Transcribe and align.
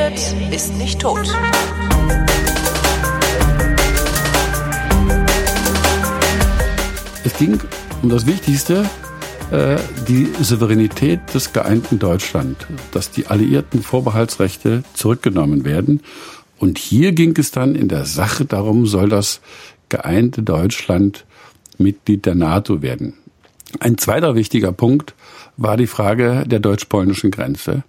redet, 0.00 0.52
ist 0.52 0.76
nicht 0.76 1.00
tot. 1.00 1.30
Es 7.24 7.36
ging 7.36 7.60
um 8.02 8.08
das 8.08 8.26
Wichtigste, 8.26 8.88
äh, 9.50 9.76
die 10.08 10.28
Souveränität 10.40 11.20
des 11.34 11.52
geeinten 11.52 11.98
Deutschland, 11.98 12.66
dass 12.92 13.10
die 13.10 13.26
alliierten 13.26 13.82
Vorbehaltsrechte 13.82 14.84
zurückgenommen 14.94 15.64
werden. 15.64 16.00
Und 16.58 16.78
hier 16.78 17.12
ging 17.12 17.36
es 17.38 17.50
dann 17.50 17.74
in 17.74 17.88
der 17.88 18.04
Sache 18.04 18.44
darum, 18.44 18.86
soll 18.86 19.08
das 19.08 19.40
geeinte 19.88 20.42
Deutschland 20.42 21.24
Mitglied 21.78 22.26
der 22.26 22.34
NATO 22.34 22.82
werden. 22.82 23.14
Ein 23.78 23.98
zweiter 23.98 24.34
wichtiger 24.34 24.72
Punkt 24.72 25.14
war 25.56 25.76
die 25.76 25.86
Frage 25.86 26.44
der 26.46 26.58
deutsch-polnischen 26.58 27.30
Grenze. 27.30 27.84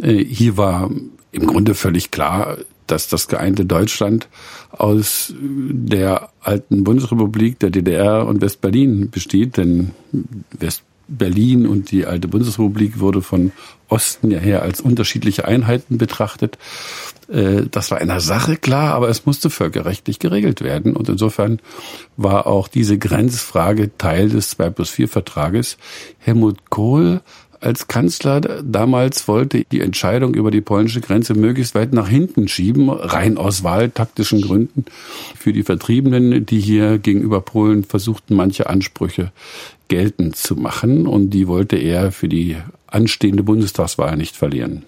Äh, 0.00 0.24
hier 0.24 0.56
war 0.56 0.90
im 1.32 1.46
Grunde 1.46 1.74
völlig 1.74 2.10
klar, 2.10 2.58
dass 2.86 3.08
das 3.08 3.28
geeinte 3.28 3.64
Deutschland 3.64 4.28
aus 4.70 5.34
der 5.38 6.30
alten 6.40 6.84
Bundesrepublik, 6.84 7.58
der 7.58 7.70
DDR 7.70 8.26
und 8.26 8.40
Westberlin 8.40 9.10
besteht, 9.10 9.56
denn 9.56 9.90
Westberlin 10.58 11.66
und 11.66 11.90
die 11.90 12.06
alte 12.06 12.28
Bundesrepublik 12.28 13.00
wurde 13.00 13.22
von 13.22 13.52
Osten 13.88 14.30
ja 14.30 14.38
her 14.38 14.62
als 14.62 14.80
unterschiedliche 14.80 15.46
Einheiten 15.46 15.98
betrachtet. 15.98 16.58
Äh, 17.28 17.62
das 17.70 17.90
war 17.90 17.98
einer 17.98 18.20
Sache 18.20 18.56
klar, 18.56 18.94
aber 18.94 19.08
es 19.08 19.26
musste 19.26 19.50
völkerrechtlich 19.50 20.18
geregelt 20.18 20.60
werden. 20.60 20.96
Und 20.96 21.08
insofern 21.08 21.60
war 22.16 22.46
auch 22.46 22.68
diese 22.68 22.98
Grenzfrage 22.98 23.96
Teil 23.96 24.28
des 24.28 24.50
2 24.50 24.70
plus 24.70 24.90
4 24.90 25.08
Vertrages. 25.08 25.76
Helmut 26.18 26.70
Kohl 26.70 27.20
als 27.60 27.88
Kanzler 27.88 28.40
damals 28.40 29.28
wollte 29.28 29.64
die 29.70 29.80
Entscheidung 29.80 30.34
über 30.34 30.50
die 30.50 30.60
polnische 30.60 31.00
Grenze 31.00 31.34
möglichst 31.34 31.74
weit 31.74 31.92
nach 31.92 32.08
hinten 32.08 32.48
schieben, 32.48 32.90
rein 32.90 33.38
aus 33.38 33.64
wahltaktischen 33.64 34.42
Gründen 34.42 34.84
für 35.38 35.52
die 35.52 35.62
Vertriebenen, 35.62 36.46
die 36.46 36.60
hier 36.60 36.98
gegenüber 36.98 37.40
Polen 37.40 37.84
versuchten, 37.84 38.34
manche 38.34 38.68
Ansprüche 38.68 39.32
geltend 39.88 40.36
zu 40.36 40.56
machen. 40.56 41.06
Und 41.06 41.30
die 41.30 41.46
wollte 41.46 41.76
er 41.76 42.12
für 42.12 42.28
die 42.28 42.56
anstehende 42.86 43.42
Bundestagswahl 43.42 44.16
nicht 44.16 44.36
verlieren. 44.36 44.82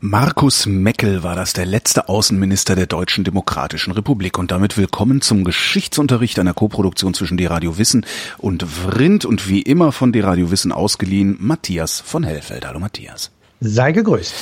Markus 0.00 0.66
Meckel 0.66 1.22
war 1.22 1.36
das, 1.36 1.54
der 1.54 1.64
letzte 1.64 2.10
Außenminister 2.10 2.76
der 2.76 2.86
Deutschen 2.86 3.24
Demokratischen 3.24 3.92
Republik. 3.92 4.38
Und 4.38 4.50
damit 4.50 4.76
willkommen 4.76 5.22
zum 5.22 5.42
Geschichtsunterricht 5.42 6.38
einer 6.38 6.52
Koproduktion 6.52 7.14
zwischen 7.14 7.38
Die 7.38 7.46
Radio 7.46 7.78
Wissen 7.78 8.04
und 8.36 8.62
Vrindt 8.62 9.24
und 9.24 9.48
wie 9.48 9.62
immer 9.62 9.92
von 9.92 10.12
Die 10.12 10.20
Radio 10.20 10.50
Wissen 10.50 10.70
ausgeliehen 10.70 11.36
Matthias 11.40 12.00
von 12.00 12.24
Hellfeld. 12.24 12.66
Hallo 12.66 12.78
Matthias. 12.78 13.30
Sei 13.60 13.92
gegrüßt. 13.92 14.34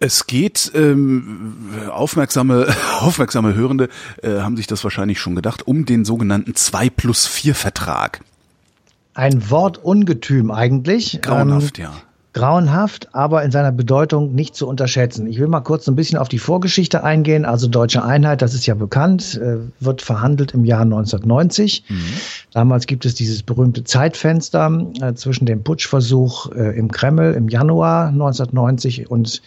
Es 0.00 0.26
geht, 0.26 0.70
ähm, 0.74 1.88
aufmerksame, 1.90 2.66
aufmerksame 3.00 3.54
Hörende 3.54 3.88
äh, 4.22 4.40
haben 4.40 4.58
sich 4.58 4.66
das 4.66 4.84
wahrscheinlich 4.84 5.18
schon 5.18 5.34
gedacht, 5.34 5.66
um 5.66 5.86
den 5.86 6.04
sogenannten 6.04 6.54
2 6.54 6.90
plus 6.90 7.26
4 7.26 7.54
Vertrag. 7.54 8.20
Ein 9.14 9.50
Wortungetüm 9.50 10.50
eigentlich. 10.50 11.20
Grauenhaft, 11.22 11.78
ähm, 11.78 11.84
ja 11.84 11.92
grauenhaft, 12.32 13.14
aber 13.14 13.42
in 13.42 13.50
seiner 13.50 13.72
Bedeutung 13.72 14.34
nicht 14.34 14.54
zu 14.54 14.66
unterschätzen. 14.66 15.26
Ich 15.26 15.38
will 15.38 15.48
mal 15.48 15.60
kurz 15.60 15.86
ein 15.86 15.96
bisschen 15.96 16.18
auf 16.18 16.28
die 16.28 16.38
Vorgeschichte 16.38 17.04
eingehen. 17.04 17.44
Also 17.44 17.68
Deutsche 17.68 18.02
Einheit, 18.04 18.40
das 18.40 18.54
ist 18.54 18.66
ja 18.66 18.74
bekannt, 18.74 19.38
äh, 19.42 19.58
wird 19.80 20.00
verhandelt 20.00 20.54
im 20.54 20.64
Jahr 20.64 20.82
1990. 20.82 21.84
Mhm. 21.88 21.96
Damals 22.52 22.86
gibt 22.86 23.04
es 23.04 23.14
dieses 23.14 23.42
berühmte 23.42 23.84
Zeitfenster 23.84 24.86
äh, 25.00 25.14
zwischen 25.14 25.44
dem 25.44 25.62
Putschversuch 25.62 26.52
äh, 26.52 26.76
im 26.78 26.90
Kreml 26.90 27.34
im 27.34 27.48
Januar 27.48 28.08
1990 28.08 29.10
und 29.10 29.42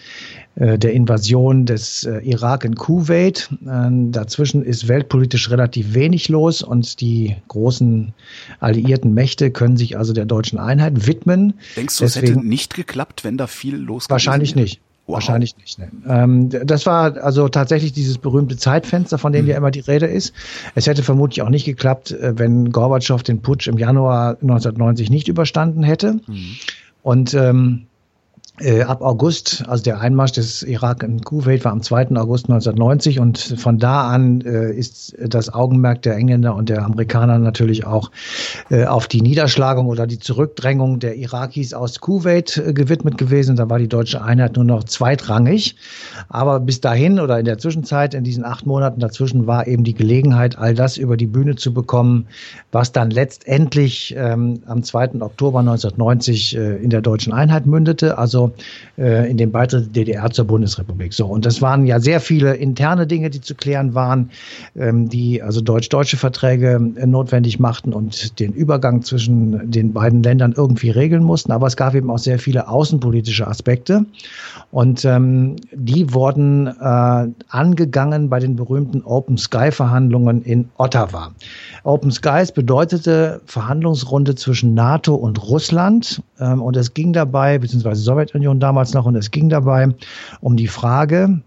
der 0.57 0.93
Invasion 0.93 1.65
des 1.65 2.07
Irak 2.23 2.63
in 2.63 2.75
Kuwait. 2.75 3.49
Äh, 3.67 3.89
dazwischen 4.11 4.63
ist 4.63 4.87
weltpolitisch 4.87 5.49
relativ 5.49 5.93
wenig 5.95 6.29
los 6.29 6.61
und 6.61 7.01
die 7.01 7.35
großen 7.49 8.13
alliierten 8.61 9.13
Mächte 9.13 9.51
können 9.51 9.75
sich 9.75 9.97
also 9.97 10.13
der 10.13 10.23
deutschen 10.23 10.57
Einheit 10.57 11.07
widmen. 11.07 11.55
Denkst 11.75 11.97
du, 11.97 12.05
Deswegen, 12.05 12.25
es 12.25 12.35
hätte 12.35 12.47
nicht 12.47 12.74
geklappt, 12.75 13.23
wenn 13.23 13.37
da 13.37 13.47
viel 13.47 13.75
los 13.75 14.09
Wahrscheinlich 14.09 14.55
nicht. 14.55 14.81
Wow. 15.07 15.15
Wahrscheinlich 15.15 15.55
nicht. 15.57 15.77
Ne. 15.77 15.91
Ähm, 16.07 16.49
das 16.49 16.87
war 16.87 17.15
also 17.17 17.47
tatsächlich 17.47 17.93
dieses 17.93 18.17
berühmte 18.17 18.57
Zeitfenster, 18.57 19.19
von 19.19 19.33
dem 19.33 19.45
mhm. 19.45 19.51
ja 19.51 19.57
immer 19.57 19.69
die 19.69 19.81
Rede 19.81 20.07
ist. 20.07 20.33
Es 20.73 20.87
hätte 20.87 21.03
vermutlich 21.03 21.43
auch 21.43 21.49
nicht 21.49 21.65
geklappt, 21.65 22.15
wenn 22.19 22.71
Gorbatschow 22.71 23.21
den 23.21 23.41
Putsch 23.41 23.67
im 23.67 23.77
Januar 23.77 24.31
1990 24.41 25.11
nicht 25.11 25.27
überstanden 25.27 25.83
hätte. 25.83 26.13
Mhm. 26.25 26.55
Und 27.03 27.33
ähm, 27.35 27.85
äh, 28.59 28.83
ab 28.83 29.01
August, 29.01 29.65
also 29.67 29.83
der 29.83 29.99
Einmarsch 29.99 30.31
des 30.31 30.63
Irak 30.63 31.03
in 31.03 31.21
Kuwait 31.21 31.65
war 31.65 31.73
am 31.73 31.81
2. 31.81 32.15
August 32.15 32.45
1990 32.49 33.19
und 33.19 33.37
von 33.37 33.79
da 33.79 34.07
an 34.09 34.41
äh, 34.41 34.71
ist 34.71 35.15
das 35.19 35.53
Augenmerk 35.53 36.01
der 36.03 36.15
Engländer 36.15 36.55
und 36.55 36.69
der 36.69 36.83
Amerikaner 36.83 37.37
natürlich 37.37 37.85
auch 37.85 38.11
äh, 38.69 38.85
auf 38.85 39.07
die 39.07 39.21
Niederschlagung 39.21 39.87
oder 39.87 40.07
die 40.07 40.19
Zurückdrängung 40.19 40.99
der 40.99 41.15
Irakis 41.15 41.73
aus 41.73 41.99
Kuwait 41.99 42.57
äh, 42.57 42.73
gewidmet 42.73 43.17
gewesen. 43.17 43.57
Da 43.57 43.69
war 43.69 43.79
die 43.79 43.89
deutsche 43.89 44.21
Einheit 44.21 44.55
nur 44.55 44.65
noch 44.65 44.85
zweitrangig. 44.85 45.75
Aber 46.29 46.61
bis 46.61 46.79
dahin 46.79 47.19
oder 47.19 47.39
in 47.39 47.45
der 47.45 47.57
Zwischenzeit, 47.57 48.13
in 48.13 48.23
diesen 48.23 48.45
acht 48.45 48.65
Monaten 48.65 49.01
dazwischen, 49.01 49.47
war 49.47 49.67
eben 49.67 49.83
die 49.83 49.93
Gelegenheit, 49.93 50.57
all 50.57 50.73
das 50.73 50.97
über 50.97 51.17
die 51.17 51.27
Bühne 51.27 51.55
zu 51.55 51.73
bekommen, 51.73 52.27
was 52.71 52.93
dann 52.93 53.11
letztendlich 53.11 54.15
ähm, 54.17 54.61
am 54.65 54.81
2. 54.81 55.21
Oktober 55.21 55.59
1990 55.59 56.55
äh, 56.55 56.75
in 56.77 56.89
der 56.89 57.01
deutschen 57.01 57.33
Einheit 57.33 57.65
mündete. 57.65 58.17
Also 58.17 58.44
äh, 58.97 59.29
in 59.29 59.37
dem 59.37 59.51
Beitritt 59.51 59.95
der 59.95 60.05
DDR 60.05 60.29
zur 60.31 60.45
Bundesrepublik. 60.45 61.13
So, 61.13 61.25
und 61.25 61.45
das 61.45 61.61
waren 61.61 61.85
ja 61.85 61.99
sehr 61.99 62.19
viele 62.19 62.55
interne 62.55 63.07
Dinge, 63.07 63.29
die 63.29 63.41
zu 63.41 63.55
klären 63.55 63.93
waren, 63.93 64.29
ähm, 64.75 65.09
die 65.09 65.41
also 65.41 65.61
deutsch-deutsche 65.61 66.17
Verträge 66.17 66.79
äh, 66.95 67.05
notwendig 67.05 67.59
machten 67.59 67.93
und 67.93 68.39
den 68.39 68.53
Übergang 68.53 69.01
zwischen 69.01 69.69
den 69.71 69.93
beiden 69.93 70.23
Ländern 70.23 70.53
irgendwie 70.55 70.89
regeln 70.89 71.23
mussten. 71.23 71.51
Aber 71.51 71.67
es 71.67 71.75
gab 71.75 71.95
eben 71.95 72.09
auch 72.09 72.19
sehr 72.19 72.39
viele 72.39 72.67
außenpolitische 72.67 73.47
Aspekte. 73.47 74.05
Und 74.71 75.05
ähm, 75.05 75.55
die 75.71 76.13
wurden 76.13 76.67
äh, 76.67 77.27
angegangen 77.49 78.29
bei 78.29 78.39
den 78.39 78.55
berühmten 78.55 79.01
Open 79.03 79.37
Sky 79.37 79.71
Verhandlungen 79.71 80.41
in 80.43 80.69
Ottawa. 80.77 81.31
Open 81.83 82.11
Skies 82.11 82.51
bedeutete 82.51 83.41
Verhandlungsrunde 83.45 84.35
zwischen 84.35 84.73
NATO 84.73 85.15
und 85.15 85.41
Russland. 85.47 86.21
Ähm, 86.39 86.61
und 86.61 86.75
es 86.75 86.93
ging 86.93 87.13
dabei, 87.13 87.57
beziehungsweise 87.57 88.01
Sowjetunion 88.35 88.59
damals 88.59 88.93
noch, 88.93 89.05
und 89.05 89.15
es 89.15 89.31
ging 89.31 89.49
dabei 89.49 89.89
um 90.41 90.57
die 90.57 90.67
Frage, 90.67 91.41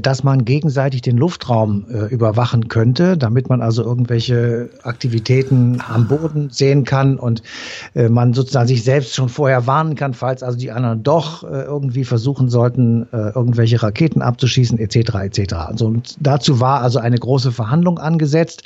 dass 0.00 0.22
man 0.22 0.44
gegenseitig 0.44 1.02
den 1.02 1.16
Luftraum 1.16 1.86
äh, 1.90 2.06
überwachen 2.06 2.68
könnte, 2.68 3.16
damit 3.16 3.48
man 3.48 3.62
also 3.62 3.82
irgendwelche 3.82 4.68
Aktivitäten 4.82 5.80
am 5.86 6.08
Boden 6.08 6.50
sehen 6.50 6.84
kann 6.84 7.18
und 7.18 7.42
äh, 7.94 8.08
man 8.08 8.34
sozusagen 8.34 8.68
sich 8.68 8.84
selbst 8.84 9.14
schon 9.14 9.28
vorher 9.28 9.66
warnen 9.66 9.94
kann, 9.94 10.12
falls 10.12 10.42
also 10.42 10.58
die 10.58 10.70
anderen 10.70 11.02
doch 11.02 11.42
äh, 11.42 11.62
irgendwie 11.62 12.04
versuchen 12.04 12.48
sollten, 12.48 13.06
äh, 13.12 13.30
irgendwelche 13.34 13.82
Raketen 13.82 14.20
abzuschießen 14.20 14.78
etc. 14.78 15.14
etc. 15.14 15.54
Also 15.54 15.86
und 15.86 16.16
dazu 16.20 16.60
war 16.60 16.82
also 16.82 16.98
eine 16.98 17.18
große 17.18 17.52
Verhandlung 17.52 17.98
angesetzt 17.98 18.64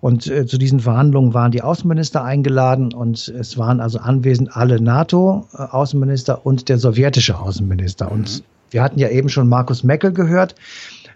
und 0.00 0.26
äh, 0.26 0.46
zu 0.46 0.56
diesen 0.56 0.80
Verhandlungen 0.80 1.34
waren 1.34 1.52
die 1.52 1.62
Außenminister 1.62 2.24
eingeladen 2.24 2.94
und 2.94 3.28
es 3.28 3.58
waren 3.58 3.80
also 3.80 3.98
anwesend 3.98 4.56
alle 4.56 4.80
NATO-Außenminister 4.80 6.46
und 6.46 6.68
der 6.68 6.78
sowjetische 6.78 7.38
Außenminister 7.38 8.10
und 8.10 8.38
mhm. 8.38 8.44
Wir 8.74 8.82
hatten 8.82 8.98
ja 8.98 9.08
eben 9.08 9.28
schon 9.28 9.48
Markus 9.48 9.84
Meckel 9.84 10.12
gehört. 10.12 10.56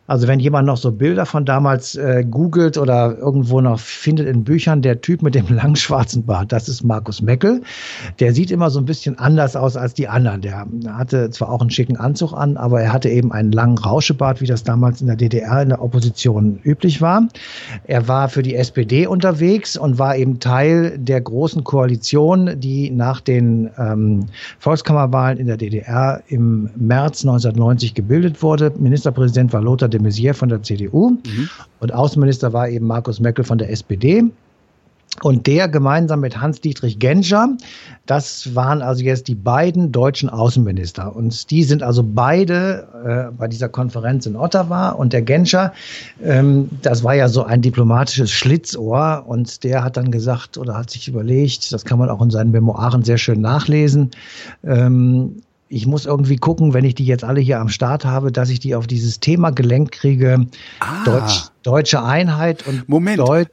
Also 0.09 0.27
wenn 0.27 0.41
jemand 0.41 0.67
noch 0.67 0.79
so 0.79 0.91
Bilder 0.91 1.27
von 1.27 1.45
damals 1.45 1.95
äh, 1.95 2.25
googelt 2.29 2.79
oder 2.79 3.19
irgendwo 3.19 3.61
noch 3.61 3.79
findet 3.79 4.27
in 4.27 4.43
Büchern, 4.43 4.81
der 4.81 5.03
Typ 5.03 5.21
mit 5.21 5.35
dem 5.35 5.47
langen 5.55 5.77
schwarzen 5.77 6.25
Bart, 6.25 6.51
das 6.51 6.67
ist 6.67 6.83
Markus 6.83 7.21
Meckel. 7.21 7.61
Der 8.19 8.33
sieht 8.33 8.51
immer 8.51 8.71
so 8.71 8.81
ein 8.81 8.87
bisschen 8.87 9.19
anders 9.19 9.55
aus 9.55 9.77
als 9.77 9.93
die 9.93 10.09
anderen. 10.09 10.41
Der 10.41 10.67
hatte 10.91 11.29
zwar 11.29 11.51
auch 11.51 11.61
einen 11.61 11.69
schicken 11.69 11.99
Anzug 11.99 12.33
an, 12.33 12.57
aber 12.57 12.81
er 12.81 12.91
hatte 12.95 13.11
eben 13.11 13.33
einen 13.33 13.53
langen 13.53 13.77
Rauschebart, 13.77 14.41
wie 14.41 14.47
das 14.47 14.65
damals 14.65 15.03
in 15.03 15.09
der 15.09 15.17
DDR 15.17 15.61
in 15.61 15.69
der 15.69 15.83
Opposition 15.83 16.59
üblich 16.65 17.03
war. 17.03 17.29
Er 17.85 18.09
war 18.09 18.31
für 18.31 18.43
die 18.43 18.55
SPD 18.55 19.07
unterwegs 19.07 19.77
und 19.77 19.99
war 19.99 20.17
eben 20.17 20.41
Teil 20.41 20.97
der 20.99 21.21
großen 21.21 21.65
Koalition, 21.65 22.59
die 22.59 22.91
nach 22.91 23.21
den 23.21 23.69
ähm, 23.77 24.25
Volkskammerwahlen 24.59 25.37
in 25.37 25.47
der 25.49 25.59
DDR 25.59 26.23
im 26.29 26.71
März 26.77 27.27
1990 27.27 27.93
gebildet 27.93 28.43
wurde. 28.43 28.73
Ministerpräsident 28.79 29.53
war 29.53 29.61
Lothar 29.61 29.89
de 29.91 29.98
de 29.99 30.03
Maizière 30.03 30.35
von 30.35 30.49
der 30.49 30.63
CDU 30.63 31.11
mhm. 31.11 31.49
und 31.81 31.93
Außenminister 31.93 32.53
war 32.53 32.69
eben 32.69 32.87
Markus 32.87 33.21
Merkel 33.21 33.45
von 33.45 33.59
der 33.59 33.71
SPD. 33.71 34.25
Und 35.23 35.47
der 35.47 35.69
gemeinsam 35.69 36.21
mit 36.21 36.41
Hans-Dietrich 36.41 36.99
Genscher, 36.99 37.49
das 38.07 38.55
waren 38.55 38.83
also 38.83 39.03
jetzt 39.03 39.27
die 39.27 39.35
beiden 39.35 39.91
deutschen 39.91 40.29
Außenminister. 40.29 41.15
Und 41.17 41.51
die 41.51 41.65
sind 41.65 41.83
also 41.83 42.05
beide 42.05 42.87
äh, 43.05 43.33
bei 43.37 43.49
dieser 43.49 43.69
Konferenz 43.69 44.27
in 44.27 44.37
Ottawa. 44.37 44.91
Und 44.91 45.13
der 45.13 45.23
Genscher, 45.23 45.73
ähm, 46.23 46.69
das 46.83 47.03
war 47.03 47.15
ja 47.15 47.29
so 47.29 47.43
ein 47.43 47.63
diplomatisches 47.63 48.31
Schlitzohr. 48.31 49.25
Und 49.27 49.65
der 49.65 49.83
hat 49.83 49.97
dann 49.97 50.13
gesagt 50.13 50.57
oder 50.57 50.77
hat 50.77 50.91
sich 50.91 51.09
überlegt, 51.09 51.73
das 51.73 51.85
kann 51.85 51.99
man 51.99 52.11
auch 52.11 52.23
in 52.23 52.31
seinen 52.31 52.53
Memoiren 52.53 53.03
sehr 53.03 53.19
schön 53.19 53.41
nachlesen, 53.41 54.11
ähm, 54.63 55.43
ich 55.69 55.87
muss 55.87 56.07
irgendwie 56.07 56.37
gucken, 56.37 56.73
wenn 56.73 56.85
ich 56.85 56.95
die 56.95 57.05
jetzt 57.05 57.25
alle 57.25 57.41
hier 57.41 57.61
am 57.61 57.69
Start 57.69 58.05
habe, 58.05 58.33
dass 58.33 58.49
ich 58.49 58.59
die 58.59 58.75
auf 58.75 58.87
dieses 58.87 59.21
Thema 59.21 59.51
gelenkt 59.51 59.93
kriege. 59.93 60.47
Ah. 60.81 61.05
Deutsch, 61.05 61.45
deutsche 61.63 62.03
Einheit 62.03 62.67
und 62.67 62.89
Moment. 62.89 63.19
Deut 63.19 63.49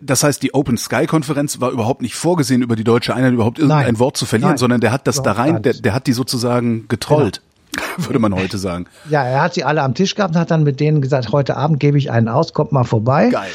das 0.00 0.22
heißt, 0.22 0.42
die 0.42 0.54
Open 0.54 0.76
Sky 0.76 1.06
Konferenz 1.06 1.60
war 1.60 1.70
überhaupt 1.70 2.02
nicht 2.02 2.14
vorgesehen, 2.14 2.62
über 2.62 2.76
die 2.76 2.84
deutsche 2.84 3.14
Einheit 3.14 3.32
überhaupt 3.32 3.58
irgendein 3.58 3.86
Nein. 3.86 3.98
Wort 3.98 4.16
zu 4.16 4.26
verlieren, 4.26 4.52
Nein. 4.52 4.58
sondern 4.58 4.80
der 4.80 4.92
hat 4.92 5.06
das 5.06 5.18
überhaupt 5.18 5.38
da 5.38 5.42
rein, 5.42 5.62
der, 5.62 5.74
der 5.74 5.94
hat 5.94 6.06
die 6.06 6.12
sozusagen 6.12 6.86
getrollt. 6.88 7.36
Genau. 7.36 7.50
Würde 8.06 8.18
man 8.20 8.34
heute 8.34 8.56
sagen. 8.56 8.86
Ja, 9.10 9.24
er 9.24 9.42
hat 9.42 9.54
sie 9.54 9.64
alle 9.64 9.82
am 9.82 9.94
Tisch 9.94 10.14
gehabt 10.14 10.34
und 10.34 10.40
hat 10.40 10.50
dann 10.50 10.62
mit 10.62 10.80
denen 10.80 11.00
gesagt, 11.00 11.32
heute 11.32 11.56
Abend 11.56 11.80
gebe 11.80 11.98
ich 11.98 12.10
einen 12.10 12.28
aus, 12.28 12.52
kommt 12.52 12.72
mal 12.72 12.84
vorbei. 12.84 13.30
Geil. 13.30 13.50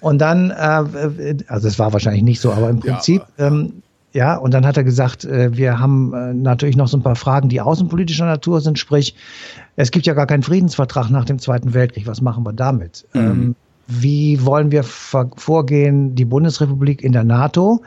Und 0.00 0.18
dann, 0.18 0.50
äh, 0.50 1.36
also 1.48 1.66
es 1.66 1.78
war 1.78 1.92
wahrscheinlich 1.92 2.22
nicht 2.22 2.40
so, 2.40 2.52
aber 2.52 2.70
im 2.70 2.80
Prinzip 2.80 3.22
ja, 3.36 3.46
aber 3.46 3.56
ähm, 3.56 3.82
ja, 4.14 4.36
und 4.36 4.54
dann 4.54 4.64
hat 4.64 4.76
er 4.76 4.84
gesagt, 4.84 5.24
äh, 5.24 5.56
wir 5.56 5.80
haben 5.80 6.14
äh, 6.14 6.32
natürlich 6.32 6.76
noch 6.76 6.86
so 6.86 6.96
ein 6.96 7.02
paar 7.02 7.16
Fragen, 7.16 7.48
die 7.48 7.60
außenpolitischer 7.60 8.24
Natur 8.24 8.60
sind, 8.60 8.78
sprich, 8.78 9.16
es 9.74 9.90
gibt 9.90 10.06
ja 10.06 10.14
gar 10.14 10.26
keinen 10.26 10.44
Friedensvertrag 10.44 11.10
nach 11.10 11.24
dem 11.24 11.40
Zweiten 11.40 11.74
Weltkrieg. 11.74 12.06
Was 12.06 12.20
machen 12.20 12.44
wir 12.44 12.52
damit? 12.52 13.06
Mhm. 13.12 13.20
Ähm, 13.20 13.56
wie 13.88 14.44
wollen 14.46 14.70
wir 14.70 14.84
vorgehen, 14.84 16.14
die 16.14 16.24
Bundesrepublik 16.24 17.02
in 17.02 17.12
der 17.12 17.24
NATO? 17.24 17.82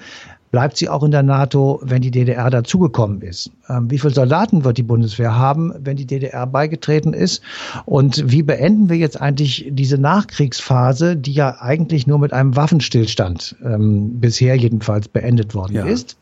Bleibt 0.52 0.78
sie 0.78 0.90
auch 0.90 1.04
in 1.04 1.12
der 1.12 1.24
NATO, 1.24 1.80
wenn 1.84 2.02
die 2.02 2.12
DDR 2.12 2.50
dazugekommen 2.50 3.22
ist? 3.22 3.52
Ähm, 3.70 3.90
wie 3.92 4.00
viele 4.00 4.14
Soldaten 4.14 4.64
wird 4.64 4.78
die 4.78 4.84
Bundeswehr 4.84 5.36
haben, 5.36 5.74
wenn 5.80 5.98
die 5.98 6.06
DDR 6.06 6.48
beigetreten 6.48 7.14
ist? 7.14 7.42
Und 7.86 8.32
wie 8.32 8.44
beenden 8.44 8.90
wir 8.90 8.98
jetzt 8.98 9.20
eigentlich 9.20 9.68
diese 9.70 9.98
Nachkriegsphase, 9.98 11.16
die 11.16 11.34
ja 11.34 11.62
eigentlich 11.62 12.08
nur 12.08 12.20
mit 12.20 12.34
einem 12.34 12.56
Waffenstillstand 12.56 13.56
ähm, 13.64 14.20
bisher 14.20 14.56
jedenfalls 14.56 15.08
beendet 15.08 15.54
worden 15.54 15.76
ja. 15.76 15.86
ist? 15.86 16.18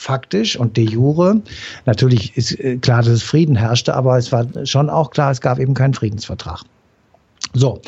faktisch 0.00 0.56
und 0.56 0.78
de 0.78 0.88
jure. 0.88 1.42
Natürlich 1.84 2.34
ist 2.34 2.58
äh, 2.58 2.78
klar, 2.78 3.02
dass 3.02 3.12
es 3.12 3.22
Frieden 3.22 3.54
herrschte, 3.54 3.94
aber 3.94 4.16
es 4.16 4.32
war 4.32 4.46
schon 4.64 4.88
auch 4.88 5.10
klar, 5.10 5.30
es 5.30 5.42
gab 5.42 5.58
eben 5.58 5.74
keinen 5.74 5.92
Friedensvertrag. 5.92 6.62
So. 7.52 7.80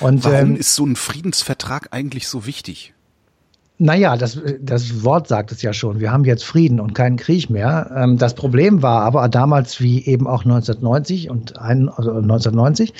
Und, 0.00 0.24
Warum 0.24 0.52
ähm, 0.52 0.56
ist 0.56 0.74
so 0.74 0.86
ein 0.86 0.96
Friedensvertrag 0.96 1.88
eigentlich 1.90 2.26
so 2.28 2.46
wichtig? 2.46 2.94
Naja, 3.80 4.16
das, 4.16 4.40
das 4.60 5.04
Wort 5.04 5.28
sagt 5.28 5.52
es 5.52 5.62
ja 5.62 5.72
schon. 5.72 6.00
Wir 6.00 6.10
haben 6.10 6.24
jetzt 6.24 6.44
Frieden 6.44 6.80
und 6.80 6.94
keinen 6.94 7.16
Krieg 7.16 7.48
mehr. 7.48 7.90
Ähm, 7.94 8.18
das 8.18 8.34
Problem 8.34 8.82
war 8.82 9.02
aber 9.02 9.28
damals 9.28 9.80
wie 9.80 10.04
eben 10.04 10.26
auch 10.26 10.44
1990 10.44 11.30
und 11.30 11.58
ein, 11.58 11.88
also 11.88 12.10
1990, 12.10 12.92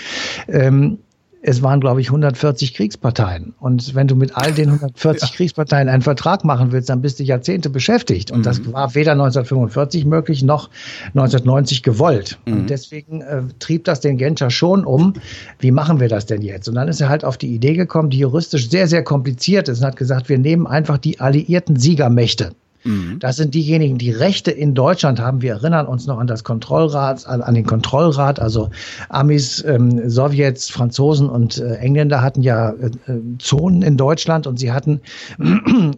ähm, 0.46 0.98
es 1.40 1.62
waren, 1.62 1.80
glaube 1.80 2.00
ich, 2.00 2.08
140 2.08 2.74
Kriegsparteien. 2.74 3.54
Und 3.60 3.94
wenn 3.94 4.08
du 4.08 4.16
mit 4.16 4.36
all 4.36 4.52
den 4.52 4.70
140 4.70 5.28
ja. 5.30 5.36
Kriegsparteien 5.36 5.88
einen 5.88 6.02
Vertrag 6.02 6.44
machen 6.44 6.72
willst, 6.72 6.88
dann 6.88 7.00
bist 7.00 7.20
du 7.20 7.24
Jahrzehnte 7.24 7.70
beschäftigt. 7.70 8.30
Und 8.30 8.40
mhm. 8.40 8.44
das 8.44 8.72
war 8.72 8.94
weder 8.94 9.12
1945 9.12 10.04
möglich 10.04 10.42
noch 10.42 10.70
1990 11.08 11.82
gewollt. 11.82 12.38
Mhm. 12.46 12.52
Und 12.52 12.70
deswegen 12.70 13.20
äh, 13.20 13.42
trieb 13.58 13.84
das 13.84 14.00
den 14.00 14.16
Genscher 14.16 14.50
schon 14.50 14.84
um, 14.84 15.14
wie 15.60 15.70
machen 15.70 16.00
wir 16.00 16.08
das 16.08 16.26
denn 16.26 16.42
jetzt? 16.42 16.68
Und 16.68 16.74
dann 16.74 16.88
ist 16.88 17.00
er 17.00 17.08
halt 17.08 17.24
auf 17.24 17.38
die 17.38 17.54
Idee 17.54 17.74
gekommen, 17.74 18.10
die 18.10 18.18
juristisch 18.18 18.68
sehr, 18.68 18.88
sehr 18.88 19.04
kompliziert 19.04 19.68
ist 19.68 19.80
und 19.80 19.86
hat 19.86 19.96
gesagt, 19.96 20.28
wir 20.28 20.38
nehmen 20.38 20.66
einfach 20.66 20.98
die 20.98 21.20
alliierten 21.20 21.76
Siegermächte. 21.76 22.52
Mhm. 22.84 23.18
Das 23.18 23.36
sind 23.36 23.54
diejenigen, 23.54 23.98
die 23.98 24.10
Rechte 24.10 24.50
in 24.50 24.74
Deutschland 24.74 25.20
haben. 25.20 25.42
Wir 25.42 25.54
erinnern 25.54 25.86
uns 25.86 26.06
noch 26.06 26.18
an 26.18 26.26
das 26.26 26.44
Kontrollrat, 26.44 27.26
an, 27.26 27.42
an 27.42 27.54
den 27.54 27.66
Kontrollrat. 27.66 28.40
Also 28.40 28.70
Amis, 29.08 29.64
ähm, 29.64 30.08
Sowjets, 30.08 30.70
Franzosen 30.70 31.28
und 31.28 31.58
äh, 31.58 31.74
Engländer 31.76 32.22
hatten 32.22 32.42
ja 32.42 32.70
äh, 32.70 32.86
äh 32.86 33.20
Zonen 33.38 33.82
in 33.82 33.96
Deutschland 33.96 34.46
und 34.46 34.58
sie 34.58 34.72
hatten 34.72 35.00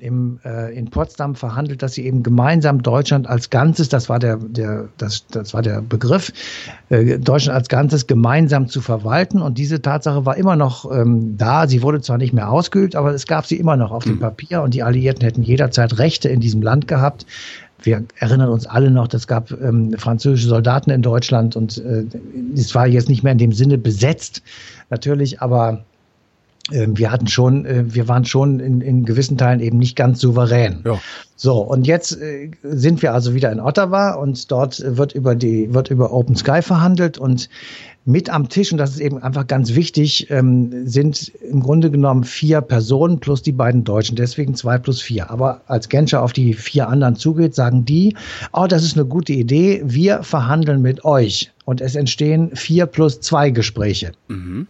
im, 0.00 0.41
äh, 0.44 0.77
in 0.77 0.91
Potsdam 0.91 1.35
verhandelt, 1.35 1.82
dass 1.82 1.94
sie 1.94 2.05
eben 2.06 2.23
gemeinsam 2.23 2.82
Deutschland 2.82 3.29
als 3.29 3.50
Ganzes, 3.50 3.88
das 3.88 4.09
war 4.09 4.19
der, 4.19 4.37
der, 4.37 4.88
das, 4.97 5.27
das 5.29 5.55
war 5.55 5.62
der 5.62 5.82
Begriff, 5.82 6.32
äh, 6.88 7.19
Deutschland 7.19 7.56
als 7.56 7.69
Ganzes 7.69 8.06
gemeinsam 8.06 8.69
zu 8.69 8.81
verwalten. 8.81 9.43
Und 9.43 9.59
diese 9.59 9.82
Tatsache 9.82 10.25
war 10.25 10.37
immer 10.37 10.56
noch 10.56 10.91
ähm, 10.91 11.37
da. 11.37 11.69
Sie 11.69 11.82
wurde 11.82 12.00
zwar 12.00 12.19
nicht 12.19 12.32
mehr 12.32 12.50
ausgeübt, 12.50 12.97
aber 12.97 13.12
es 13.12 13.27
gab 13.27 13.47
sie 13.47 13.56
immer 13.56 13.77
noch 13.77 13.91
auf 13.91 14.05
dem 14.05 14.17
mhm. 14.17 14.21
Papier 14.21 14.62
und 14.62 14.75
die 14.75 14.82
Alliierten 14.82 15.23
hätten 15.23 15.43
jederzeit 15.43 15.99
Rechte 15.99 16.29
in 16.29 16.41
diesem 16.41 16.62
Land 16.62 16.69
gehabt. 16.87 17.26
Wir 17.82 18.05
erinnern 18.19 18.50
uns 18.50 18.67
alle 18.67 18.90
noch, 18.90 19.12
es 19.14 19.26
gab 19.26 19.50
ähm, 19.52 19.94
französische 19.96 20.49
Soldaten 20.49 20.90
in 20.90 21.02
Deutschland 21.02 21.56
und 21.56 21.78
äh, 21.78 22.05
es 22.55 22.75
war 22.75 22.87
jetzt 22.87 23.08
nicht 23.08 23.22
mehr 23.22 23.32
in 23.32 23.38
dem 23.38 23.52
Sinne 23.52 23.78
besetzt, 23.78 24.43
natürlich, 24.90 25.40
aber 25.40 25.84
äh, 26.70 26.87
wir 26.90 27.11
hatten 27.11 27.26
schon, 27.26 27.64
äh, 27.64 27.84
wir 27.87 28.08
waren 28.08 28.25
schon 28.25 28.61
in, 28.61 28.81
in 28.81 29.05
gewissen 29.05 29.38
Teilen 29.38 29.61
eben 29.61 29.78
nicht 29.78 29.96
ganz 29.96 30.20
souverän. 30.20 30.82
Ja. 30.84 31.00
So, 31.37 31.58
und 31.58 31.87
jetzt 31.87 32.20
äh, 32.20 32.50
sind 32.62 33.02
wir 33.02 33.14
also 33.14 33.34
wieder 33.34 33.50
in 33.50 33.61
Ottawa 33.61 34.12
und 34.12 34.50
dort 34.50 34.82
wird 34.84 35.14
über 35.14 35.34
die, 35.34 35.72
wird 35.72 35.90
über 35.90 36.12
Open 36.12 36.37
Sky 36.37 36.62
verhandelt 36.62 37.19
und 37.19 37.49
mit 38.05 38.31
am 38.31 38.49
Tisch, 38.49 38.73
und 38.73 38.79
das 38.79 38.91
ist 38.91 39.00
eben 39.00 39.23
einfach 39.23 39.47
ganz 39.47 39.75
wichtig, 39.75 40.31
ähm, 40.31 40.87
sind 40.87 41.32
im 41.50 41.61
Grunde 41.61 41.91
genommen 41.91 42.25
vier 42.25 42.61
Personen 42.61 43.20
plus 43.20 43.43
die 43.43 43.52
beiden 43.52 43.85
Deutschen, 43.85 44.17
deswegen 44.17 44.55
zwei 44.55 44.79
plus 44.79 45.02
vier. 45.02 45.31
Aber 45.31 45.61
als 45.67 45.88
Genscher 45.88 46.23
auf 46.23 46.32
die 46.32 46.55
vier 46.55 46.88
anderen 46.88 47.17
zugeht, 47.17 47.55
sagen 47.55 47.85
die, 47.85 48.17
oh, 48.52 48.67
das 48.67 48.85
ist 48.85 48.97
eine 48.97 49.06
gute 49.06 49.32
Idee, 49.32 49.82
wir 49.85 50.23
verhandeln 50.23 50.81
mit 50.81 51.05
euch. 51.05 51.52
Und 51.64 51.81
es 51.81 51.94
entstehen 51.94 52.50
vier 52.55 52.87
plus 52.87 53.20
zwei 53.20 53.50
Gespräche. 53.50 54.12
Mhm. 54.29 54.67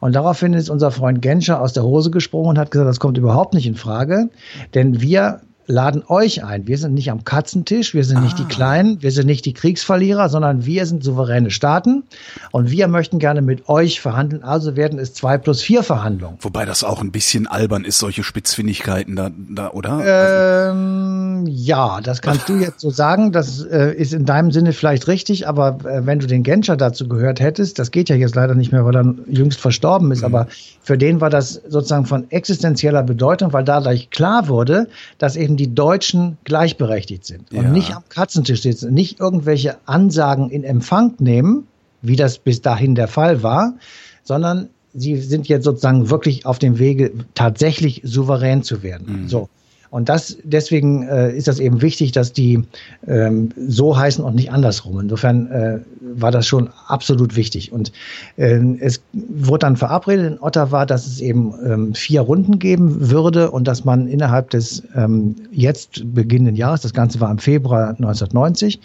Und 0.00 0.14
daraufhin 0.14 0.52
ist 0.52 0.68
unser 0.68 0.90
Freund 0.90 1.22
Genscher 1.22 1.60
aus 1.60 1.72
der 1.72 1.82
Hose 1.82 2.10
gesprungen 2.10 2.50
und 2.50 2.58
hat 2.58 2.70
gesagt, 2.70 2.88
das 2.88 3.00
kommt 3.00 3.16
überhaupt 3.16 3.54
nicht 3.54 3.66
in 3.66 3.74
Frage, 3.74 4.28
denn 4.74 5.00
wir 5.00 5.40
laden 5.66 6.02
euch 6.08 6.44
ein. 6.44 6.66
Wir 6.66 6.78
sind 6.78 6.94
nicht 6.94 7.10
am 7.10 7.24
Katzentisch, 7.24 7.94
wir 7.94 8.04
sind 8.04 8.18
ah. 8.18 8.20
nicht 8.20 8.38
die 8.38 8.44
ah. 8.44 8.48
Kleinen, 8.48 9.02
wir 9.02 9.10
sind 9.10 9.26
nicht 9.26 9.44
die 9.44 9.52
Kriegsverlierer, 9.52 10.28
sondern 10.28 10.64
wir 10.64 10.86
sind 10.86 11.02
souveräne 11.02 11.50
Staaten 11.50 12.04
und 12.52 12.70
wir 12.70 12.88
möchten 12.88 13.18
gerne 13.18 13.42
mit 13.42 13.68
euch 13.68 14.00
verhandeln. 14.00 14.42
Also 14.42 14.76
werden 14.76 14.98
es 14.98 15.14
zwei 15.14 15.38
plus 15.38 15.62
vier 15.62 15.82
Verhandlungen. 15.82 16.38
Wobei 16.40 16.64
das 16.64 16.84
auch 16.84 17.00
ein 17.00 17.10
bisschen 17.10 17.46
albern 17.46 17.84
ist, 17.84 17.98
solche 17.98 18.22
Spitzfindigkeiten 18.22 19.16
da, 19.16 19.30
da 19.34 19.70
oder? 19.70 20.70
Ähm, 20.70 21.46
ja, 21.46 22.00
das 22.00 22.22
kannst 22.22 22.48
du 22.48 22.56
jetzt 22.56 22.80
so 22.80 22.90
sagen. 22.90 23.32
Das 23.32 23.62
äh, 23.62 23.92
ist 23.94 24.12
in 24.12 24.24
deinem 24.24 24.50
Sinne 24.50 24.72
vielleicht 24.72 25.08
richtig, 25.08 25.48
aber 25.48 25.78
äh, 25.84 26.06
wenn 26.06 26.18
du 26.18 26.26
den 26.26 26.42
Genscher 26.42 26.76
dazu 26.76 27.08
gehört 27.08 27.40
hättest, 27.40 27.78
das 27.78 27.90
geht 27.90 28.08
ja 28.08 28.16
jetzt 28.16 28.34
leider 28.34 28.54
nicht 28.54 28.72
mehr, 28.72 28.84
weil 28.84 28.96
er 28.96 29.14
jüngst 29.28 29.60
verstorben 29.60 30.12
ist, 30.12 30.20
mhm. 30.20 30.26
aber 30.26 30.46
für 30.82 30.96
den 30.96 31.20
war 31.20 31.30
das 31.30 31.60
sozusagen 31.68 32.06
von 32.06 32.30
existenzieller 32.30 33.02
Bedeutung, 33.02 33.52
weil 33.52 33.64
dadurch 33.64 34.10
klar 34.10 34.48
wurde, 34.48 34.88
dass 35.18 35.36
eben 35.36 35.55
die 35.56 35.74
Deutschen 35.74 36.38
gleichberechtigt 36.44 37.24
sind 37.24 37.50
und 37.52 37.62
ja. 37.62 37.70
nicht 37.70 37.94
am 37.94 38.02
Katzentisch 38.08 38.62
sitzen, 38.62 38.92
nicht 38.92 39.20
irgendwelche 39.20 39.76
Ansagen 39.86 40.50
in 40.50 40.64
Empfang 40.64 41.14
nehmen, 41.18 41.66
wie 42.02 42.16
das 42.16 42.38
bis 42.38 42.62
dahin 42.62 42.94
der 42.94 43.08
Fall 43.08 43.42
war, 43.42 43.74
sondern 44.22 44.68
sie 44.94 45.16
sind 45.16 45.48
jetzt 45.48 45.64
sozusagen 45.64 46.10
wirklich 46.10 46.46
auf 46.46 46.58
dem 46.58 46.78
Wege, 46.78 47.12
tatsächlich 47.34 48.02
souverän 48.04 48.62
zu 48.62 48.82
werden. 48.82 49.22
Mhm. 49.22 49.28
So. 49.28 49.48
Und 49.90 50.08
das, 50.08 50.36
deswegen 50.42 51.06
äh, 51.08 51.34
ist 51.36 51.48
das 51.48 51.58
eben 51.58 51.82
wichtig, 51.82 52.12
dass 52.12 52.32
die 52.32 52.64
ähm, 53.06 53.50
so 53.56 53.96
heißen 53.96 54.24
und 54.24 54.34
nicht 54.34 54.50
andersrum. 54.50 55.00
Insofern 55.00 55.50
äh, 55.50 55.78
war 56.00 56.30
das 56.30 56.46
schon 56.46 56.70
absolut 56.86 57.36
wichtig. 57.36 57.72
Und 57.72 57.92
äh, 58.36 58.60
es 58.80 59.02
wurde 59.12 59.60
dann 59.60 59.76
verabredet 59.76 60.32
in 60.32 60.40
Ottawa, 60.40 60.86
dass 60.86 61.06
es 61.06 61.20
eben 61.20 61.54
ähm, 61.64 61.94
vier 61.94 62.22
Runden 62.22 62.58
geben 62.58 63.10
würde 63.10 63.50
und 63.50 63.66
dass 63.68 63.84
man 63.84 64.08
innerhalb 64.08 64.50
des 64.50 64.82
ähm, 64.94 65.36
jetzt 65.50 66.14
beginnenden 66.14 66.56
Jahres, 66.56 66.82
das 66.82 66.92
Ganze 66.92 67.20
war 67.20 67.30
im 67.30 67.38
Februar 67.38 67.90
1990, 67.90 68.80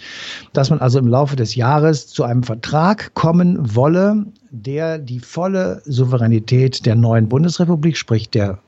dass 0.53 0.69
man 0.69 0.79
also 0.79 0.99
im 0.99 1.07
Laufe 1.07 1.35
des 1.35 1.55
Jahres 1.55 2.07
zu 2.07 2.23
einem 2.23 2.43
Vertrag 2.43 3.13
kommen 3.13 3.75
wolle, 3.75 4.25
der 4.51 4.97
die 4.97 5.19
volle 5.19 5.81
Souveränität 5.85 6.85
der 6.85 6.95
neuen 6.95 7.29
Bundesrepublik, 7.29 7.97
sprich 7.97 8.29
der 8.29 8.59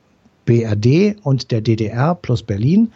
BRD 0.45 1.15
und 1.23 1.51
der 1.51 1.62
DDR 1.62 2.15
plus 2.15 2.43
Berlin 2.43 2.91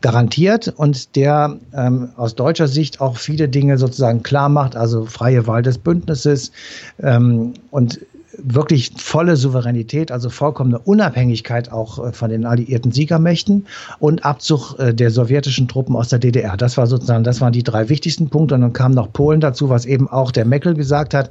garantiert 0.00 0.72
und 0.76 1.16
der 1.16 1.58
ähm, 1.74 2.10
aus 2.16 2.34
deutscher 2.34 2.68
Sicht 2.68 3.00
auch 3.00 3.16
viele 3.16 3.48
Dinge 3.48 3.78
sozusagen 3.78 4.22
klar 4.22 4.48
macht, 4.48 4.76
also 4.76 5.04
freie 5.06 5.46
Wahl 5.46 5.62
des 5.62 5.78
Bündnisses 5.78 6.52
ähm, 7.00 7.54
und 7.70 8.00
wirklich 8.38 8.92
volle 8.96 9.36
Souveränität, 9.36 10.12
also 10.12 10.30
vollkommene 10.30 10.78
Unabhängigkeit 10.78 11.72
auch 11.72 12.04
äh, 12.04 12.12
von 12.12 12.30
den 12.30 12.46
alliierten 12.46 12.92
Siegermächten 12.92 13.66
und 13.98 14.24
Abzug 14.24 14.78
äh, 14.78 14.94
der 14.94 15.10
sowjetischen 15.10 15.68
Truppen 15.68 15.96
aus 15.96 16.08
der 16.08 16.18
DDR. 16.18 16.56
Das 16.56 16.76
war 16.76 16.86
sozusagen, 16.86 17.24
das 17.24 17.40
waren 17.40 17.52
die 17.52 17.62
drei 17.62 17.88
wichtigsten 17.88 18.28
Punkte 18.28 18.54
und 18.54 18.60
dann 18.60 18.72
kam 18.72 18.92
noch 18.92 19.12
Polen 19.12 19.40
dazu, 19.40 19.68
was 19.68 19.86
eben 19.86 20.08
auch 20.08 20.30
der 20.30 20.44
Meckel 20.44 20.74
gesagt 20.74 21.14
hat. 21.14 21.30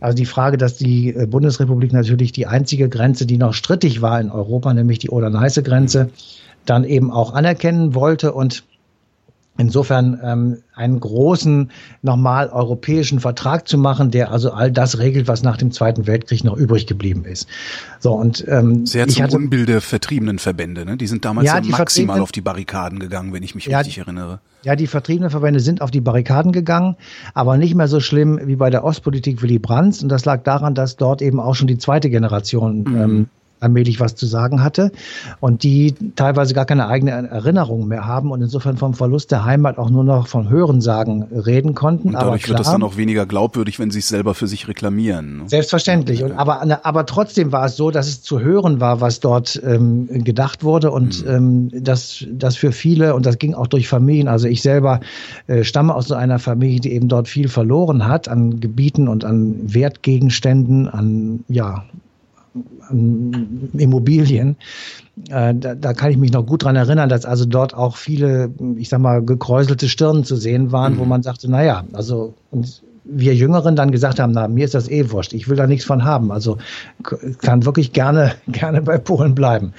Also 0.00 0.16
die 0.16 0.26
Frage, 0.26 0.56
dass 0.56 0.76
die 0.76 1.14
äh, 1.14 1.26
Bundesrepublik 1.26 1.92
natürlich 1.92 2.32
die 2.32 2.46
einzige 2.46 2.88
Grenze, 2.88 3.26
die 3.26 3.38
noch 3.38 3.54
strittig 3.54 4.02
war 4.02 4.20
in 4.20 4.30
Europa, 4.30 4.72
nämlich 4.74 4.98
die 4.98 5.10
Oder-Neiße-Grenze, 5.10 6.10
dann 6.66 6.84
eben 6.84 7.10
auch 7.10 7.32
anerkennen 7.32 7.94
wollte 7.94 8.32
und 8.32 8.64
Insofern 9.60 10.20
ähm, 10.22 10.58
einen 10.72 11.00
großen, 11.00 11.72
nochmal 12.02 12.48
europäischen 12.48 13.18
Vertrag 13.18 13.66
zu 13.66 13.76
machen, 13.76 14.12
der 14.12 14.30
also 14.30 14.52
all 14.52 14.70
das 14.70 14.98
regelt, 14.98 15.26
was 15.26 15.42
nach 15.42 15.56
dem 15.56 15.72
Zweiten 15.72 16.06
Weltkrieg 16.06 16.44
noch 16.44 16.56
übrig 16.56 16.86
geblieben 16.86 17.24
ist. 17.24 17.48
So 17.98 18.12
und 18.12 18.44
ähm, 18.46 18.86
sehr 18.86 19.08
zum 19.08 19.24
hatte, 19.24 19.36
Unbill 19.36 19.66
der 19.66 19.80
vertriebenen 19.80 20.38
Verbände. 20.38 20.84
Ne? 20.84 20.96
Die 20.96 21.08
sind 21.08 21.24
damals 21.24 21.48
ja, 21.48 21.58
ja 21.58 21.70
maximal 21.70 22.20
auf 22.20 22.30
die 22.30 22.40
Barrikaden 22.40 23.00
gegangen, 23.00 23.32
wenn 23.32 23.42
ich 23.42 23.56
mich 23.56 23.66
ja, 23.66 23.78
richtig 23.78 23.98
erinnere. 23.98 24.38
Ja, 24.62 24.76
die 24.76 24.86
vertriebenen 24.86 25.30
Verbände 25.30 25.58
sind 25.58 25.82
auf 25.82 25.90
die 25.90 26.00
Barrikaden 26.00 26.52
gegangen, 26.52 26.94
aber 27.34 27.56
nicht 27.56 27.74
mehr 27.74 27.88
so 27.88 27.98
schlimm 27.98 28.40
wie 28.44 28.54
bei 28.56 28.70
der 28.70 28.84
Ostpolitik 28.84 29.42
Willy 29.42 29.58
Brandt. 29.58 30.00
Und 30.04 30.08
das 30.08 30.24
lag 30.24 30.44
daran, 30.44 30.76
dass 30.76 30.96
dort 30.96 31.20
eben 31.20 31.40
auch 31.40 31.56
schon 31.56 31.66
die 31.66 31.78
zweite 31.78 32.10
Generation 32.10 32.84
mhm. 32.84 32.96
ähm, 32.96 33.28
allmählich 33.60 34.00
was 34.00 34.14
zu 34.14 34.26
sagen 34.26 34.62
hatte 34.62 34.92
und 35.40 35.62
die 35.62 35.94
teilweise 36.16 36.54
gar 36.54 36.64
keine 36.64 36.88
eigene 36.88 37.10
Erinnerung 37.10 37.88
mehr 37.88 38.06
haben 38.06 38.30
und 38.30 38.42
insofern 38.42 38.76
vom 38.76 38.94
Verlust 38.94 39.30
der 39.30 39.44
Heimat 39.44 39.78
auch 39.78 39.90
nur 39.90 40.04
noch 40.04 40.26
von 40.26 40.48
Hörensagen 40.48 41.24
reden 41.24 41.74
konnten. 41.74 42.08
Und 42.08 42.14
dadurch 42.14 42.28
aber 42.28 42.38
klar, 42.38 42.48
wird 42.50 42.60
das 42.60 42.72
dann 42.72 42.82
auch 42.82 42.96
weniger 42.96 43.26
glaubwürdig, 43.26 43.78
wenn 43.78 43.90
sie 43.90 44.00
es 44.00 44.08
selber 44.08 44.34
für 44.34 44.46
sich 44.46 44.68
reklamieren. 44.68 45.38
Ne? 45.38 45.48
Selbstverständlich. 45.48 46.22
Und 46.22 46.32
aber, 46.32 46.84
aber 46.84 47.06
trotzdem 47.06 47.52
war 47.52 47.66
es 47.66 47.76
so, 47.76 47.90
dass 47.90 48.08
es 48.08 48.22
zu 48.22 48.40
hören 48.40 48.80
war, 48.80 49.00
was 49.00 49.20
dort 49.20 49.60
ähm, 49.64 50.08
gedacht 50.24 50.64
wurde 50.64 50.90
und 50.90 51.24
mhm. 51.24 51.30
ähm, 51.30 51.70
das, 51.84 52.24
das 52.30 52.56
für 52.56 52.72
viele, 52.72 53.14
und 53.14 53.26
das 53.26 53.38
ging 53.38 53.54
auch 53.54 53.66
durch 53.66 53.88
Familien, 53.88 54.28
also 54.28 54.46
ich 54.48 54.62
selber 54.62 55.00
äh, 55.46 55.64
stamme 55.64 55.94
aus 55.94 56.08
so 56.08 56.14
einer 56.14 56.38
Familie, 56.38 56.80
die 56.80 56.92
eben 56.92 57.08
dort 57.08 57.28
viel 57.28 57.48
verloren 57.48 58.06
hat 58.06 58.28
an 58.28 58.60
Gebieten 58.60 59.08
und 59.08 59.24
an 59.24 59.56
Wertgegenständen, 59.74 60.88
an 60.88 61.44
ja, 61.48 61.84
Immobilien. 62.90 64.56
Äh, 65.28 65.54
da, 65.54 65.74
da, 65.74 65.92
kann 65.92 66.10
ich 66.10 66.16
mich 66.16 66.32
noch 66.32 66.46
gut 66.46 66.64
dran 66.64 66.76
erinnern, 66.76 67.08
dass 67.08 67.24
also 67.24 67.44
dort 67.44 67.74
auch 67.74 67.96
viele, 67.96 68.50
ich 68.76 68.88
sag 68.88 69.00
mal, 69.00 69.22
gekräuselte 69.22 69.88
Stirnen 69.88 70.24
zu 70.24 70.36
sehen 70.36 70.72
waren, 70.72 70.94
mhm. 70.94 70.98
wo 70.98 71.04
man 71.04 71.22
sagte, 71.22 71.50
na 71.50 71.64
ja, 71.64 71.84
also 71.92 72.34
und 72.50 72.82
wir 73.08 73.34
Jüngeren 73.34 73.74
dann 73.74 73.90
gesagt 73.90 74.20
haben, 74.20 74.32
na, 74.32 74.48
mir 74.48 74.64
ist 74.64 74.74
das 74.74 74.88
eh 74.88 75.10
wurscht, 75.10 75.32
ich 75.32 75.48
will 75.48 75.56
da 75.56 75.66
nichts 75.66 75.84
von 75.84 76.04
haben. 76.04 76.30
Also 76.30 76.58
kann 77.40 77.64
wirklich 77.64 77.92
gerne, 77.92 78.32
gerne 78.48 78.82
bei 78.82 78.98
Polen 78.98 79.34
bleiben. 79.34 79.72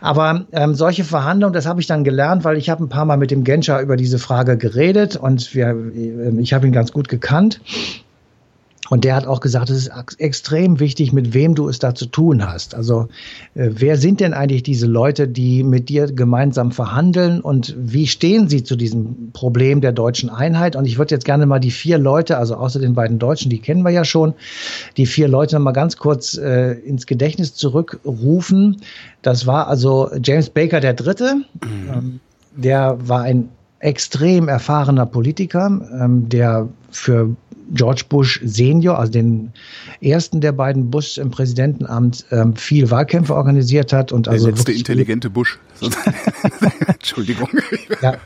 Aber 0.00 0.46
ähm, 0.52 0.74
solche 0.74 1.04
Verhandlungen, 1.04 1.52
das 1.52 1.66
habe 1.66 1.80
ich 1.80 1.86
dann 1.86 2.04
gelernt, 2.04 2.44
weil 2.44 2.56
ich 2.56 2.70
habe 2.70 2.84
ein 2.84 2.88
paar 2.88 3.04
Mal 3.04 3.18
mit 3.18 3.30
dem 3.30 3.44
Genscher 3.44 3.80
über 3.80 3.96
diese 3.96 4.18
Frage 4.18 4.56
geredet 4.56 5.16
und 5.16 5.54
wir, 5.54 5.68
äh, 5.68 6.40
ich 6.40 6.52
habe 6.52 6.66
ihn 6.66 6.72
ganz 6.72 6.92
gut 6.92 7.08
gekannt. 7.08 7.60
Und 8.90 9.04
der 9.04 9.14
hat 9.14 9.26
auch 9.26 9.40
gesagt, 9.40 9.70
es 9.70 9.86
ist 9.86 9.90
extrem 10.18 10.80
wichtig, 10.80 11.12
mit 11.12 11.32
wem 11.32 11.54
du 11.54 11.68
es 11.68 11.78
da 11.78 11.94
zu 11.94 12.06
tun 12.06 12.46
hast. 12.46 12.74
Also 12.74 13.08
äh, 13.54 13.70
wer 13.72 13.96
sind 13.96 14.20
denn 14.20 14.34
eigentlich 14.34 14.64
diese 14.64 14.86
Leute, 14.86 15.28
die 15.28 15.62
mit 15.62 15.88
dir 15.88 16.12
gemeinsam 16.12 16.72
verhandeln 16.72 17.40
und 17.40 17.74
wie 17.78 18.08
stehen 18.08 18.48
sie 18.48 18.64
zu 18.64 18.74
diesem 18.74 19.30
Problem 19.32 19.80
der 19.80 19.92
deutschen 19.92 20.28
Einheit? 20.28 20.74
Und 20.74 20.86
ich 20.86 20.98
würde 20.98 21.14
jetzt 21.14 21.24
gerne 21.24 21.46
mal 21.46 21.60
die 21.60 21.70
vier 21.70 21.98
Leute, 21.98 22.36
also 22.36 22.56
außer 22.56 22.80
den 22.80 22.94
beiden 22.94 23.20
Deutschen, 23.20 23.48
die 23.48 23.60
kennen 23.60 23.82
wir 23.82 23.92
ja 23.92 24.04
schon, 24.04 24.34
die 24.96 25.06
vier 25.06 25.28
Leute 25.28 25.60
mal 25.60 25.70
ganz 25.70 25.96
kurz 25.96 26.36
äh, 26.36 26.72
ins 26.72 27.06
Gedächtnis 27.06 27.54
zurückrufen. 27.54 28.82
Das 29.22 29.46
war 29.46 29.68
also 29.68 30.10
James 30.20 30.50
Baker 30.50 30.80
der 30.80 30.94
Dritte. 30.94 31.36
Mhm. 31.62 31.90
Ähm, 31.94 32.20
der 32.56 32.98
war 33.00 33.22
ein 33.22 33.50
extrem 33.78 34.48
erfahrener 34.48 35.06
Politiker, 35.06 35.80
ähm, 35.98 36.28
der 36.28 36.68
für 36.90 37.34
George 37.72 38.04
Bush 38.08 38.40
Senior, 38.44 38.98
also 38.98 39.12
den 39.12 39.52
ersten 40.00 40.40
der 40.40 40.52
beiden 40.52 40.90
Bush 40.90 41.18
im 41.18 41.30
Präsidentenamt, 41.30 42.24
ähm, 42.30 42.56
viel 42.56 42.90
Wahlkämpfe 42.90 43.34
organisiert 43.34 43.92
hat 43.92 44.12
und 44.12 44.28
also 44.28 44.46
der 44.46 44.56
letzte 44.56 44.72
intelligente 44.72 45.30
Bush. 45.30 45.58
Entschuldigung. 46.86 47.48
Ja, 48.02 48.16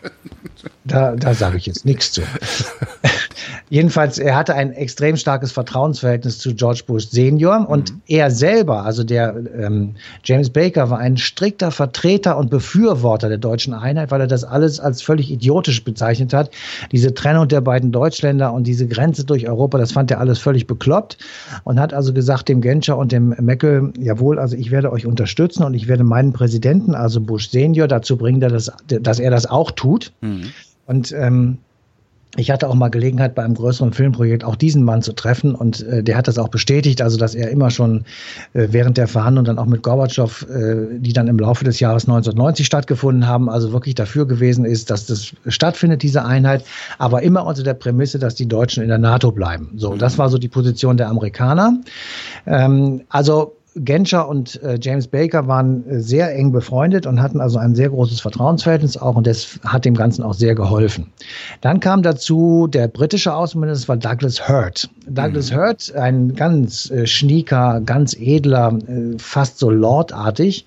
da, 0.85 1.16
da 1.16 1.35
sage 1.35 1.56
ich 1.56 1.66
jetzt 1.66 1.85
nichts 1.85 2.12
zu. 2.12 2.23
Jedenfalls, 3.71 4.18
er 4.18 4.37
hatte 4.37 4.54
ein 4.54 4.73
extrem 4.73 5.16
starkes 5.16 5.52
Vertrauensverhältnis 5.52 6.38
zu 6.38 6.54
George 6.54 6.83
Bush 6.87 7.09
Senior 7.09 7.68
und 7.68 7.92
mhm. 7.92 8.02
er 8.06 8.30
selber, 8.30 8.85
also 8.85 9.04
der 9.04 9.35
ähm, 9.59 9.97
James 10.23 10.50
Baker, 10.50 10.90
war 10.90 10.99
ein 10.99 11.16
strikter 11.16 11.71
Vertreter 11.71 12.37
und 12.37 12.50
Befürworter 12.50 13.28
der 13.28 13.38
deutschen 13.38 13.75
Einheit, 13.75 14.11
weil 14.11 14.21
er 14.21 14.26
das 14.26 14.44
alles 14.44 14.80
als 14.80 15.02
völlig 15.02 15.30
idiotisch 15.30 15.83
bezeichnet 15.85 16.33
hat. 16.33 16.50
Diese 16.92 17.14
Trennung 17.14 17.49
der 17.49 17.61
beiden 17.61 17.90
Deutschländer 17.90 18.52
und 18.54 18.66
diese 18.66 18.87
Grenze 18.87 19.25
durch 19.25 19.49
Europa, 19.49 19.78
das 19.78 19.92
fand 19.92 20.11
er 20.11 20.20
alles 20.20 20.38
völlig 20.38 20.66
bekloppt 20.66 21.18
und 21.64 21.78
hat 21.78 21.92
also 21.92 22.12
gesagt 22.12 22.49
dem 22.49 22.61
Genscher 22.61 22.96
und 22.96 23.12
dem 23.12 23.34
Meckel, 23.40 23.92
jawohl, 23.99 24.38
also 24.38 24.56
ich 24.56 24.70
werde 24.70 24.92
euch 24.92 25.06
unterstützen 25.06 25.64
und 25.64 25.75
ich 25.75 25.88
werde 25.88 26.04
meinen 26.04 26.32
Präsidenten, 26.32 26.94
also 26.94 27.20
Bush 27.20 27.50
Senior, 27.50 27.88
dazu 27.88 28.16
bringen, 28.16 28.40
dass, 28.40 28.73
dass 28.87 29.18
er 29.18 29.30
das 29.30 29.46
auch 29.46 29.70
tut. 29.70 30.12
Mhm. 30.20 30.44
Und 30.87 31.12
ähm, 31.12 31.58
ich 32.37 32.50
hatte 32.50 32.69
auch 32.69 32.75
mal 32.75 32.88
Gelegenheit, 32.88 33.35
bei 33.35 33.45
einem 33.45 33.55
größeren 33.55 33.93
Filmprojekt 33.93 34.45
auch 34.45 34.57
diesen 34.57 34.85
Mann 34.85 35.03
zu 35.03 35.12
treffen 35.12 35.55
und 35.55 35.83
äh, 35.87 36.03
der 36.03 36.17
hat 36.17 36.29
das 36.29 36.38
auch 36.38 36.49
bestätigt, 36.49 37.00
also 37.03 37.17
dass 37.17 37.35
er 37.35 37.50
immer 37.50 37.71
schon 37.71 38.05
äh, 38.53 38.69
während 38.71 38.97
der 38.97 39.09
Verhandlungen 39.09 39.47
dann 39.47 39.59
auch 39.59 39.67
mit 39.67 39.83
Gorbatschow, 39.83 40.47
äh, 40.49 40.99
die 40.99 41.12
dann 41.12 41.29
im 41.29 41.38
Laufe 41.38 41.64
des 41.64 41.81
Jahres 41.81 42.05
1990 42.05 42.67
stattgefunden 42.67 43.26
haben, 43.26 43.49
also 43.49 43.73
wirklich 43.73 43.95
dafür 43.95 44.26
gewesen 44.26 44.64
ist, 44.64 44.91
dass 44.91 45.07
das 45.07 45.33
stattfindet, 45.47 46.03
diese 46.03 46.25
Einheit, 46.25 46.64
aber 46.99 47.23
immer 47.23 47.47
unter 47.47 47.62
der 47.62 47.75
Prämisse, 47.75 48.19
dass 48.19 48.35
die 48.35 48.47
Deutschen 48.47 48.83
in 48.83 48.88
der 48.88 48.99
NATO 48.99 49.33
bleiben. 49.33 49.73
So, 49.76 49.97
das 49.97 50.19
war 50.19 50.29
so 50.29 50.38
die 50.38 50.49
Position 50.49 50.97
der 50.97 51.09
Amerikaner. 51.09 51.79
Ähm, 52.47 53.03
also 53.09 53.57
Genscher 53.76 54.28
und 54.28 54.62
äh, 54.62 54.78
James 54.81 55.09
Baker 55.09 55.49
waren 55.49 55.88
äh, 55.88 56.00
sehr 56.00 56.35
eng 56.35 56.52
befreundet 56.52 57.07
und 57.07 57.21
hatten 57.21 57.40
also 57.40 57.59
ein 57.59 57.75
sehr 57.75 57.90
großes 57.90 58.21
Vertrauensverhältnis 58.21 58.97
auch 58.97 59.16
und 59.16 59.26
das 59.26 59.59
hat 59.64 59.85
dem 59.85 59.95
Ganzen 59.95 60.23
auch 60.23 60.35
sehr 60.35 60.54
geholfen. 60.54 61.12
Dann 61.61 61.81
kam 61.81 62.02
dazu 62.02 62.69
der 62.69 62.88
britische 62.88 63.35
Außenminister, 63.35 63.88
war 63.88 63.97
Douglas 63.97 64.49
Hurt. 64.49 64.88
Douglas 65.07 65.50
mhm. 65.50 65.57
Hurt, 65.57 65.95
ein 65.97 66.35
ganz 66.35 66.90
äh, 66.90 67.07
schnieker, 67.07 67.81
ganz 67.85 68.14
edler, 68.14 68.78
äh, 68.87 69.19
fast 69.19 69.59
so 69.59 69.71
lordartig, 69.71 70.66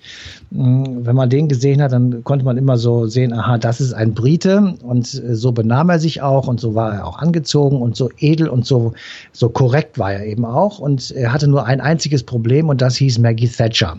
wenn 0.50 1.14
man 1.14 1.28
den 1.28 1.48
gesehen 1.48 1.82
hat, 1.82 1.92
dann 1.92 2.24
konnte 2.24 2.44
man 2.44 2.56
immer 2.56 2.78
so 2.78 3.06
sehen, 3.06 3.34
aha, 3.34 3.58
das 3.58 3.82
ist 3.82 3.92
ein 3.92 4.14
Brite 4.14 4.74
und 4.82 5.22
äh, 5.22 5.34
so 5.34 5.52
benahm 5.52 5.90
er 5.90 5.98
sich 5.98 6.22
auch 6.22 6.48
und 6.48 6.58
so 6.58 6.74
war 6.74 6.94
er 6.94 7.06
auch 7.06 7.18
angezogen 7.18 7.82
und 7.82 7.96
so 7.96 8.10
edel 8.18 8.48
und 8.48 8.64
so, 8.64 8.94
so 9.32 9.50
korrekt 9.50 9.98
war 9.98 10.12
er 10.12 10.24
eben 10.24 10.46
auch 10.46 10.78
und 10.78 11.10
er 11.10 11.32
hatte 11.32 11.48
nur 11.48 11.66
ein 11.66 11.82
einziges 11.82 12.22
Problem 12.22 12.70
und 12.70 12.80
das 12.80 12.96
hieß 12.96 13.18
Maggie 13.18 13.48
Thatcher. 13.48 13.98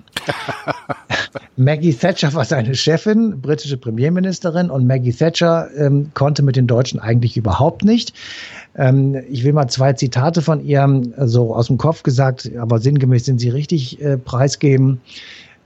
Maggie 1.55 1.93
Thatcher 1.93 2.33
war 2.33 2.45
seine 2.45 2.73
Chefin, 2.73 3.41
britische 3.41 3.77
Premierministerin 3.77 4.71
und 4.71 4.87
Maggie 4.87 5.13
Thatcher 5.13 5.69
ähm, 5.77 6.09
konnte 6.15 6.41
mit 6.41 6.55
den 6.55 6.65
Deutschen 6.65 6.99
eigentlich 6.99 7.37
überhaupt 7.37 7.83
nicht. 7.83 8.13
Ähm, 8.75 9.21
ich 9.29 9.43
will 9.43 9.53
mal 9.53 9.67
zwei 9.67 9.93
Zitate 9.93 10.41
von 10.41 10.65
ihr 10.65 10.79
so 11.25 11.53
aus 11.53 11.67
dem 11.67 11.77
Kopf 11.77 12.01
gesagt, 12.01 12.49
aber 12.57 12.79
sinngemäß 12.79 13.25
sind 13.25 13.39
sie 13.39 13.49
richtig 13.49 14.01
äh, 14.01 14.17
preisgeben. 14.17 15.01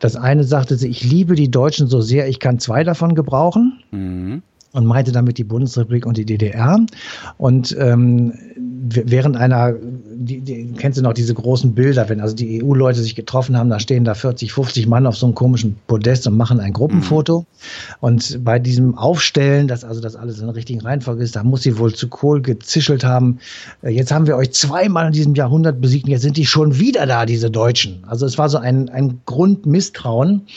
Das 0.03 0.17
eine 0.17 0.43
sagte 0.43 0.75
sie, 0.75 0.89
ich 0.89 1.01
liebe 1.01 1.35
die 1.35 1.49
Deutschen 1.49 1.87
so 1.87 2.01
sehr, 2.01 2.27
ich 2.27 2.39
kann 2.39 2.59
zwei 2.59 2.83
davon 2.83 3.15
gebrauchen. 3.15 3.79
Mhm 3.91 4.43
und 4.73 4.87
meinte 4.87 5.11
damit 5.11 5.37
die 5.37 5.43
Bundesrepublik 5.43 6.05
und 6.05 6.17
die 6.17 6.25
DDR. 6.25 6.83
Und 7.37 7.75
ähm, 7.79 8.33
während 8.57 9.37
einer, 9.37 9.75
die, 10.25 10.39
die, 10.41 10.73
kennst 10.77 10.97
du 10.97 11.03
noch 11.03 11.13
diese 11.13 11.33
großen 11.33 11.73
Bilder, 11.73 12.09
wenn 12.09 12.19
also 12.19 12.35
die 12.35 12.63
EU-Leute 12.63 13.01
sich 13.01 13.15
getroffen 13.15 13.57
haben, 13.57 13.69
da 13.69 13.79
stehen 13.79 14.03
da 14.03 14.13
40, 14.13 14.53
50 14.53 14.87
Mann 14.87 15.05
auf 15.05 15.15
so 15.15 15.25
einem 15.25 15.35
komischen 15.35 15.77
Podest 15.87 16.27
und 16.27 16.37
machen 16.37 16.59
ein 16.59 16.73
Gruppenfoto. 16.73 17.41
Mhm. 17.41 17.45
Und 17.99 18.43
bei 18.43 18.59
diesem 18.59 18.97
Aufstellen, 18.97 19.67
dass 19.67 19.83
also 19.83 20.01
das 20.01 20.15
alles 20.15 20.39
in 20.39 20.45
der 20.45 20.55
richtigen 20.55 20.81
Reihenfolge 20.81 21.23
ist, 21.23 21.35
da 21.35 21.43
muss 21.43 21.63
sie 21.63 21.77
wohl 21.77 21.93
zu 21.93 22.07
Kohl 22.07 22.41
gezischelt 22.41 23.03
haben. 23.03 23.39
Äh, 23.81 23.91
jetzt 23.91 24.11
haben 24.11 24.27
wir 24.27 24.35
euch 24.35 24.51
zweimal 24.51 25.07
in 25.07 25.13
diesem 25.13 25.35
Jahrhundert 25.35 25.81
besiegt 25.81 26.05
und 26.05 26.11
jetzt 26.11 26.23
sind 26.23 26.37
die 26.37 26.45
schon 26.45 26.79
wieder 26.79 27.05
da, 27.05 27.25
diese 27.25 27.51
Deutschen. 27.51 28.03
Also 28.07 28.25
es 28.25 28.37
war 28.37 28.49
so 28.49 28.57
ein, 28.57 28.89
ein 28.89 29.21
Grundmisstrauen 29.25 30.47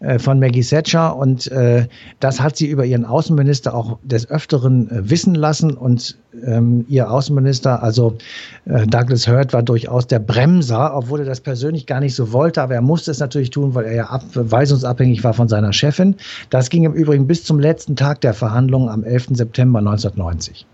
äh, 0.00 0.18
von 0.18 0.38
Maggie 0.38 0.62
Thatcher 0.62 1.16
und 1.16 1.50
äh, 1.50 1.86
das 2.20 2.40
hat 2.40 2.56
sie 2.56 2.66
über 2.66 2.84
ihren 2.84 3.04
Außenminister 3.04 3.74
auch 3.74 3.98
des 4.02 4.30
Öfteren 4.30 4.90
äh, 4.90 5.10
wissen 5.10 5.34
lassen 5.34 5.72
und 5.76 6.16
ähm, 6.44 6.84
ihr 6.88 7.10
Außenminister, 7.10 7.82
also 7.82 8.16
äh, 8.64 8.86
Douglas 8.86 9.26
Hurt, 9.26 9.52
war 9.52 9.62
durchaus 9.62 10.06
der 10.06 10.20
Bremser, 10.20 10.94
obwohl 10.94 11.20
er 11.20 11.26
das 11.26 11.40
persönlich 11.40 11.86
gar 11.86 12.00
nicht 12.00 12.14
so 12.14 12.32
wollte, 12.32 12.62
aber 12.62 12.74
er 12.74 12.82
musste 12.82 13.10
es 13.10 13.18
natürlich 13.18 13.50
tun, 13.50 13.74
weil 13.74 13.86
er 13.86 13.94
ja 13.94 14.04
ab, 14.06 14.22
weisungsabhängig 14.34 15.24
war 15.24 15.34
von 15.34 15.48
seiner 15.48 15.72
Chefin. 15.72 16.16
Das 16.50 16.70
ging 16.70 16.84
im 16.84 16.92
Übrigen 16.92 17.26
bis 17.26 17.44
zum 17.44 17.58
letzten 17.58 17.96
Tag 17.96 18.20
der 18.20 18.34
Verhandlungen 18.34 18.88
am 18.88 19.04
11. 19.04 19.28
September 19.32 19.80
1990. 19.80 20.66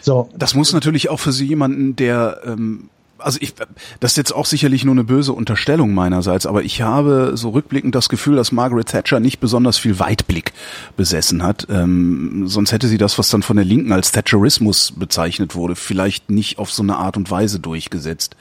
So. 0.00 0.28
Das 0.36 0.54
muss 0.54 0.72
natürlich 0.72 1.10
auch 1.10 1.20
für 1.20 1.32
Sie 1.32 1.46
jemanden, 1.46 1.96
der 1.96 2.40
ähm, 2.44 2.90
also 3.22 3.38
ich, 3.40 3.54
das 4.00 4.12
ist 4.12 4.16
jetzt 4.16 4.32
auch 4.32 4.46
sicherlich 4.46 4.84
nur 4.84 4.94
eine 4.94 5.04
böse 5.04 5.32
Unterstellung 5.32 5.94
meinerseits, 5.94 6.46
aber 6.46 6.62
ich 6.62 6.82
habe 6.82 7.32
so 7.34 7.50
rückblickend 7.50 7.94
das 7.94 8.08
Gefühl, 8.08 8.36
dass 8.36 8.52
Margaret 8.52 8.88
Thatcher 8.88 9.20
nicht 9.20 9.40
besonders 9.40 9.78
viel 9.78 9.98
Weitblick 9.98 10.52
besessen 10.96 11.42
hat. 11.42 11.66
Ähm, 11.70 12.44
sonst 12.46 12.72
hätte 12.72 12.88
sie 12.88 12.98
das, 12.98 13.18
was 13.18 13.28
dann 13.30 13.42
von 13.42 13.56
der 13.56 13.64
Linken 13.64 13.92
als 13.92 14.12
Thatcherismus 14.12 14.92
bezeichnet 14.96 15.54
wurde, 15.54 15.74
vielleicht 15.74 16.30
nicht 16.30 16.58
auf 16.58 16.72
so 16.72 16.82
eine 16.82 16.96
Art 16.96 17.16
und 17.16 17.30
Weise 17.30 17.60
durchgesetzt. 17.60 18.36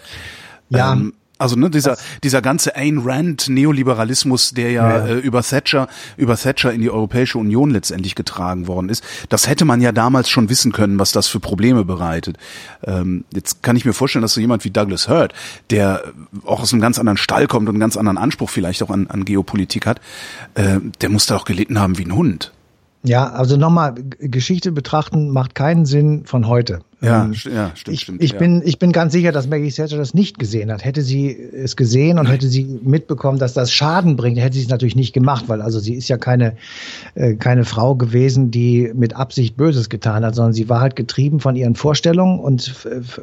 Ja. 0.69 0.93
Ähm, 0.93 1.13
Also 1.41 1.55
ne, 1.55 1.69
dieser 1.69 1.97
dieser 2.23 2.41
ganze 2.41 2.75
Ayn 2.75 2.99
Rand 2.99 3.49
Neoliberalismus, 3.49 4.51
der 4.51 4.71
ja, 4.71 4.89
ja. 4.89 5.07
Äh, 5.07 5.17
über 5.17 5.41
Thatcher 5.41 5.87
über 6.17 6.37
Thatcher 6.37 6.71
in 6.71 6.81
die 6.81 6.89
Europäische 6.89 7.37
Union 7.37 7.71
letztendlich 7.71 8.15
getragen 8.15 8.67
worden 8.67 8.89
ist, 8.89 9.03
das 9.29 9.47
hätte 9.47 9.65
man 9.65 9.81
ja 9.81 9.91
damals 9.91 10.29
schon 10.29 10.49
wissen 10.49 10.71
können, 10.71 10.99
was 10.99 11.11
das 11.11 11.27
für 11.27 11.39
Probleme 11.39 11.83
bereitet. 11.83 12.37
Ähm, 12.83 13.25
jetzt 13.33 13.63
kann 13.63 13.75
ich 13.75 13.85
mir 13.85 13.93
vorstellen, 13.93 14.21
dass 14.21 14.33
so 14.33 14.41
jemand 14.41 14.63
wie 14.65 14.69
Douglas 14.69 15.09
Hurd, 15.09 15.33
der 15.71 16.03
auch 16.45 16.61
aus 16.61 16.73
einem 16.73 16.81
ganz 16.81 16.99
anderen 16.99 17.17
Stall 17.17 17.47
kommt 17.47 17.67
und 17.67 17.75
einen 17.75 17.81
ganz 17.81 17.97
anderen 17.97 18.17
Anspruch 18.17 18.49
vielleicht 18.49 18.83
auch 18.83 18.91
an, 18.91 19.07
an 19.07 19.25
Geopolitik 19.25 19.87
hat, 19.87 19.99
äh, 20.53 20.79
der 21.01 21.09
muss 21.09 21.25
da 21.25 21.35
auch 21.35 21.45
gelitten 21.45 21.79
haben 21.79 21.97
wie 21.97 22.05
ein 22.05 22.15
Hund. 22.15 22.51
Ja, 23.03 23.31
also 23.31 23.57
nochmal, 23.57 23.95
Geschichte 24.19 24.71
betrachten 24.71 25.31
macht 25.31 25.55
keinen 25.55 25.85
Sinn 25.85 26.23
von 26.25 26.47
heute. 26.47 26.81
Ja, 27.01 27.25
ähm, 27.25 27.33
ja 27.53 27.71
stimmt, 27.75 27.95
ich, 27.95 28.01
stimmt. 28.01 28.23
Ich, 28.23 28.31
ja. 28.33 28.37
bin, 28.37 28.61
ich 28.63 28.77
bin 28.77 28.91
ganz 28.91 29.11
sicher, 29.13 29.31
dass 29.31 29.47
Maggie 29.47 29.71
Thatcher 29.71 29.97
das 29.97 30.13
nicht 30.13 30.37
gesehen 30.37 30.71
hat. 30.71 30.85
Hätte 30.85 31.01
sie 31.01 31.35
es 31.35 31.75
gesehen 31.75 32.19
und 32.19 32.27
hätte 32.27 32.47
sie 32.47 32.79
mitbekommen, 32.83 33.39
dass 33.39 33.53
das 33.53 33.71
Schaden 33.71 34.15
bringt, 34.15 34.39
hätte 34.39 34.55
sie 34.55 34.63
es 34.63 34.69
natürlich 34.69 34.95
nicht 34.95 35.11
gemacht, 35.11 35.45
weil 35.47 35.61
also 35.61 35.79
sie 35.79 35.95
ist 35.95 36.07
ja 36.09 36.17
keine, 36.17 36.55
äh, 37.15 37.33
keine 37.33 37.65
Frau 37.65 37.95
gewesen, 37.95 38.51
die 38.51 38.91
mit 38.93 39.15
Absicht 39.15 39.57
Böses 39.57 39.89
getan 39.89 40.23
hat, 40.23 40.35
sondern 40.35 40.53
sie 40.53 40.69
war 40.69 40.79
halt 40.79 40.95
getrieben 40.95 41.39
von 41.39 41.55
ihren 41.55 41.75
Vorstellungen 41.75 42.39
und 42.39 42.61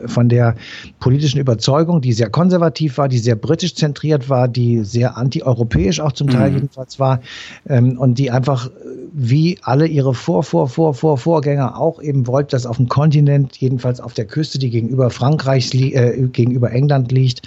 von 0.07 0.29
der 0.29 0.57
politischen 0.99 1.39
Überzeugung, 1.39 2.01
die 2.01 2.13
sehr 2.13 2.31
konservativ 2.31 2.99
war, 2.99 3.09
die 3.09 3.19
sehr 3.19 3.37
britisch 3.37 3.75
zentriert 3.75 4.29
war, 4.29 4.49
die 4.49 4.85
sehr 4.85 5.17
antieuropäisch 5.17 6.01
auch 6.01 6.13
zum 6.13 6.29
Teil 6.29 6.51
mhm. 6.51 6.57
jedenfalls 6.57 6.99
war 6.99 7.21
ähm, 7.69 7.99
und 7.99 8.19
die 8.19 8.31
einfach 8.31 8.71
wie 9.13 9.59
alle 9.63 9.87
ihre 9.87 10.15
Vor, 10.15 10.43
Vor, 10.43 10.69
Vor, 10.69 10.95
Vor, 10.95 11.19
Vorgänger 11.19 11.79
auch 11.79 12.03
eben 12.03 12.27
wollte, 12.27 12.51
dass 12.51 12.67
auf 12.67 12.77
dem 12.77 12.89
Kontinent 12.89 13.61
jedenfalls 13.69 14.01
auf 14.01 14.15
der 14.15 14.25
Küste, 14.25 14.59
die 14.59 14.71
gegenüber 14.71 15.11
Frankreich, 15.11 15.75
äh, 15.75 16.29
gegenüber 16.33 16.71
England 16.73 17.13
liegt, 17.13 17.43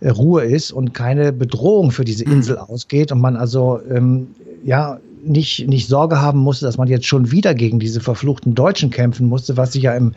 äh, 0.00 0.10
Ruhe 0.10 0.44
ist 0.44 0.70
und 0.70 0.92
keine 0.92 1.32
Bedrohung 1.32 1.90
für 1.90 2.04
diese 2.04 2.24
Insel 2.24 2.56
mhm. 2.56 2.62
ausgeht 2.62 3.10
und 3.10 3.20
man 3.20 3.36
also 3.36 3.80
ähm, 3.90 4.28
ja 4.64 4.98
nicht, 5.24 5.68
nicht 5.68 5.88
Sorge 5.88 6.20
haben 6.20 6.40
musste, 6.40 6.66
dass 6.66 6.78
man 6.78 6.88
jetzt 6.88 7.06
schon 7.06 7.30
wieder 7.30 7.54
gegen 7.54 7.78
diese 7.78 8.00
verfluchten 8.00 8.54
Deutschen 8.54 8.90
kämpfen 8.90 9.28
musste, 9.28 9.56
was 9.56 9.72
sie 9.72 9.80
ja 9.80 9.94
im 9.94 10.14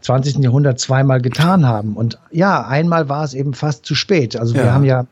20. 0.00 0.38
Jahrhundert 0.38 0.80
zweimal 0.80 1.20
getan 1.20 1.64
haben. 1.64 1.94
Und 1.94 2.18
ja, 2.32 2.66
einmal 2.66 3.08
war 3.08 3.24
es 3.24 3.34
eben 3.34 3.54
fast 3.54 3.86
zu 3.86 3.94
spät. 3.94 4.36
Also 4.36 4.54
ja. 4.54 4.64
wir 4.64 4.74
haben 4.74 4.84
ja 4.84 5.06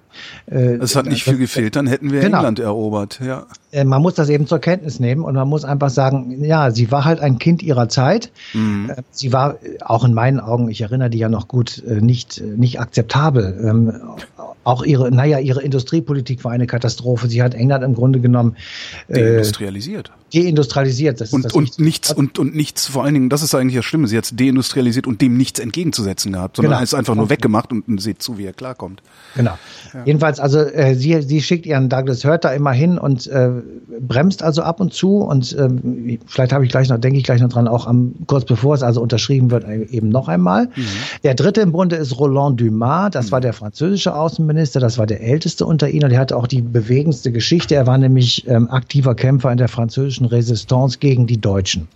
äh, 0.50 0.76
es 0.76 0.96
hat 0.96 1.06
nicht 1.06 1.24
viel 1.24 1.38
gefehlt, 1.38 1.76
dann 1.76 1.86
hätten 1.86 2.12
wir 2.12 2.20
genau. 2.20 2.38
England 2.38 2.58
erobert. 2.58 3.20
Ja. 3.24 3.46
Äh, 3.72 3.84
man 3.84 4.02
muss 4.02 4.14
das 4.14 4.28
eben 4.28 4.46
zur 4.46 4.58
Kenntnis 4.58 5.00
nehmen 5.00 5.24
und 5.24 5.34
man 5.34 5.48
muss 5.48 5.64
einfach 5.64 5.90
sagen, 5.90 6.44
ja, 6.44 6.70
sie 6.70 6.90
war 6.90 7.04
halt 7.04 7.20
ein 7.20 7.38
Kind 7.38 7.62
ihrer 7.62 7.88
Zeit. 7.88 8.30
Mhm. 8.54 8.90
Äh, 8.90 9.02
sie 9.10 9.32
war 9.32 9.56
auch 9.80 10.04
in 10.04 10.14
meinen 10.14 10.40
Augen, 10.40 10.68
ich 10.68 10.80
erinnere 10.80 11.10
die 11.10 11.18
ja 11.18 11.28
noch 11.28 11.48
gut, 11.48 11.82
nicht, 11.86 12.40
nicht 12.40 12.80
akzeptabel. 12.80 13.58
Ähm, 13.62 13.92
auch 14.66 14.82
ihre, 14.82 15.12
naja, 15.12 15.38
ihre 15.38 15.62
Industriepolitik 15.62 16.42
war 16.42 16.50
eine 16.50 16.66
Katastrophe. 16.66 17.28
Sie 17.28 17.40
hat 17.40 17.54
England 17.54 17.84
im 17.84 17.94
Grunde 17.94 18.20
genommen 18.20 18.56
deindustrialisiert. 19.08 20.10
Deindustrialisiert, 20.34 21.20
das 21.20 21.32
und, 21.32 21.54
und 21.54 21.78
nichts 21.78 22.12
und, 22.12 22.40
und 22.40 22.56
nichts, 22.56 22.88
vor 22.88 23.04
allen 23.04 23.14
Dingen, 23.14 23.28
das 23.28 23.42
ist 23.42 23.54
eigentlich 23.54 23.76
das 23.76 23.84
Schlimme, 23.84 24.08
sie 24.08 24.18
hat 24.18 24.28
deindustrialisiert 24.38 25.06
und 25.06 25.20
dem 25.22 25.36
nichts 25.36 25.60
entgegenzusetzen 25.60 26.32
gehabt, 26.32 26.56
sondern 26.56 26.72
genau. 26.72 26.82
ist 26.82 26.94
einfach 26.94 27.14
nur 27.14 27.30
weggemacht 27.30 27.70
und, 27.70 27.86
und 27.86 27.98
seht 28.00 28.22
zu, 28.22 28.38
wie 28.38 28.44
er 28.44 28.52
klarkommt. 28.52 29.02
Genau. 29.36 29.56
Ja. 29.94 30.02
Jedenfalls, 30.06 30.38
also 30.38 30.60
äh, 30.60 30.94
sie, 30.94 31.20
sie 31.20 31.42
schickt 31.42 31.66
ihren 31.66 31.88
Douglas 31.88 32.24
Hurt 32.24 32.44
da 32.44 32.52
immer 32.52 32.70
hin 32.70 32.96
und 32.96 33.26
äh, 33.26 33.50
bremst 34.00 34.40
also 34.42 34.62
ab 34.62 34.80
und 34.80 34.94
zu 34.94 35.16
und 35.18 35.52
äh, 35.52 36.18
vielleicht 36.26 36.52
habe 36.52 36.64
ich 36.64 36.70
gleich 36.70 36.88
noch, 36.88 36.98
denke 36.98 37.18
ich 37.18 37.24
gleich 37.24 37.40
noch 37.40 37.48
dran, 37.48 37.66
auch 37.66 37.88
am 37.88 38.14
kurz 38.28 38.44
bevor 38.44 38.76
es 38.76 38.84
also 38.84 39.02
unterschrieben 39.02 39.50
wird, 39.50 39.68
eben 39.68 40.08
noch 40.08 40.28
einmal. 40.28 40.66
Mhm. 40.66 40.86
Der 41.24 41.34
dritte 41.34 41.60
im 41.60 41.72
Bunde 41.72 41.96
ist 41.96 42.18
Roland 42.20 42.60
Dumas, 42.60 43.10
das 43.10 43.26
mhm. 43.26 43.32
war 43.32 43.40
der 43.40 43.52
französische 43.52 44.14
Außenminister, 44.14 44.78
das 44.78 44.96
war 44.96 45.06
der 45.06 45.20
älteste 45.22 45.66
unter 45.66 45.88
ihnen 45.88 46.04
und 46.04 46.12
er 46.12 46.20
hatte 46.20 46.36
auch 46.36 46.46
die 46.46 46.62
bewegendste 46.62 47.32
Geschichte. 47.32 47.74
Er 47.74 47.88
war 47.88 47.98
nämlich 47.98 48.46
ähm, 48.46 48.70
aktiver 48.70 49.16
Kämpfer 49.16 49.50
in 49.50 49.58
der 49.58 49.68
französischen 49.68 50.26
Resistance 50.26 50.98
gegen 51.00 51.26
die 51.26 51.40
Deutschen. 51.40 51.88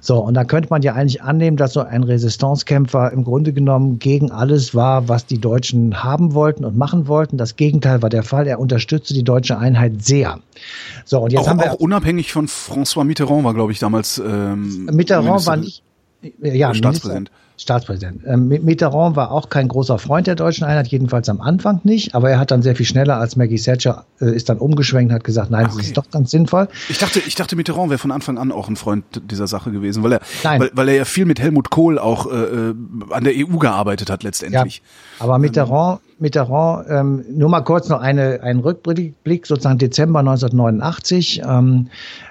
So, 0.00 0.18
und 0.18 0.34
da 0.34 0.44
könnte 0.44 0.68
man 0.70 0.82
ja 0.82 0.94
eigentlich 0.94 1.22
annehmen, 1.22 1.56
dass 1.56 1.72
so 1.72 1.80
ein 1.80 2.04
Resistancekämpfer 2.04 3.10
im 3.10 3.24
Grunde 3.24 3.52
genommen 3.52 3.98
gegen 3.98 4.30
alles 4.30 4.76
war, 4.76 5.08
was 5.08 5.26
die 5.26 5.38
Deutschen 5.38 6.04
haben 6.04 6.34
wollten 6.34 6.64
und 6.64 6.76
machen 6.76 7.08
wollten. 7.08 7.36
Das 7.36 7.47
Gegenteil 7.56 8.02
war 8.02 8.10
der 8.10 8.22
Fall. 8.22 8.46
Er 8.46 8.60
unterstützte 8.60 9.14
die 9.14 9.24
deutsche 9.24 9.58
Einheit 9.58 10.04
sehr. 10.04 10.40
So, 11.04 11.20
und 11.20 11.32
jetzt 11.32 11.42
auch, 11.42 11.48
haben 11.48 11.60
wir 11.60 11.72
auch 11.72 11.80
unabhängig 11.80 12.32
von 12.32 12.46
François 12.46 13.04
Mitterrand 13.04 13.44
war, 13.44 13.54
glaube 13.54 13.72
ich, 13.72 13.78
damals. 13.78 14.18
Ähm, 14.18 14.86
Mitterrand 14.86 15.46
war 15.46 15.56
nicht. 15.56 15.82
Ja, 16.40 16.74
Staatspräsident. 16.74 17.30
Minister, 17.30 17.48
Staatspräsident. 17.58 18.22
Ähm, 18.24 18.48
Mitterrand 18.48 19.16
war 19.16 19.32
auch 19.32 19.48
kein 19.48 19.66
großer 19.66 19.98
Freund 19.98 20.28
der 20.28 20.36
deutschen 20.36 20.64
Einheit, 20.64 20.86
jedenfalls 20.88 21.28
am 21.28 21.40
Anfang 21.40 21.80
nicht, 21.82 22.14
aber 22.14 22.30
er 22.30 22.38
hat 22.38 22.52
dann 22.52 22.62
sehr 22.62 22.76
viel 22.76 22.86
schneller 22.86 23.16
als 23.16 23.34
Maggie 23.34 23.60
Thatcher 23.60 24.04
äh, 24.20 24.34
ist 24.34 24.48
dann 24.48 24.58
umgeschwenkt, 24.58 25.12
hat 25.12 25.24
gesagt, 25.24 25.50
nein, 25.50 25.66
okay. 25.66 25.74
das 25.76 25.86
ist 25.86 25.96
doch 25.96 26.08
ganz 26.10 26.30
sinnvoll. 26.30 26.68
Ich 26.88 26.98
dachte, 26.98 27.18
ich 27.18 27.34
dachte, 27.34 27.56
Mitterrand 27.56 27.90
wäre 27.90 27.98
von 27.98 28.12
Anfang 28.12 28.38
an 28.38 28.52
auch 28.52 28.68
ein 28.68 28.76
Freund 28.76 29.04
dieser 29.28 29.48
Sache 29.48 29.72
gewesen, 29.72 30.04
weil 30.04 30.12
er, 30.12 30.20
weil, 30.44 30.70
weil, 30.72 30.88
er 30.88 30.94
ja 30.94 31.04
viel 31.04 31.24
mit 31.24 31.40
Helmut 31.40 31.70
Kohl 31.70 31.98
auch 31.98 32.30
äh, 32.30 32.36
äh 32.36 32.74
an 33.10 33.24
der 33.24 33.34
EU 33.34 33.56
gearbeitet 33.58 34.08
hat 34.08 34.22
letztendlich. 34.22 34.76
Ja, 35.18 35.24
aber 35.24 35.38
Mitterrand, 35.38 36.00
Mitterrand, 36.20 36.86
ähm, 36.88 37.24
nur 37.30 37.48
mal 37.48 37.60
kurz 37.60 37.88
noch 37.88 38.00
eine, 38.00 38.42
einen 38.42 38.60
Rückblick, 38.60 39.46
sozusagen 39.46 39.78
Dezember 39.78 40.20
1989. 40.20 41.42
Ähm, 41.46 41.88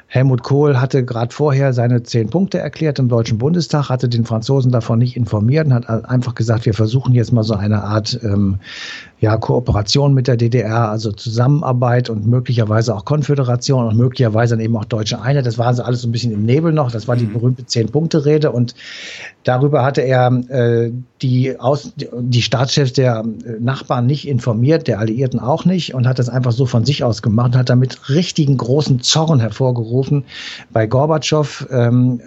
Helmut 0.09 0.41
Kohl 0.41 0.79
hatte 0.79 1.03
gerade 1.03 1.33
vorher 1.33 1.73
seine 1.73 2.01
zehn 2.01 2.29
Punkte 2.29 2.59
erklärt 2.59 2.97
im 2.97 3.09
Deutschen 3.09 3.37
Bundestag, 3.37 3.89
hatte 3.89 4.07
den 4.07 4.23
Franzosen 4.23 4.71
davon 4.71 4.99
nicht 4.99 5.17
informiert 5.17 5.67
und 5.67 5.73
hat 5.73 6.05
einfach 6.05 6.33
gesagt, 6.33 6.65
wir 6.65 6.73
versuchen 6.73 7.13
jetzt 7.13 7.33
mal 7.33 7.43
so 7.43 7.55
eine 7.55 7.83
Art 7.83 8.17
ähm, 8.23 8.59
ja, 9.19 9.35
Kooperation 9.35 10.13
mit 10.13 10.27
der 10.29 10.37
DDR, 10.37 10.89
also 10.89 11.11
Zusammenarbeit 11.11 12.09
und 12.09 12.25
möglicherweise 12.25 12.95
auch 12.95 13.03
Konföderation 13.03 13.87
und 13.87 13.97
möglicherweise 13.97 14.55
dann 14.55 14.63
eben 14.63 14.77
auch 14.77 14.85
deutsche 14.85 15.19
Einheit. 15.21 15.45
Das 15.45 15.57
war 15.57 15.67
also 15.67 15.83
alles 15.83 16.03
so 16.03 16.07
ein 16.07 16.13
bisschen 16.13 16.31
im 16.31 16.45
Nebel 16.45 16.71
noch. 16.71 16.89
Das 16.89 17.09
war 17.09 17.17
die 17.17 17.25
mhm. 17.25 17.33
berühmte 17.33 17.65
Zehn-Punkte-Rede 17.65 18.51
und 18.51 18.75
darüber 19.43 19.83
hatte 19.83 20.01
er 20.01 20.31
äh, 20.49 20.91
die, 21.21 21.59
Aus 21.59 21.93
die 21.97 22.41
Staatschefs 22.41 22.93
der 22.93 23.25
äh, 23.25 23.59
Nachbarn 23.77 24.07
nicht 24.07 24.27
informiert, 24.27 24.87
der 24.87 24.99
Alliierten 24.99 25.39
auch 25.39 25.65
nicht 25.65 25.93
und 25.93 26.07
hat 26.07 26.19
das 26.19 26.29
einfach 26.29 26.51
so 26.51 26.65
von 26.65 26.83
sich 26.83 27.03
aus 27.03 27.21
gemacht 27.21 27.53
und 27.53 27.57
hat 27.57 27.69
damit 27.69 28.09
richtigen 28.09 28.57
großen 28.57 29.01
Zorn 29.01 29.39
hervorgerufen 29.39 30.25
bei 30.71 30.87
Gorbatschow. 30.87 31.67
Ähm, 31.69 32.21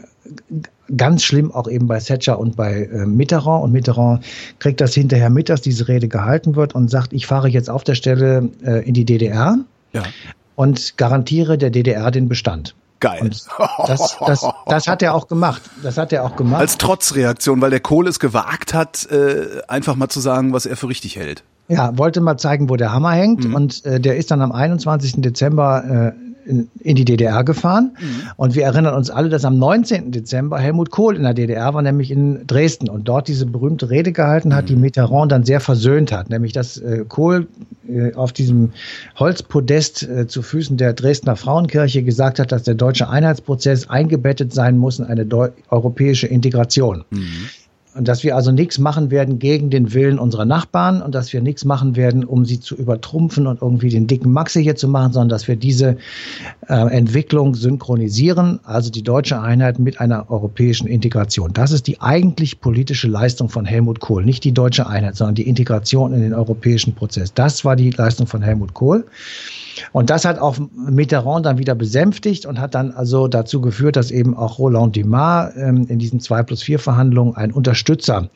ganz 0.97 1.25
schlimm 1.25 1.51
auch 1.53 1.69
eben 1.69 1.89
bei 1.89 1.99
Thatcher 1.99 2.39
und 2.39 2.57
bei 2.57 2.85
äh, 2.85 3.07
Mitterrand. 3.07 3.65
Und 3.65 3.73
Mitterrand 3.73 4.25
kriegt 4.61 4.81
das 4.81 4.95
hinterher 4.95 5.31
mit, 5.31 5.49
dass 5.49 5.61
diese 5.61 5.89
Rede 5.89 6.07
gehalten 6.07 6.55
wird 6.55 6.75
und 6.75 6.89
sagt, 6.89 7.13
ich 7.13 7.27
fahre 7.27 7.49
jetzt 7.49 7.69
auf 7.69 7.83
der 7.83 7.95
Stelle 7.95 8.51
äh, 8.65 8.87
in 8.87 8.95
die 8.95 9.05
DDR 9.05 9.59
ja. 9.93 10.03
und 10.55 10.97
garantiere 10.99 11.59
der 11.59 11.71
DDR 11.71 12.11
den 12.13 12.29
Bestand. 12.29 12.75
Geil. 13.01 13.23
Und 13.23 13.47
das, 13.87 14.17
das, 14.27 14.47
das 14.67 14.87
hat 14.87 15.03
er 15.03 15.15
auch 15.15 15.27
gemacht. 15.27 15.63
Das 15.83 15.97
hat 15.97 16.13
er 16.13 16.25
auch 16.25 16.37
gemacht. 16.37 16.61
Als 16.61 16.77
Trotzreaktion, 16.77 17.61
weil 17.61 17.71
der 17.71 17.81
Kohl 17.81 18.07
es 18.07 18.21
gewagt 18.21 18.75
hat, 18.75 19.11
äh, 19.11 19.63
einfach 19.69 19.97
mal 19.97 20.09
zu 20.09 20.21
sagen, 20.21 20.53
was 20.53 20.67
er 20.67 20.77
für 20.77 20.89
richtig 20.89 21.17
hält. 21.17 21.43
Ja, 21.69 21.97
wollte 21.97 22.21
mal 22.21 22.37
zeigen, 22.37 22.69
wo 22.69 22.77
der 22.77 22.93
Hammer 22.93 23.13
hängt. 23.13 23.45
Mhm. 23.45 23.55
Und 23.55 23.85
äh, 23.87 24.01
der 24.01 24.17
ist 24.17 24.31
dann 24.31 24.43
am 24.43 24.53
21. 24.53 25.15
Dezember 25.19 26.13
äh, 26.15 26.30
in, 26.51 26.97
die 26.97 27.05
DDR 27.05 27.45
gefahren. 27.45 27.97
Mhm. 28.01 28.31
Und 28.37 28.55
wir 28.55 28.65
erinnern 28.65 28.95
uns 28.95 29.11
alle, 29.11 29.29
dass 29.29 29.45
am 29.45 29.59
19. 29.59 30.11
Dezember 30.11 30.59
Helmut 30.59 30.91
Kohl 30.91 31.17
in 31.17 31.23
der 31.23 31.35
DDR 31.35 31.73
war, 31.75 31.83
nämlich 31.83 32.11
in 32.11 32.47
Dresden 32.47 32.89
und 32.89 33.09
dort 33.09 33.29
diese 33.29 33.47
berühmte 33.47 33.91
Rede 33.91 34.13
gehalten 34.13 34.55
hat, 34.55 34.65
mhm. 34.65 34.69
die 34.69 34.77
Mitterrand 34.77 35.33
dann 35.33 35.45
sehr 35.45 35.61
versöhnt 35.61 36.13
hat. 36.13 36.31
Nämlich, 36.31 36.53
dass 36.53 36.77
äh, 36.79 37.05
Kohl 37.09 37.47
äh, 37.89 38.15
auf 38.15 38.33
diesem 38.33 38.73
Holzpodest 39.19 40.03
äh, 40.03 40.27
zu 40.27 40.43
Füßen 40.43 40.77
der 40.77 40.93
Dresdner 40.93 41.37
Frauenkirche 41.37 42.03
gesagt 42.03 42.39
hat, 42.39 42.53
dass 42.53 42.65
der 42.65 42.75
deutsche 42.75 43.09
Einheitsprozess 43.09 43.89
eingebettet 43.89 44.53
sein 44.53 44.77
muss 44.77 44.99
in 44.99 45.07
eine 45.07 45.27
europäische 45.71 46.27
Integration. 46.27 47.05
Mhm. 47.11 47.49
Und 47.95 48.07
dass 48.07 48.23
wir 48.23 48.37
also 48.37 48.53
nichts 48.53 48.79
machen 48.79 49.11
werden 49.11 49.41
gegen 49.41 49.69
den 49.69 49.93
Willen 49.93 50.21
unserer 50.21 50.45
Nachbarn 50.45 51.03
und 51.03 51.13
dass 51.13 51.33
wir 51.33 51.43
nichts 51.43 51.65
machen 51.65 51.97
werden, 51.97 52.25
um 52.25 52.45
sie 52.45 52.61
zu 52.61 52.77
übertrumpfen 52.77 53.49
und 53.49 53.61
irgendwie 53.61 53.91
den 53.91 54.07
dicken 54.07 54.31
Maxe 54.31 54.61
hier 54.61 54.77
zu 54.77 54.87
machen, 54.87 55.13
sondern 55.13 55.29
dass 55.31 55.49
wir 55.49 55.57
diese 55.57 55.97
äh, 56.69 56.75
Entwicklung 56.75 57.57
synchronisieren, 57.57 58.61
also 58.63 58.91
die 58.91 59.03
deutsche 59.03 59.41
Einheit 59.41 59.81
mit 59.81 60.01
einer 60.01 60.31
europäischen 60.31 60.87
Integration. 60.87 61.53
Das 61.53 61.73
ist 61.73 61.89
die 61.89 62.01
eigentlich 62.01 62.61
politische 62.61 63.09
Leistung 63.09 63.49
von 63.49 63.65
Helmut 63.65 63.99
Kohl. 63.99 64.25
Nicht 64.25 64.45
die 64.45 64.53
deutsche 64.53 64.87
Einheit, 64.87 65.17
sondern 65.17 65.35
die 65.35 65.49
Integration 65.49 66.15
in 66.15 66.21
den 66.21 66.35
europäischen 66.35 66.95
Prozess. 66.95 67.35
Das 67.35 67.65
war 67.65 67.75
die 67.75 67.91
Leistung 67.91 68.29
von 68.29 68.41
Helmut 68.41 68.73
Kohl. 68.73 69.05
Und 69.93 70.11
das 70.11 70.25
hat 70.25 70.39
auch 70.39 70.57
Mitterrand 70.75 71.47
dann 71.47 71.59
wieder 71.59 71.75
besänftigt 71.75 72.47
und 72.47 72.61
hat 72.61 72.75
dann 72.75 72.93
also 72.93 73.29
dazu 73.29 73.61
geführt, 73.61 73.97
dass 73.97 74.11
eben 74.11 74.37
auch 74.37 74.59
Roland 74.59 74.97
Dumas 74.97 75.53
ähm, 75.57 75.87
in 75.89 75.99
diesen 75.99 76.21
2 76.21 76.43
plus 76.43 76.63
4 76.63 76.79
Verhandlungen 76.79 77.37
ein 77.37 77.53
Unterstützer 77.53 78.31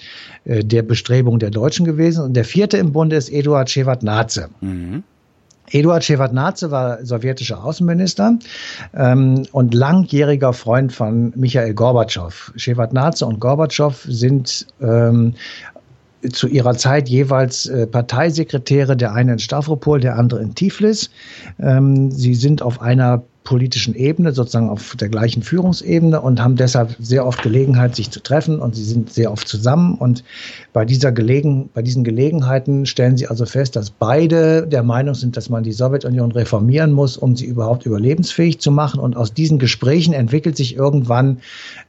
äh, 0.45 0.65
der 0.65 0.83
Bestrebungen 0.83 1.41
der 1.41 1.51
Deutschen 1.51 1.85
gewesen. 1.85 2.25
Und 2.25 2.35
der 2.35 2.45
vierte 2.45 2.77
im 2.77 2.93
Bunde 2.93 3.17
ist 3.17 3.31
Eduard 3.31 3.71
Shevardnadze. 3.71 4.49
Mhm. 4.61 5.03
Eduard 5.71 6.05
Shevardnadze 6.05 6.71
war 6.71 7.05
sowjetischer 7.05 7.65
Außenminister 7.65 8.39
ähm, 8.95 9.47
und 9.53 9.73
langjähriger 9.73 10.53
Freund 10.53 10.93
von 10.93 11.33
Michael 11.37 11.75
Gorbatschow. 11.75 12.53
Shevardnadze 12.57 13.25
und 13.25 13.41
Gorbatschow 13.41 13.95
sind 14.07 14.67
ähm, 14.81 15.35
zu 16.33 16.49
ihrer 16.49 16.75
Zeit 16.75 17.09
jeweils 17.09 17.67
äh, 17.67 17.87
Parteisekretäre, 17.87 18.97
der 18.97 19.13
eine 19.13 19.33
in 19.33 19.39
Stavropol, 19.39 20.01
der 20.01 20.17
andere 20.17 20.41
in 20.43 20.55
Tiflis. 20.55 21.11
Ähm, 21.61 22.11
sie 22.11 22.35
sind 22.35 22.63
auf 22.63 22.81
einer 22.81 23.23
politischen 23.45 23.95
Ebene, 23.95 24.33
sozusagen 24.33 24.71
auf 24.71 24.97
der 24.97 25.11
gleichen 25.11 25.43
Führungsebene 25.43 26.21
und 26.21 26.43
haben 26.43 26.57
deshalb 26.57 26.97
sehr 26.99 27.27
oft 27.27 27.43
Gelegenheit, 27.43 27.95
sich 27.95 28.11
zu 28.11 28.23
treffen 28.23 28.59
und 28.59 28.75
sie 28.75 28.85
sind 28.85 29.13
sehr 29.13 29.31
oft 29.31 29.47
zusammen 29.47 29.97
und 29.97 30.25
bei 30.73 30.87
dieser 30.87 31.13
Gelegen, 31.13 31.69
bei 31.75 31.83
diesen 31.83 32.05
Gelegenheiten 32.05 32.87
stellen 32.87 33.19
sie 33.19 33.27
also 33.27 33.45
fest, 33.45 33.77
dass 33.77 33.91
beide 33.91 34.67
der 34.67 34.83
Meinung 34.83 35.15
sind, 35.15 35.37
dass 35.37 35.51
man 35.51 35.63
die 35.63 35.73
Sowjetunion 35.73 36.33
reformieren 36.33 36.93
muss, 36.93 37.19
um 37.19 37.37
sie 37.37 37.45
überhaupt 37.45 37.85
überlebensfähig 37.85 38.61
zu 38.61 38.71
machen 38.71 38.99
und 38.99 39.15
aus 39.15 39.35
diesen 39.35 39.59
Gesprächen 39.59 40.15
entwickelt 40.15 40.57
sich 40.57 40.75
irgendwann 40.75 41.39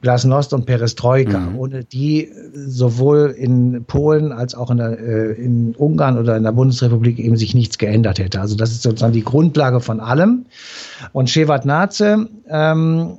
Glasnost 0.02 0.52
und 0.52 0.66
Perestroika, 0.66 1.38
mhm. 1.40 1.58
ohne 1.58 1.84
die 1.84 2.30
sowohl 2.54 3.34
in 3.36 3.84
Polen 3.86 4.30
als 4.30 4.54
auch 4.54 4.70
in, 4.70 4.76
der, 4.76 4.98
äh, 4.98 5.32
in 5.32 5.74
Ungarn 5.74 6.18
oder 6.18 6.36
in 6.36 6.42
der 6.42 6.52
Bundesrepublik 6.52 7.18
eben 7.18 7.38
sich 7.38 7.54
nichts 7.54 7.78
geändert 7.78 8.18
hätte. 8.18 8.42
Also 8.42 8.56
das 8.56 8.72
ist 8.72 8.82
sozusagen 8.82 9.14
die 9.14 9.24
Grundlage 9.24 9.80
von 9.80 10.00
allem. 10.00 10.44
Und 11.12 11.30
Shevardnadze 11.30 12.28
ähm, 12.48 13.18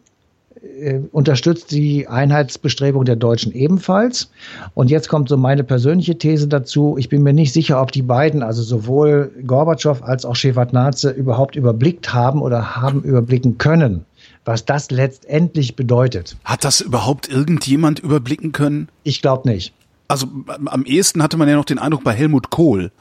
äh, 0.61 0.99
unterstützt 1.11 1.71
die 1.71 2.07
Einheitsbestrebung 2.07 3.05
der 3.05 3.15
Deutschen 3.15 3.51
ebenfalls. 3.51 4.29
Und 4.73 4.89
jetzt 4.89 5.09
kommt 5.09 5.29
so 5.29 5.37
meine 5.37 5.63
persönliche 5.63 6.17
These 6.17 6.47
dazu. 6.47 6.95
Ich 6.97 7.09
bin 7.09 7.23
mir 7.23 7.33
nicht 7.33 7.53
sicher, 7.53 7.81
ob 7.81 7.91
die 7.91 8.01
beiden, 8.01 8.43
also 8.43 8.63
sowohl 8.63 9.31
Gorbatschow 9.45 10.01
als 10.03 10.25
auch 10.25 10.35
Shevardnadze, 10.35 11.11
überhaupt 11.11 11.55
überblickt 11.55 12.13
haben 12.13 12.41
oder 12.41 12.75
haben 12.75 13.03
überblicken 13.03 13.57
können, 13.57 14.05
was 14.45 14.65
das 14.65 14.89
letztendlich 14.91 15.75
bedeutet. 15.75 16.37
Hat 16.43 16.63
das 16.63 16.81
überhaupt 16.81 17.29
irgendjemand 17.29 17.99
überblicken 17.99 18.51
können? 18.51 18.89
Ich 19.03 19.21
glaube 19.21 19.47
nicht. 19.49 19.73
Also 20.07 20.27
am 20.65 20.85
ehesten 20.85 21.21
hatte 21.21 21.37
man 21.37 21.49
ja 21.49 21.55
noch 21.55 21.65
den 21.65 21.79
Eindruck 21.79 22.03
bei 22.03 22.13
Helmut 22.13 22.49
Kohl, 22.49 22.91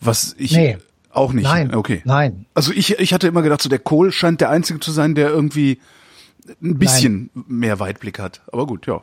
was 0.00 0.34
ich 0.38 0.52
nee. 0.52 0.76
Auch 1.18 1.32
nicht. 1.32 1.44
Nein. 1.44 1.74
Okay. 1.74 2.02
Nein. 2.04 2.46
Also 2.54 2.72
ich, 2.72 2.98
ich 2.98 3.12
hatte 3.12 3.26
immer 3.26 3.42
gedacht, 3.42 3.60
so 3.60 3.68
der 3.68 3.80
Kohl 3.80 4.12
scheint 4.12 4.40
der 4.40 4.50
einzige 4.50 4.78
zu 4.78 4.92
sein, 4.92 5.14
der 5.14 5.28
irgendwie 5.30 5.80
ein 6.62 6.78
bisschen 6.78 7.30
Nein. 7.34 7.44
mehr 7.48 7.80
Weitblick 7.80 8.18
hat. 8.18 8.40
Aber 8.52 8.66
gut, 8.66 8.86
ja. 8.86 9.02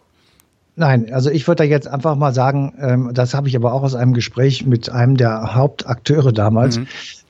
Nein, 0.77 1.13
also 1.13 1.29
ich 1.29 1.47
würde 1.47 1.59
da 1.59 1.63
jetzt 1.63 1.87
einfach 1.87 2.15
mal 2.15 2.33
sagen, 2.33 2.73
ähm, 2.79 3.11
das 3.13 3.33
habe 3.33 3.47
ich 3.47 3.55
aber 3.55 3.73
auch 3.73 3.83
aus 3.83 3.95
einem 3.95 4.13
Gespräch 4.13 4.65
mit 4.65 4.89
einem 4.89 5.15
der 5.15 5.55
Hauptakteure 5.55 6.33
damals, 6.33 6.79
mhm. 6.79 6.87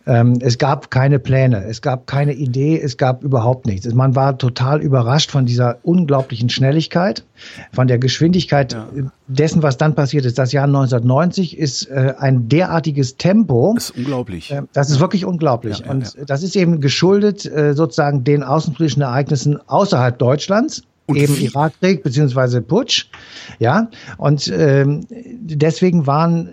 Ähm, 0.07 0.37
es 0.41 0.57
gab 0.57 0.91
keine 0.91 1.19
Pläne, 1.19 1.63
es 1.65 1.81
gab 1.81 2.05
keine 2.05 2.33
Idee, 2.33 2.79
es 2.79 2.97
gab 2.97 3.23
überhaupt 3.23 3.65
nichts. 3.65 3.91
Man 3.93 4.15
war 4.15 4.37
total 4.37 4.81
überrascht 4.81 5.31
von 5.31 5.45
dieser 5.45 5.79
unglaublichen 5.83 6.49
Schnelligkeit, 6.49 7.23
von 7.73 7.87
der 7.87 7.97
Geschwindigkeit 7.97 8.73
ja. 8.73 8.87
dessen, 9.27 9.63
was 9.63 9.77
dann 9.77 9.95
passiert 9.95 10.25
ist. 10.25 10.37
Das 10.37 10.51
Jahr 10.51 10.65
1990 10.65 11.57
ist 11.57 11.89
äh, 11.89 12.13
ein 12.19 12.47
derartiges 12.49 13.17
Tempo. 13.17 13.73
Das 13.75 13.89
ist 13.89 13.97
unglaublich. 13.97 14.51
Äh, 14.51 14.61
das 14.73 14.91
ist 14.91 14.99
wirklich 14.99 15.25
unglaublich. 15.25 15.79
Ja, 15.79 15.85
ja, 15.85 15.91
Und 15.91 16.15
das 16.27 16.43
ist 16.43 16.55
eben 16.55 16.81
geschuldet 16.81 17.45
äh, 17.45 17.73
sozusagen 17.73 18.23
den 18.23 18.43
außenpolitischen 18.43 19.01
Ereignissen 19.01 19.59
außerhalb 19.67 20.19
Deutschlands. 20.19 20.83
Und 21.07 21.17
eben 21.17 21.35
Irakkrieg 21.35 22.01
beziehungsweise 22.01 22.63
Putsch, 22.63 23.05
ja. 23.59 23.89
Und 24.17 24.47
ähm, 24.47 25.05
deswegen 25.09 26.07
waren 26.07 26.49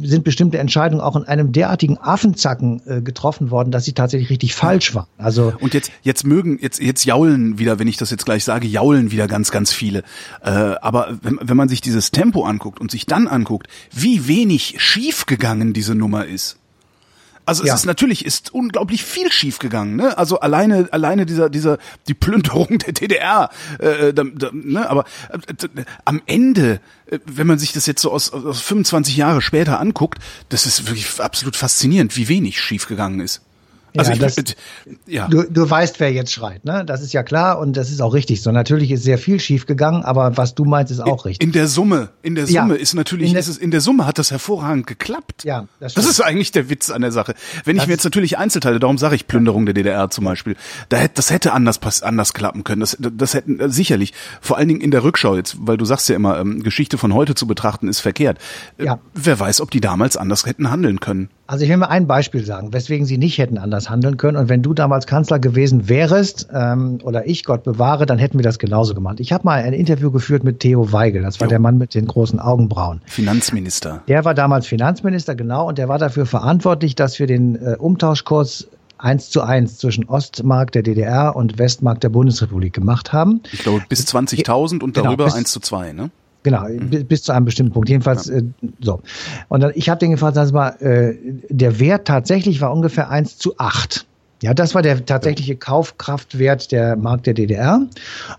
sind 0.00 0.24
bestimmte 0.24 0.58
Entscheidungen 0.58 1.00
auch 1.00 1.16
in 1.16 1.24
einem 1.24 1.52
derartigen 1.52 1.98
Affenzacken 1.98 2.82
äh, 2.86 3.00
getroffen 3.02 3.50
worden, 3.50 3.70
dass 3.70 3.84
sie 3.84 3.92
tatsächlich 3.92 4.30
richtig 4.30 4.54
falsch 4.54 4.94
waren. 4.94 5.06
Also 5.18 5.52
und 5.60 5.74
jetzt 5.74 5.90
jetzt 6.02 6.24
mögen 6.24 6.58
jetzt 6.60 6.80
jetzt 6.80 7.04
jaulen 7.04 7.58
wieder, 7.58 7.78
wenn 7.78 7.88
ich 7.88 7.96
das 7.96 8.10
jetzt 8.10 8.24
gleich 8.24 8.44
sage, 8.44 8.66
jaulen 8.66 9.10
wieder 9.10 9.28
ganz 9.28 9.50
ganz 9.50 9.72
viele. 9.72 10.02
Äh, 10.42 10.50
aber 10.50 11.18
wenn, 11.22 11.38
wenn 11.40 11.56
man 11.56 11.68
sich 11.68 11.80
dieses 11.80 12.10
Tempo 12.10 12.44
anguckt 12.44 12.80
und 12.80 12.90
sich 12.90 13.06
dann 13.06 13.28
anguckt, 13.28 13.68
wie 13.92 14.28
wenig 14.28 14.76
schiefgegangen 14.78 15.72
diese 15.72 15.94
Nummer 15.94 16.26
ist. 16.26 16.58
Also 17.44 17.62
es 17.62 17.68
ja. 17.68 17.74
ist 17.74 17.86
natürlich 17.86 18.24
ist 18.24 18.54
unglaublich 18.54 19.04
viel 19.04 19.32
schiefgegangen, 19.32 19.96
ne? 19.96 20.16
Also 20.16 20.40
alleine 20.40 20.88
alleine 20.92 21.26
dieser 21.26 21.50
dieser 21.50 21.78
die 22.06 22.14
Plünderung 22.14 22.78
der 22.86 22.92
DDR, 22.92 23.50
äh, 23.78 24.12
da, 24.12 24.24
da, 24.24 24.50
ne? 24.52 24.88
Aber 24.88 25.04
äh, 25.30 25.84
am 26.04 26.22
Ende, 26.26 26.80
äh, 27.06 27.18
wenn 27.26 27.46
man 27.46 27.58
sich 27.58 27.72
das 27.72 27.86
jetzt 27.86 28.02
so 28.02 28.12
aus, 28.12 28.32
aus 28.32 28.60
25 28.60 29.16
Jahre 29.16 29.42
später 29.42 29.80
anguckt, 29.80 30.18
das 30.50 30.66
ist 30.66 30.86
wirklich 30.86 31.20
absolut 31.20 31.56
faszinierend, 31.56 32.16
wie 32.16 32.28
wenig 32.28 32.60
schiefgegangen 32.60 33.20
ist. 33.20 33.42
Also 33.96 34.12
ja, 34.12 34.18
das, 34.18 34.36
ja. 35.06 35.28
Du, 35.28 35.42
du 35.42 35.68
weißt, 35.68 36.00
wer 36.00 36.12
jetzt 36.12 36.32
schreit, 36.32 36.64
ne? 36.64 36.84
Das 36.84 37.02
ist 37.02 37.12
ja 37.12 37.22
klar 37.22 37.58
und 37.58 37.76
das 37.76 37.90
ist 37.90 38.00
auch 38.00 38.14
richtig 38.14 38.42
so. 38.42 38.50
Natürlich 38.50 38.90
ist 38.90 39.02
sehr 39.02 39.18
viel 39.18 39.38
schief 39.38 39.66
gegangen, 39.66 40.02
aber 40.02 40.36
was 40.36 40.54
du 40.54 40.64
meinst, 40.64 40.90
ist 40.90 41.00
auch 41.00 41.24
richtig. 41.26 41.46
In 41.46 41.52
der 41.52 41.68
Summe, 41.68 42.08
in 42.22 42.34
der 42.34 42.46
Summe 42.46 42.74
ja. 42.74 42.80
ist 42.80 42.94
natürlich, 42.94 43.28
in 43.28 43.34
der, 43.34 43.40
ist 43.40 43.48
es, 43.48 43.58
in 43.58 43.70
der 43.70 43.80
Summe 43.80 44.06
hat 44.06 44.18
das 44.18 44.30
hervorragend 44.30 44.86
geklappt. 44.86 45.44
Ja, 45.44 45.66
das, 45.78 45.94
das 45.94 46.06
ist 46.06 46.20
eigentlich 46.20 46.52
der 46.52 46.70
Witz 46.70 46.90
an 46.90 47.02
der 47.02 47.12
Sache. 47.12 47.34
Wenn 47.64 47.76
das 47.76 47.84
ich 47.84 47.88
mir 47.88 47.94
jetzt 47.94 48.04
natürlich 48.04 48.38
Einzelteile, 48.38 48.80
darum 48.80 48.96
sage 48.96 49.14
ich 49.14 49.26
Plünderung 49.26 49.66
der 49.66 49.74
DDR 49.74 50.08
zum 50.10 50.24
Beispiel, 50.24 50.56
da 50.88 50.96
hätte, 50.96 51.14
das 51.16 51.30
hätte 51.30 51.52
anders, 51.52 51.80
anders 52.02 52.32
klappen 52.32 52.64
können. 52.64 52.80
Das, 52.80 52.96
das 52.98 53.34
hätten 53.34 53.60
äh, 53.60 53.68
sicherlich, 53.68 54.14
vor 54.40 54.56
allen 54.56 54.68
Dingen 54.68 54.80
in 54.80 54.90
der 54.90 55.04
Rückschau 55.04 55.36
jetzt, 55.36 55.56
weil 55.60 55.76
du 55.76 55.84
sagst 55.84 56.08
ja 56.08 56.16
immer, 56.16 56.38
ähm, 56.38 56.62
Geschichte 56.62 56.96
von 56.96 57.12
heute 57.12 57.34
zu 57.34 57.46
betrachten 57.46 57.88
ist 57.88 58.00
verkehrt. 58.00 58.38
Äh, 58.78 58.86
ja. 58.86 58.98
Wer 59.14 59.38
weiß, 59.38 59.60
ob 59.60 59.70
die 59.70 59.80
damals 59.80 60.16
anders 60.16 60.46
hätten 60.46 60.70
handeln 60.70 61.00
können. 61.00 61.28
Also 61.52 61.64
ich 61.64 61.70
will 61.70 61.76
mal 61.76 61.88
ein 61.88 62.06
Beispiel 62.06 62.46
sagen, 62.46 62.72
weswegen 62.72 63.04
sie 63.04 63.18
nicht 63.18 63.36
hätten 63.36 63.58
anders 63.58 63.90
handeln 63.90 64.16
können. 64.16 64.38
Und 64.38 64.48
wenn 64.48 64.62
du 64.62 64.72
damals 64.72 65.06
Kanzler 65.06 65.38
gewesen 65.38 65.86
wärst 65.86 66.48
ähm, 66.50 66.98
oder 67.02 67.28
ich, 67.28 67.44
Gott 67.44 67.62
bewahre, 67.62 68.06
dann 68.06 68.18
hätten 68.18 68.38
wir 68.38 68.42
das 68.42 68.58
genauso 68.58 68.94
gemacht. 68.94 69.20
Ich 69.20 69.34
habe 69.34 69.44
mal 69.44 69.62
ein 69.62 69.74
Interview 69.74 70.10
geführt 70.10 70.44
mit 70.44 70.60
Theo 70.60 70.92
Weigel. 70.92 71.20
Das 71.20 71.40
war 71.40 71.48
jo. 71.48 71.50
der 71.50 71.58
Mann 71.58 71.76
mit 71.76 71.94
den 71.94 72.06
großen 72.06 72.40
Augenbrauen. 72.40 73.02
Finanzminister. 73.04 74.02
Der 74.08 74.24
war 74.24 74.32
damals 74.32 74.66
Finanzminister, 74.66 75.34
genau. 75.34 75.68
Und 75.68 75.76
der 75.76 75.90
war 75.90 75.98
dafür 75.98 76.24
verantwortlich, 76.24 76.94
dass 76.94 77.18
wir 77.18 77.26
den 77.26 77.56
äh, 77.56 77.76
Umtauschkurs 77.78 78.68
eins 78.96 79.28
zu 79.28 79.42
eins 79.42 79.76
zwischen 79.76 80.08
Ostmark 80.08 80.72
der 80.72 80.82
DDR 80.82 81.36
und 81.36 81.58
Westmark 81.58 82.00
der 82.00 82.08
Bundesrepublik 82.08 82.72
gemacht 82.72 83.12
haben. 83.12 83.42
Ich 83.52 83.58
glaube 83.58 83.82
bis 83.90 84.06
20.000 84.06 84.80
und 84.80 84.94
genau, 84.94 85.08
darüber 85.14 85.34
eins 85.34 85.52
zu 85.52 85.60
zwei, 85.60 85.92
ne? 85.92 86.08
Genau, 86.42 86.68
mhm. 86.68 87.06
bis 87.06 87.22
zu 87.22 87.32
einem 87.32 87.44
bestimmten 87.44 87.72
Punkt. 87.72 87.88
Jedenfalls 87.88 88.26
ja. 88.26 88.36
äh, 88.36 88.42
so. 88.80 89.00
Und 89.48 89.60
dann, 89.60 89.72
ich 89.74 89.88
habe 89.88 89.98
den 89.98 90.10
gefragt, 90.10 90.34
sag 90.34 90.52
mal, 90.52 90.70
äh, 90.80 91.14
der 91.48 91.78
Wert 91.78 92.06
tatsächlich 92.06 92.60
war 92.60 92.72
ungefähr 92.72 93.10
eins 93.10 93.38
zu 93.38 93.58
acht. 93.58 94.06
Ja, 94.42 94.54
das 94.54 94.74
war 94.74 94.82
der 94.82 95.06
tatsächliche 95.06 95.54
Kaufkraftwert 95.54 96.72
der 96.72 96.96
Mark 96.96 97.22
der 97.22 97.34
DDR. 97.34 97.86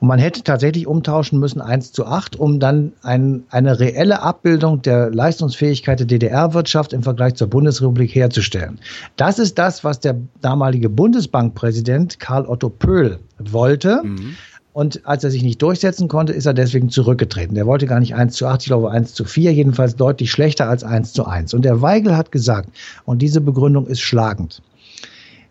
Und 0.02 0.08
man 0.08 0.20
hätte 0.20 0.44
tatsächlich 0.44 0.86
umtauschen 0.86 1.40
müssen 1.40 1.62
eins 1.62 1.94
zu 1.94 2.06
acht, 2.06 2.36
um 2.36 2.60
dann 2.60 2.92
ein, 3.04 3.44
eine 3.50 3.80
reelle 3.80 4.22
Abbildung 4.22 4.82
der 4.82 5.12
Leistungsfähigkeit 5.12 6.02
der 6.02 6.08
DDR-Wirtschaft 6.08 6.92
im 6.92 7.04
Vergleich 7.04 7.36
zur 7.36 7.48
Bundesrepublik 7.48 8.14
herzustellen. 8.14 8.80
Das 9.16 9.40
ist 9.40 9.58
das, 9.58 9.86
was 9.86 10.02
der 10.02 10.18
damalige 10.42 10.90
Bundesbankpräsident 10.90 12.20
Karl 12.20 12.48
Otto 12.48 12.68
Pöhl 12.70 13.20
wollte. 13.40 14.02
Mhm. 14.04 14.36
Und 14.74 15.06
als 15.06 15.24
er 15.24 15.30
sich 15.30 15.44
nicht 15.44 15.62
durchsetzen 15.62 16.08
konnte, 16.08 16.34
ist 16.34 16.48
er 16.48 16.56
deswegen 16.56 16.90
zurückgetreten. 16.90 17.54
Der 17.54 17.68
wollte 17.68 17.86
gar 17.86 18.00
nicht 18.00 18.16
1 18.16 18.36
zu 18.36 18.48
8, 18.48 18.62
ich 18.62 18.68
glaube 18.68 18.90
1 18.90 19.14
zu 19.14 19.24
4, 19.24 19.54
jedenfalls 19.54 19.96
deutlich 19.96 20.32
schlechter 20.32 20.68
als 20.68 20.84
1 20.84 21.14
zu 21.14 21.26
1. 21.26 21.54
Und 21.54 21.64
der 21.64 21.82
Weigel 21.82 22.18
hat 22.18 22.32
gesagt, 22.32 22.70
und 23.06 23.22
diese 23.22 23.40
Begründung 23.40 23.86
ist 23.86 24.02
schlagend. 24.02 24.64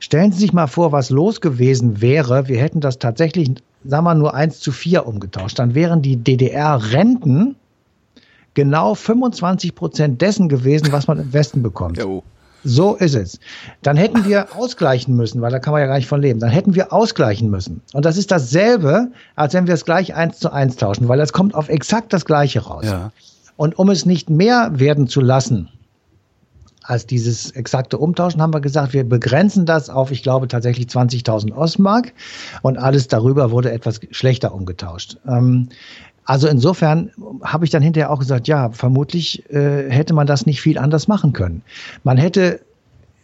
Stellen 0.01 0.33
Sie 0.33 0.41
sich 0.41 0.53
mal 0.53 0.67
vor, 0.67 0.91
was 0.91 1.11
los 1.11 1.41
gewesen 1.41 2.01
wäre. 2.01 2.49
Wir 2.49 2.59
hätten 2.59 2.81
das 2.81 2.99
tatsächlich, 2.99 3.53
sagen 3.85 4.05
wir 4.05 4.15
nur 4.15 4.35
1 4.35 4.59
zu 4.59 4.73
4 4.73 5.07
umgetauscht. 5.07 5.61
Dann 5.61 5.77
wären 5.77 6.03
die 6.03 6.17
DDR-Renten 6.17 7.55
genau 8.55 8.97
25 8.97 9.77
Prozent 9.77 10.21
dessen 10.21 10.49
gewesen, 10.49 10.89
was 10.91 11.07
man 11.07 11.21
im 11.21 11.33
Westen 11.33 11.63
bekommt. 11.63 11.99
Jo. 11.99 12.25
So 12.65 12.95
ist 12.95 13.15
es. 13.15 13.41
Dann 13.83 13.97
hätten 13.97 14.25
wir 14.25 14.55
ausgleichen 14.57 15.17
müssen, 15.17 15.41
weil 15.41 15.51
da 15.51 15.59
kann 15.59 15.73
man 15.73 15.81
ja 15.81 15.87
gar 15.87 15.97
nicht 15.97 16.09
von 16.09 16.21
leben. 16.21 16.41
Dann 16.41 16.51
hätten 16.51 16.75
wir 16.75 16.93
ausgleichen 16.93 17.51
müssen. 17.51 17.83
Und 17.93 18.05
das 18.05 18.17
ist 18.17 18.31
dasselbe, 18.31 19.09
als 19.37 19.55
wenn 19.55 19.67
wir 19.67 19.75
es 19.75 19.85
gleich 19.85 20.15
eins 20.15 20.39
zu 20.39 20.53
eins 20.53 20.77
tauschen, 20.77 21.09
weil 21.09 21.19
das 21.19 21.33
kommt 21.33 21.55
auf 21.55 21.69
exakt 21.69 22.13
das 22.13 22.25
Gleiche 22.25 22.61
raus. 22.61 22.85
Ja. 22.85 23.11
Und 23.57 23.79
um 23.79 23.91
es 23.91 24.07
nicht 24.07 24.31
mehr 24.31 24.71
werden 24.75 25.09
zu 25.09 25.21
lassen, 25.21 25.69
als 26.85 27.07
dieses 27.07 27.53
exakte 27.53 27.99
Umtauschen 27.99 28.43
haben 28.43 28.53
wir 28.53 28.61
gesagt, 28.61 28.93
wir 28.93 29.05
begrenzen 29.05 29.67
das 29.67 29.89
auf, 29.89 30.11
ich 30.11 30.23
glaube, 30.23 30.49
tatsächlich 30.49 30.87
20.000 30.87 31.55
Ostmark 31.55 32.13
und 32.63 32.77
alles 32.77 33.09
darüber 33.09 33.51
wurde 33.51 33.71
etwas 33.71 34.01
schlechter 34.11 34.53
umgetauscht. 34.53 35.17
Ähm, 35.27 35.69
also 36.25 36.49
insofern 36.49 37.11
habe 37.43 37.65
ich 37.65 37.71
dann 37.71 37.83
hinterher 37.83 38.11
auch 38.11 38.21
gesagt, 38.21 38.49
ja, 38.49 38.71
vermutlich 38.71 39.49
äh, 39.51 39.91
hätte 39.91 40.15
man 40.15 40.27
das 40.27 40.47
nicht 40.47 40.61
viel 40.61 40.79
anders 40.79 41.09
machen 41.09 41.33
können. 41.33 41.63
Man 42.05 42.17
hätte 42.17 42.61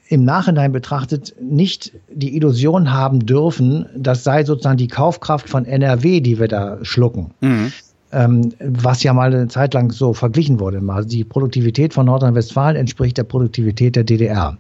im 0.09 0.25
Nachhinein 0.25 0.73
betrachtet 0.73 1.35
nicht 1.41 1.93
die 2.11 2.35
Illusion 2.35 2.93
haben 2.93 3.27
dürfen, 3.27 3.87
das 3.95 4.25
sei 4.25 4.45
sozusagen 4.45 4.79
die 4.79 4.89
Kaufkraft 4.89 5.49
von 5.49 5.67
NRW, 5.67 6.21
die 6.21 6.39
wir 6.39 6.49
da 6.49 6.79
schlucken. 6.83 7.33
Mhm. 7.41 7.73
Ähm, 8.13 8.53
was 8.61 9.03
ja 9.03 9.13
mal 9.13 9.33
eine 9.33 9.49
Zeit 9.49 9.75
lang 9.75 9.93
so 9.93 10.15
verglichen 10.15 10.61
wurde. 10.61 10.83
Also 10.89 11.09
die 11.09 11.25
Produktivität 11.25 11.93
von 11.95 12.07
Nordrhein-Westfalen 12.07 12.77
entspricht 12.77 13.19
der 13.19 13.25
Produktivität 13.25 13.97
der 13.97 14.05
DDR. 14.05 14.57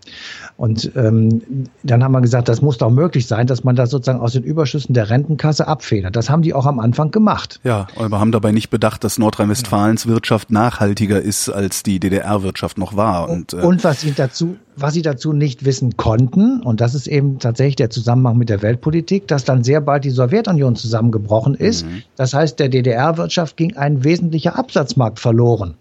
Und 0.56 0.90
ähm, 0.96 1.40
dann 1.82 2.04
haben 2.04 2.12
wir 2.12 2.20
gesagt, 2.20 2.48
das 2.48 2.60
muss 2.60 2.78
doch 2.78 2.90
möglich 2.90 3.26
sein, 3.26 3.46
dass 3.46 3.64
man 3.64 3.76
das 3.76 3.90
sozusagen 3.90 4.20
aus 4.20 4.32
den 4.32 4.42
Überschüssen 4.42 4.92
der 4.92 5.08
Rentenkasse 5.08 5.66
abfedert. 5.66 6.16
Das 6.16 6.28
haben 6.28 6.42
die 6.42 6.52
auch 6.52 6.66
am 6.66 6.78
Anfang 6.78 7.10
gemacht. 7.10 7.60
Ja, 7.64 7.86
aber 7.96 8.20
haben 8.20 8.32
dabei 8.32 8.52
nicht 8.52 8.68
bedacht, 8.68 9.04
dass 9.04 9.18
Nordrhein-Westfalens 9.18 10.06
Wirtschaft 10.06 10.50
nachhaltiger 10.50 11.20
ist, 11.20 11.48
als 11.48 11.82
die 11.82 12.00
DDR-Wirtschaft 12.00 12.76
noch 12.76 12.96
war. 12.96 13.28
Und, 13.30 13.54
äh, 13.54 13.56
und 13.56 13.84
was 13.84 14.02
sie 14.02 14.12
dazu 14.12 14.56
was 14.80 14.94
sie 14.94 15.02
dazu 15.02 15.32
nicht 15.32 15.64
wissen 15.64 15.96
konnten, 15.96 16.62
und 16.62 16.80
das 16.80 16.94
ist 16.94 17.06
eben 17.06 17.38
tatsächlich 17.38 17.76
der 17.76 17.90
Zusammenhang 17.90 18.36
mit 18.36 18.48
der 18.48 18.62
Weltpolitik, 18.62 19.26
dass 19.28 19.44
dann 19.44 19.64
sehr 19.64 19.80
bald 19.80 20.04
die 20.04 20.10
Sowjetunion 20.10 20.76
zusammengebrochen 20.76 21.54
ist. 21.54 21.86
Mhm. 21.86 22.02
Das 22.16 22.34
heißt, 22.34 22.58
der 22.58 22.68
DDR-Wirtschaft 22.68 23.56
ging 23.56 23.76
ein 23.76 24.04
wesentlicher 24.04 24.58
Absatzmarkt 24.58 25.18
verloren. 25.18 25.74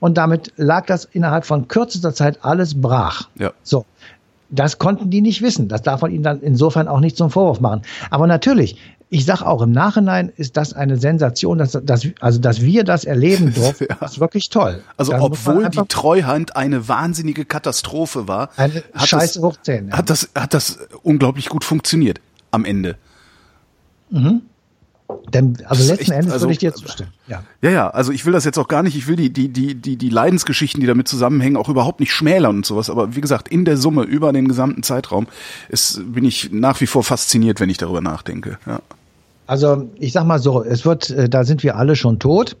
Und 0.00 0.16
damit 0.16 0.52
lag 0.56 0.86
das 0.86 1.04
innerhalb 1.04 1.44
von 1.44 1.68
kürzester 1.68 2.14
Zeit 2.14 2.38
alles 2.42 2.80
brach. 2.80 3.28
Ja. 3.38 3.52
So. 3.62 3.84
Das 4.48 4.78
konnten 4.78 5.10
die 5.10 5.22
nicht 5.22 5.42
wissen. 5.42 5.66
Das 5.66 5.82
darf 5.82 6.02
man 6.02 6.12
ihnen 6.12 6.22
dann 6.22 6.40
insofern 6.40 6.86
auch 6.86 7.00
nicht 7.00 7.16
zum 7.16 7.30
Vorwurf 7.30 7.60
machen. 7.60 7.82
Aber 8.10 8.28
natürlich, 8.28 8.76
ich 9.08 9.24
sage 9.24 9.46
auch 9.46 9.62
im 9.62 9.70
Nachhinein 9.70 10.32
ist 10.36 10.56
das 10.56 10.72
eine 10.72 10.96
Sensation, 10.96 11.58
dass, 11.58 11.78
dass, 11.82 12.06
also 12.20 12.40
dass 12.40 12.62
wir 12.62 12.84
das 12.84 13.04
erleben 13.04 13.54
durften, 13.54 13.86
ja. 13.88 14.04
ist 14.06 14.18
wirklich 14.18 14.50
toll. 14.50 14.82
Also 14.96 15.12
da 15.12 15.20
obwohl 15.20 15.68
die 15.68 15.86
Treuhand 15.88 16.56
eine 16.56 16.88
wahnsinnige 16.88 17.44
Katastrophe 17.44 18.26
war, 18.26 18.50
eine 18.56 18.82
Scheiße 18.96 19.40
hoch 19.40 19.56
10, 19.62 19.88
ja. 19.88 19.98
hat 19.98 20.10
das 20.10 20.30
hat 20.34 20.54
das 20.54 20.78
unglaublich 21.02 21.48
gut 21.48 21.64
funktioniert 21.64 22.20
am 22.50 22.64
Ende. 22.64 22.96
Mhm. 24.10 24.42
Denn, 25.32 25.56
also 25.66 25.92
letzten 25.92 26.12
echt, 26.12 26.20
Endes 26.20 26.32
also, 26.32 26.44
würde 26.44 26.52
ich 26.52 26.58
dir 26.58 26.74
zustimmen. 26.74 27.12
Ja. 27.26 27.42
ja, 27.62 27.70
ja, 27.70 27.90
also 27.90 28.12
ich 28.12 28.24
will 28.26 28.32
das 28.32 28.44
jetzt 28.44 28.58
auch 28.58 28.68
gar 28.68 28.82
nicht, 28.82 28.96
ich 28.96 29.06
will 29.06 29.16
die, 29.16 29.32
die, 29.32 29.48
die, 29.48 29.74
die, 29.74 29.96
die 29.96 30.08
Leidensgeschichten, 30.08 30.80
die 30.80 30.86
damit 30.86 31.08
zusammenhängen, 31.08 31.56
auch 31.56 31.68
überhaupt 31.68 32.00
nicht 32.00 32.12
schmälern 32.12 32.56
und 32.56 32.66
sowas. 32.66 32.90
Aber 32.90 33.14
wie 33.14 33.20
gesagt, 33.20 33.48
in 33.48 33.64
der 33.64 33.76
Summe, 33.76 34.02
über 34.02 34.32
den 34.32 34.48
gesamten 34.48 34.82
Zeitraum, 34.82 35.26
ist, 35.68 36.00
bin 36.12 36.24
ich 36.24 36.50
nach 36.52 36.80
wie 36.80 36.86
vor 36.86 37.04
fasziniert, 37.04 37.60
wenn 37.60 37.70
ich 37.70 37.78
darüber 37.78 38.00
nachdenke. 38.00 38.58
Ja. 38.66 38.80
Also 39.46 39.88
ich 39.98 40.12
sag 40.12 40.24
mal 40.24 40.38
so, 40.38 40.64
es 40.64 40.84
wird, 40.84 41.10
äh, 41.10 41.28
da 41.28 41.44
sind 41.44 41.62
wir 41.62 41.76
alle 41.76 41.96
schon 41.96 42.18
tot. 42.18 42.56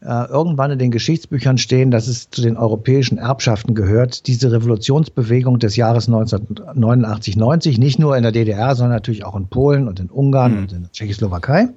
Äh, 0.00 0.28
irgendwann 0.28 0.70
in 0.70 0.78
den 0.78 0.90
Geschichtsbüchern 0.90 1.58
stehen, 1.58 1.90
dass 1.90 2.08
es 2.08 2.30
zu 2.30 2.42
den 2.42 2.56
europäischen 2.56 3.18
Erbschaften 3.18 3.74
gehört, 3.74 4.26
diese 4.26 4.50
Revolutionsbewegung 4.50 5.58
des 5.58 5.76
Jahres 5.76 6.08
1989, 6.08 7.36
90, 7.36 7.78
nicht 7.78 7.98
nur 7.98 8.16
in 8.16 8.22
der 8.22 8.32
DDR, 8.32 8.74
sondern 8.74 8.96
natürlich 8.96 9.24
auch 9.24 9.36
in 9.36 9.48
Polen 9.48 9.88
und 9.88 10.00
in 10.00 10.08
Ungarn 10.08 10.52
mhm. 10.52 10.58
und 10.58 10.72
in 10.72 10.80
der 10.82 10.92
Tschechoslowakei. 10.92 11.68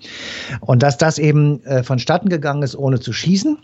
Und 0.62 0.84
dass 0.84 0.98
das 0.98 1.20
eben 1.20 1.64
äh, 1.66 1.84
vonstatten 1.84 2.30
gegangen 2.30 2.64
ist, 2.64 2.76
ohne 2.76 3.00
zu 3.00 3.14
schießen. 3.14 3.58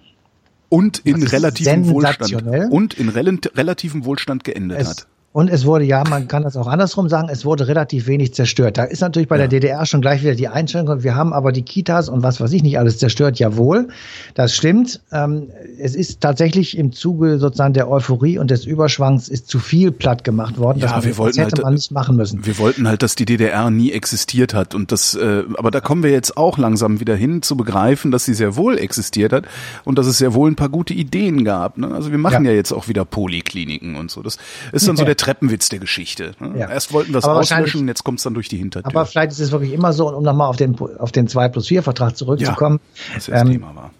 Und 0.70 1.00
in 1.00 1.24
relativem 1.24 1.90
Wohlstand. 1.90 2.72
Und 2.72 2.94
in 2.94 3.10
rel 3.10 3.38
relativem 3.56 4.06
Wohlstand 4.06 4.46
geendet 4.46 4.80
es, 4.80 4.90
hat. 4.90 5.08
Und 5.34 5.50
es 5.50 5.66
wurde, 5.66 5.86
ja, 5.86 6.04
man 6.10 6.28
kann 6.28 6.44
das 6.44 6.58
auch 6.58 6.68
andersrum 6.68 7.08
sagen, 7.08 7.30
es 7.32 7.46
wurde 7.46 7.70
relativ 7.70 8.06
wenig 8.06 8.34
zerstört. 8.34 8.78
Da 8.78 8.84
ist 8.84 9.00
natürlich 9.00 9.30
bei 9.30 9.38
ja. 9.38 9.48
der 9.48 9.60
DDR 9.62 9.86
schon 9.86 10.02
gleich 10.02 10.22
wieder 10.24 10.36
die 10.36 10.50
Einschränkung. 10.50 11.04
Wir 11.04 11.16
haben 11.16 11.32
aber 11.32 11.54
die 11.54 11.62
Kitas 11.62 12.10
und 12.10 12.22
was 12.22 12.42
weiß 12.42 12.52
ich 12.52 12.64
nicht 12.64 12.78
alles 12.78 12.98
zerstört. 12.98 13.40
Jawohl, 13.40 13.88
das 14.34 14.54
stimmt. 14.54 15.00
Ähm, 15.14 15.48
es 15.80 15.96
ist 15.96 16.20
tatsächlich 16.20 16.78
im 16.78 16.92
Zuge 16.92 17.40
sozusagen 17.40 17.74
der 17.74 17.90
Euphorie 17.90 18.40
und 18.40 18.52
des 18.52 18.66
Überschwangs 18.66 19.30
ist 19.30 19.48
zu 19.48 19.60
viel 19.60 19.94
platt 19.94 20.26
gemacht 20.26 20.58
worden. 20.58 20.80
Ja, 20.80 21.02
wir 21.02 21.18
wollten 21.18 21.40
hätte 21.40 21.56
halt, 21.56 21.64
man 21.64 21.74
nicht 21.76 21.92
machen 21.92 22.18
müssen. 22.18 22.46
Wir 22.46 22.58
wollten 22.58 22.86
halt, 22.86 23.02
dass 23.02 23.16
die 23.16 23.26
DDR 23.26 23.70
nie 23.70 23.94
existiert 23.94 24.54
hat. 24.54 24.76
Und 24.76 24.92
das, 24.92 25.16
äh, 25.16 25.44
aber 25.58 25.72
da 25.72 25.80
kommen 25.80 26.04
wir 26.04 26.12
jetzt 26.12 26.36
auch 26.36 26.58
langsam 26.58 27.00
wieder 27.00 27.16
hin 27.16 27.42
zu 27.42 27.56
begreifen, 27.56 28.12
dass 28.12 28.26
sie 28.26 28.34
sehr 28.34 28.58
wohl 28.58 28.78
existiert 28.78 29.32
hat 29.32 29.46
und 29.86 29.98
dass 29.98 30.08
es 30.08 30.18
sehr 30.18 30.34
wohl 30.34 30.52
ein 30.52 30.58
paar 30.58 30.68
gute 30.68 30.94
Ideen 30.94 31.46
gab. 31.46 31.78
Ne? 31.78 31.90
Also 31.90 32.12
wir 32.12 32.18
machen 32.18 32.44
ja. 32.44 32.52
ja 32.52 32.58
jetzt 32.58 32.74
auch 32.74 32.90
wieder 32.90 33.06
Polikliniken 33.06 33.96
und 33.96 34.12
so. 34.12 34.22
Das 34.22 34.38
ist 34.74 34.90
dann 34.90 34.98
so 34.98 35.06
der 35.06 35.21
Treppenwitz 35.22 35.70
der 35.70 35.78
Geschichte. 35.78 36.32
Ne? 36.40 36.60
Ja. 36.60 36.70
Erst 36.70 36.92
wollten 36.94 37.14
wir 37.14 37.20
es 37.20 37.26
auslöschen, 37.26 37.88
jetzt 37.88 38.04
kommt 38.04 38.18
es 38.18 38.24
dann 38.24 38.34
durch 38.34 38.50
die 38.50 38.58
Hintertür. 38.58 38.88
Aber 38.88 39.06
vielleicht 39.06 39.32
ist 39.32 39.40
es 39.40 39.52
wirklich 39.52 39.72
immer 39.72 39.94
so, 39.94 40.10
um 40.10 40.24
nochmal 40.24 40.48
auf 40.48 40.58
den, 40.58 40.76
auf 40.80 41.12
den 41.12 41.28
2 41.28 41.50
plus 41.50 41.68
4 41.68 41.84
Vertrag 41.84 42.18
zurückzukommen. 42.18 42.80
Ja, 42.82 43.14
das, 43.16 43.26
das 43.28 43.42
ähm, 43.42 43.52
Thema 43.52 43.76
war. 43.76 43.92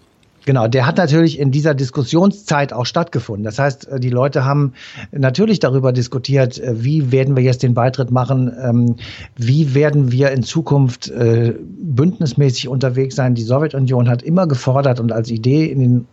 Genau, 0.44 0.66
der 0.66 0.86
hat 0.86 0.96
natürlich 0.96 1.38
in 1.38 1.52
dieser 1.52 1.74
Diskussionszeit 1.74 2.72
auch 2.72 2.86
stattgefunden. 2.86 3.44
Das 3.44 3.58
heißt, 3.58 3.88
äh, 3.88 4.00
die 4.00 4.10
Leute 4.10 4.44
haben 4.44 4.72
natürlich 5.12 5.60
darüber 5.60 5.92
diskutiert, 5.92 6.58
äh, 6.58 6.82
wie 6.82 7.12
werden 7.12 7.36
wir 7.36 7.42
jetzt 7.42 7.62
den 7.62 7.74
Beitritt 7.74 8.10
machen, 8.10 8.52
ähm, 8.60 8.96
wie 9.36 9.74
werden 9.74 10.10
wir 10.10 10.32
in 10.32 10.42
Zukunft 10.42 11.08
äh, 11.08 11.54
bündnismäßig 11.60 12.68
unterwegs 12.68 13.14
sein. 13.14 13.34
Die 13.34 13.42
Sowjetunion 13.42 14.08
hat 14.08 14.22
immer 14.22 14.48
gefordert 14.48 14.98
und 14.98 15.12
als 15.12 15.30
Idee 15.30 15.66
in, 15.66 15.78
den, 15.78 16.06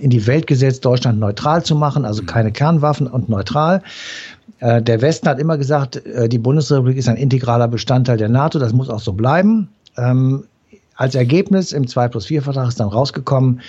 in 0.00 0.10
die 0.10 0.26
Welt 0.26 0.46
gesetzt, 0.46 0.84
Deutschland 0.84 1.18
neutral 1.18 1.64
zu 1.64 1.74
machen, 1.74 2.04
also 2.04 2.22
keine 2.22 2.52
Kernwaffen 2.52 3.08
und 3.08 3.28
neutral. 3.28 3.82
Äh, 4.64 4.80
der 4.80 5.02
Westen 5.02 5.28
hat 5.28 5.38
immer 5.38 5.58
gesagt, 5.58 5.96
äh, 6.06 6.26
die 6.26 6.38
Bundesrepublik 6.38 6.96
ist 6.96 7.08
ein 7.08 7.18
integraler 7.18 7.68
Bestandteil 7.68 8.16
der 8.16 8.30
NATO, 8.30 8.58
das 8.58 8.72
muss 8.72 8.88
auch 8.88 9.00
so 9.00 9.12
bleiben. 9.12 9.68
Ähm, 9.98 10.44
als 10.96 11.14
Ergebnis 11.14 11.72
im 11.72 11.86
2 11.86 12.08
plus 12.08 12.26
4 12.26 12.40
Vertrag 12.40 12.68
ist 12.68 12.80
dann 12.80 12.88
rausgekommen, 12.88 13.60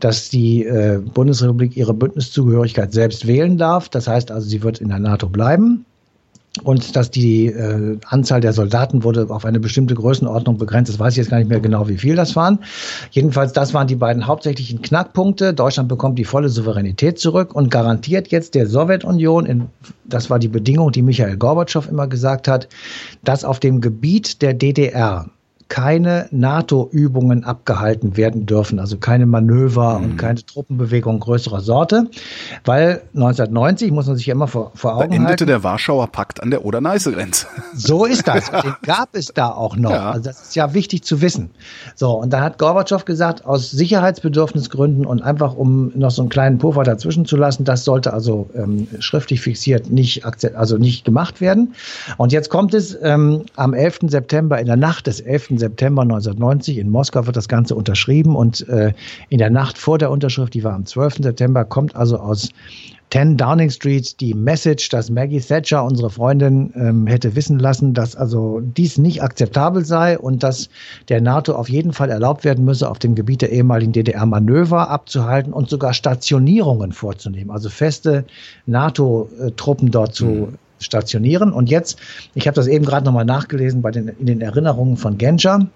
dass 0.00 0.30
die 0.30 0.64
äh, 0.64 1.02
Bundesrepublik 1.12 1.76
ihre 1.76 1.92
Bündniszugehörigkeit 1.92 2.94
selbst 2.94 3.26
wählen 3.26 3.58
darf. 3.58 3.90
Das 3.90 4.08
heißt 4.08 4.30
also, 4.30 4.48
sie 4.48 4.62
wird 4.62 4.80
in 4.80 4.88
der 4.88 5.00
NATO 5.00 5.28
bleiben 5.28 5.84
und 6.64 6.96
dass 6.96 7.10
die 7.10 7.46
äh, 7.46 7.98
Anzahl 8.06 8.40
der 8.40 8.52
Soldaten 8.52 9.04
wurde 9.04 9.26
auf 9.30 9.44
eine 9.44 9.60
bestimmte 9.60 9.94
Größenordnung 9.94 10.58
begrenzt. 10.58 10.90
Das 10.92 10.98
weiß 10.98 11.14
ich 11.14 11.18
jetzt 11.18 11.30
gar 11.30 11.38
nicht 11.38 11.48
mehr 11.48 11.60
genau, 11.60 11.88
wie 11.88 11.98
viel 11.98 12.16
das 12.16 12.36
waren. 12.36 12.60
Jedenfalls, 13.10 13.52
das 13.52 13.74
waren 13.74 13.86
die 13.86 13.96
beiden 13.96 14.26
hauptsächlichen 14.26 14.82
Knackpunkte. 14.82 15.54
Deutschland 15.54 15.88
bekommt 15.88 16.18
die 16.18 16.24
volle 16.24 16.48
Souveränität 16.48 17.18
zurück 17.18 17.54
und 17.54 17.70
garantiert 17.70 18.28
jetzt 18.28 18.54
der 18.54 18.66
Sowjetunion, 18.66 19.46
in, 19.46 19.66
das 20.04 20.30
war 20.30 20.38
die 20.38 20.48
Bedingung, 20.48 20.92
die 20.92 21.02
Michael 21.02 21.36
Gorbatschow 21.36 21.88
immer 21.88 22.06
gesagt 22.06 22.48
hat, 22.48 22.68
dass 23.24 23.44
auf 23.44 23.60
dem 23.60 23.80
Gebiet 23.80 24.42
der 24.42 24.54
DDR 24.54 25.26
keine 25.68 26.28
NATO-Übungen 26.30 27.44
abgehalten 27.44 28.16
werden 28.16 28.46
dürfen, 28.46 28.78
also 28.78 28.96
keine 28.96 29.26
Manöver 29.26 29.98
mhm. 29.98 30.04
und 30.04 30.16
keine 30.16 30.44
Truppenbewegung 30.44 31.20
größerer 31.20 31.60
Sorte, 31.60 32.08
weil 32.64 33.02
1990 33.14 33.90
muss 33.90 34.06
man 34.06 34.16
sich 34.16 34.26
ja 34.26 34.34
immer 34.34 34.48
vor, 34.48 34.72
vor 34.74 34.96
Augen 34.96 35.10
da 35.10 35.16
endete 35.16 35.28
halten. 35.28 35.46
der 35.46 35.64
Warschauer 35.64 36.06
Pakt 36.06 36.42
an 36.42 36.50
der 36.50 36.64
Oder-Neiße-Grenze. 36.64 37.46
So 37.74 38.06
ist 38.06 38.26
das. 38.26 38.50
Den 38.62 38.74
gab 38.82 39.10
es 39.12 39.26
da 39.26 39.50
auch 39.50 39.76
noch. 39.76 39.90
Ja. 39.90 40.10
Also 40.12 40.24
das 40.24 40.42
ist 40.42 40.56
ja 40.56 40.72
wichtig 40.72 41.04
zu 41.04 41.20
wissen. 41.20 41.50
So 41.94 42.12
und 42.12 42.32
dann 42.32 42.42
hat 42.42 42.58
Gorbatschow 42.58 43.04
gesagt, 43.04 43.44
aus 43.44 43.70
Sicherheitsbedürfnisgründen 43.70 45.04
und 45.04 45.22
einfach 45.22 45.54
um 45.54 45.92
noch 45.94 46.10
so 46.10 46.22
einen 46.22 46.30
kleinen 46.30 46.58
Puffer 46.58 46.82
dazwischen 46.82 47.26
zu 47.26 47.36
lassen, 47.36 47.64
das 47.64 47.84
sollte 47.84 48.14
also 48.14 48.48
ähm, 48.54 48.88
schriftlich 49.00 49.42
fixiert 49.42 49.90
nicht 49.90 50.24
also 50.24 50.78
nicht 50.78 51.04
gemacht 51.04 51.40
werden. 51.40 51.74
Und 52.16 52.32
jetzt 52.32 52.48
kommt 52.48 52.72
es 52.74 52.96
ähm, 53.02 53.44
am 53.56 53.74
11. 53.74 53.98
September 54.08 54.58
in 54.58 54.66
der 54.66 54.76
Nacht 54.76 55.06
des 55.06 55.20
11. 55.20 55.57
September 55.58 56.02
1990 56.02 56.78
in 56.78 56.90
Moskau 56.90 57.26
wird 57.26 57.36
das 57.36 57.48
Ganze 57.48 57.74
unterschrieben 57.74 58.36
und 58.36 58.68
äh, 58.68 58.92
in 59.28 59.38
der 59.38 59.50
Nacht 59.50 59.78
vor 59.78 59.98
der 59.98 60.10
Unterschrift, 60.10 60.54
die 60.54 60.64
war 60.64 60.74
am 60.74 60.86
12. 60.86 61.16
September, 61.20 61.64
kommt 61.64 61.96
also 61.96 62.18
aus 62.18 62.50
10 63.10 63.38
Downing 63.38 63.70
Street 63.70 64.20
die 64.20 64.34
Message, 64.34 64.90
dass 64.90 65.10
Maggie 65.10 65.40
Thatcher, 65.40 65.82
unsere 65.84 66.10
Freundin, 66.10 66.72
ähm, 66.74 67.06
hätte 67.06 67.34
wissen 67.36 67.58
lassen, 67.58 67.94
dass 67.94 68.14
also 68.14 68.60
dies 68.60 68.98
nicht 68.98 69.22
akzeptabel 69.22 69.84
sei 69.84 70.18
und 70.18 70.42
dass 70.42 70.68
der 71.08 71.20
NATO 71.20 71.54
auf 71.54 71.68
jeden 71.68 71.92
Fall 71.92 72.10
erlaubt 72.10 72.44
werden 72.44 72.64
müsse, 72.64 72.88
auf 72.88 72.98
dem 72.98 73.14
Gebiet 73.14 73.42
der 73.42 73.50
ehemaligen 73.50 73.92
DDR 73.92 74.26
Manöver 74.26 74.90
abzuhalten 74.90 75.52
und 75.52 75.70
sogar 75.70 75.94
Stationierungen 75.94 76.92
vorzunehmen, 76.92 77.50
also 77.50 77.70
feste 77.70 78.24
NATO-Truppen 78.66 79.90
dort 79.90 80.14
zu 80.14 80.26
mhm 80.26 80.58
stationieren. 80.78 81.52
Und 81.52 81.70
jetzt, 81.70 81.98
ich 82.34 82.46
habe 82.46 82.54
das 82.54 82.66
eben 82.66 82.84
gerade 82.84 83.04
nochmal 83.04 83.24
nachgelesen 83.24 83.82
bei 83.82 83.90
den, 83.90 84.08
in 84.08 84.26
den 84.26 84.40
Erinnerungen 84.40 84.96
von 84.96 85.18
Genscher, 85.18 85.66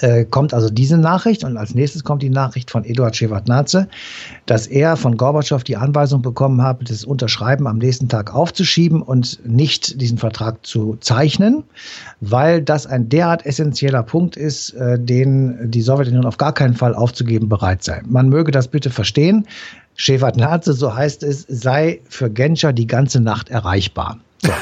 äh, 0.00 0.24
kommt 0.24 0.52
also 0.52 0.68
diese 0.68 0.98
Nachricht 0.98 1.44
und 1.44 1.56
als 1.56 1.74
nächstes 1.74 2.04
kommt 2.04 2.22
die 2.22 2.30
Nachricht 2.30 2.70
von 2.70 2.84
Eduard 2.84 3.16
Shevardnadze, 3.16 3.88
dass 4.46 4.66
er 4.66 4.96
von 4.96 5.16
Gorbatschow 5.16 5.62
die 5.62 5.76
Anweisung 5.76 6.22
bekommen 6.22 6.62
hat, 6.62 6.90
das 6.90 7.04
Unterschreiben 7.04 7.66
am 7.66 7.78
nächsten 7.78 8.08
Tag 8.08 8.34
aufzuschieben 8.34 9.00
und 9.02 9.38
nicht 9.44 10.00
diesen 10.00 10.18
Vertrag 10.18 10.66
zu 10.66 10.96
zeichnen, 11.00 11.64
weil 12.20 12.62
das 12.62 12.86
ein 12.86 13.08
derart 13.08 13.46
essentieller 13.46 14.02
Punkt 14.02 14.36
ist, 14.36 14.70
äh, 14.74 14.98
den 14.98 15.70
die 15.70 15.82
Sowjetunion 15.82 16.26
auf 16.26 16.36
gar 16.36 16.52
keinen 16.52 16.74
Fall 16.74 16.94
aufzugeben 16.94 17.48
bereit 17.48 17.84
sei. 17.84 18.02
Man 18.06 18.28
möge 18.28 18.50
das 18.52 18.68
bitte 18.68 18.90
verstehen. 18.90 19.46
Shevardnadze, 20.00 20.72
so 20.72 20.94
heißt 20.94 21.22
es, 21.24 21.44
sei 21.46 22.00
für 22.08 22.30
Genscher 22.30 22.72
die 22.72 22.86
ganze 22.86 23.20
Nacht 23.20 23.50
erreichbar. 23.50 24.18
So. 24.42 24.50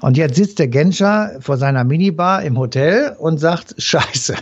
Und 0.00 0.16
jetzt 0.16 0.36
sitzt 0.36 0.58
der 0.58 0.68
Genscher 0.68 1.32
vor 1.40 1.56
seiner 1.56 1.82
Minibar 1.82 2.42
im 2.42 2.58
Hotel 2.58 3.16
und 3.18 3.38
sagt, 3.38 3.74
scheiße, 3.82 4.34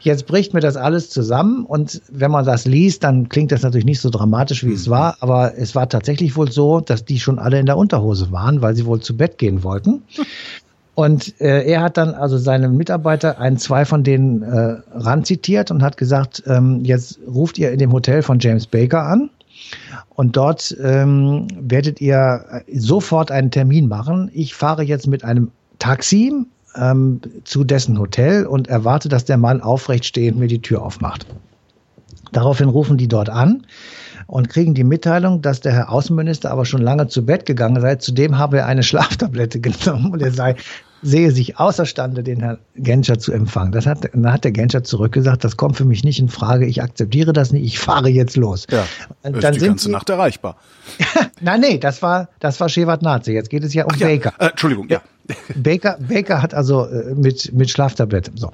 jetzt 0.00 0.26
bricht 0.26 0.52
mir 0.52 0.60
das 0.60 0.76
alles 0.76 1.08
zusammen. 1.08 1.64
Und 1.64 2.02
wenn 2.10 2.30
man 2.30 2.44
das 2.44 2.66
liest, 2.66 3.02
dann 3.02 3.28
klingt 3.28 3.50
das 3.50 3.62
natürlich 3.62 3.86
nicht 3.86 4.00
so 4.00 4.10
dramatisch, 4.10 4.64
wie 4.64 4.68
mhm. 4.68 4.74
es 4.74 4.90
war. 4.90 5.16
Aber 5.20 5.56
es 5.56 5.74
war 5.74 5.88
tatsächlich 5.88 6.36
wohl 6.36 6.52
so, 6.52 6.80
dass 6.80 7.04
die 7.04 7.18
schon 7.18 7.38
alle 7.38 7.58
in 7.58 7.66
der 7.66 7.78
Unterhose 7.78 8.30
waren, 8.30 8.60
weil 8.60 8.76
sie 8.76 8.84
wohl 8.84 9.00
zu 9.00 9.16
Bett 9.16 9.38
gehen 9.38 9.62
wollten. 9.62 10.02
Und 10.98 11.40
äh, 11.40 11.62
er 11.62 11.82
hat 11.82 11.96
dann 11.96 12.12
also 12.12 12.38
seinem 12.38 12.76
Mitarbeiter 12.76 13.38
ein, 13.38 13.56
zwei 13.56 13.84
von 13.84 14.02
denen 14.02 14.42
äh, 14.42 14.78
ranzitiert 14.90 15.70
und 15.70 15.80
hat 15.80 15.96
gesagt, 15.96 16.42
ähm, 16.48 16.80
jetzt 16.82 17.20
ruft 17.24 17.56
ihr 17.56 17.70
in 17.70 17.78
dem 17.78 17.92
Hotel 17.92 18.20
von 18.20 18.40
James 18.40 18.66
Baker 18.66 19.04
an 19.04 19.30
und 20.16 20.36
dort 20.36 20.76
ähm, 20.82 21.46
werdet 21.56 22.00
ihr 22.00 22.64
sofort 22.74 23.30
einen 23.30 23.52
Termin 23.52 23.86
machen. 23.86 24.28
Ich 24.34 24.56
fahre 24.56 24.82
jetzt 24.82 25.06
mit 25.06 25.22
einem 25.22 25.52
Taxi 25.78 26.32
ähm, 26.74 27.20
zu 27.44 27.62
dessen 27.62 27.96
Hotel 28.00 28.44
und 28.44 28.66
erwarte, 28.66 29.08
dass 29.08 29.24
der 29.24 29.36
Mann 29.36 29.60
aufrecht 29.60 30.04
stehend 30.04 30.36
mir 30.36 30.48
die 30.48 30.62
Tür 30.62 30.82
aufmacht. 30.82 31.26
Daraufhin 32.32 32.68
rufen 32.68 32.96
die 32.96 33.06
dort 33.06 33.30
an 33.30 33.62
und 34.26 34.48
kriegen 34.48 34.74
die 34.74 34.82
Mitteilung, 34.82 35.42
dass 35.42 35.60
der 35.60 35.72
Herr 35.74 35.92
Außenminister 35.92 36.50
aber 36.50 36.66
schon 36.66 36.82
lange 36.82 37.06
zu 37.06 37.24
Bett 37.24 37.46
gegangen 37.46 37.80
sei. 37.80 37.94
Zudem 37.94 38.36
habe 38.36 38.58
er 38.58 38.66
eine 38.66 38.82
Schlaftablette 38.88 39.60
genommen 39.60 40.12
und 40.12 40.22
er 40.22 40.32
sei 40.32 40.56
sehe 41.02 41.30
sich 41.30 41.58
außerstande, 41.58 42.22
den 42.22 42.40
Herrn 42.40 42.58
Genscher 42.76 43.18
zu 43.18 43.32
empfangen. 43.32 43.72
Das 43.72 43.86
hat, 43.86 44.10
dann 44.12 44.32
hat 44.32 44.44
der 44.44 44.52
Genscher 44.52 44.82
zurückgesagt, 44.84 45.44
das 45.44 45.56
kommt 45.56 45.76
für 45.76 45.84
mich 45.84 46.04
nicht 46.04 46.18
in 46.18 46.28
Frage, 46.28 46.66
ich 46.66 46.82
akzeptiere 46.82 47.32
das 47.32 47.52
nicht, 47.52 47.64
ich 47.64 47.78
fahre 47.78 48.08
jetzt 48.08 48.36
los. 48.36 48.66
Ja, 48.70 48.84
dann 49.22 49.34
ist 49.34 49.60
die 49.60 49.66
ganze 49.66 49.84
sie, 49.86 49.90
Nacht 49.92 50.10
erreichbar. 50.10 50.56
Nein, 51.40 51.60
nee, 51.60 51.78
das 51.78 52.02
war, 52.02 52.28
das 52.40 52.58
war 52.60 52.68
Shevardnadze. 52.68 53.32
Jetzt 53.32 53.50
geht 53.50 53.64
es 53.64 53.74
ja 53.74 53.84
um 53.84 53.92
Ach, 53.94 53.98
Baker. 53.98 54.32
Ja. 54.38 54.46
Äh, 54.46 54.50
Entschuldigung, 54.50 54.88
ja. 54.88 55.02
Baker, 55.54 55.98
Baker 56.00 56.40
hat 56.42 56.54
also 56.54 56.86
äh, 56.86 57.14
mit, 57.14 57.52
mit 57.52 57.70
Schlaftablette. 57.70 58.32
So. 58.34 58.50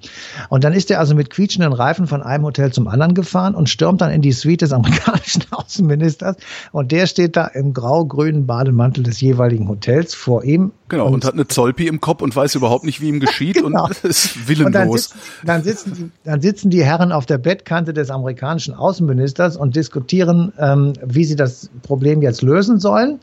Und 0.48 0.64
dann 0.64 0.72
ist 0.72 0.90
er 0.90 0.98
also 0.98 1.14
mit 1.14 1.30
quietschenden 1.30 1.72
Reifen 1.72 2.06
von 2.06 2.22
einem 2.22 2.44
Hotel 2.44 2.72
zum 2.72 2.88
anderen 2.88 3.14
gefahren 3.14 3.54
und 3.54 3.68
stürmt 3.68 4.00
dann 4.00 4.10
in 4.10 4.22
die 4.22 4.32
Suite 4.32 4.62
des 4.62 4.72
amerikanischen 4.72 5.44
Außenministers. 5.50 6.36
Und 6.72 6.90
der 6.90 7.06
steht 7.06 7.36
da 7.36 7.46
im 7.46 7.74
grau-grünen 7.74 8.46
Bademantel 8.46 9.04
des 9.04 9.20
jeweiligen 9.20 9.68
Hotels 9.68 10.14
vor 10.14 10.44
ihm. 10.44 10.72
Genau, 10.88 11.06
und, 11.06 11.14
und, 11.14 11.24
hat 11.24 11.34
eine 11.34 11.46
Zolpi 11.46 11.86
im 11.86 12.00
Kopf 12.00 12.22
und 12.22 12.34
weiß 12.34 12.56
überhaupt 12.56 12.84
nicht, 12.84 13.00
wie 13.00 13.08
ihm 13.08 13.20
geschieht 13.20 13.54
genau. 13.62 13.86
und 13.86 13.98
ist 14.04 14.48
willenlos. 14.48 14.72
Und 14.72 14.74
dann, 14.74 14.90
sitzen, 14.92 15.18
dann, 15.44 15.62
sitzen 15.62 15.94
die, 15.94 16.10
dann 16.24 16.40
sitzen 16.40 16.70
die 16.70 16.84
Herren 16.84 17.12
auf 17.12 17.26
der 17.26 17.38
Bettkante 17.38 17.92
des 17.92 18.10
amerikanischen 18.10 18.74
Außenministers 18.74 19.56
und 19.56 19.76
diskutieren, 19.76 20.52
ähm, 20.58 20.92
wie 21.04 21.24
sie 21.24 21.36
das 21.36 21.70
Problem 21.82 22.20
jetzt 22.20 22.42
lösen 22.42 22.80
sollen, 22.80 23.20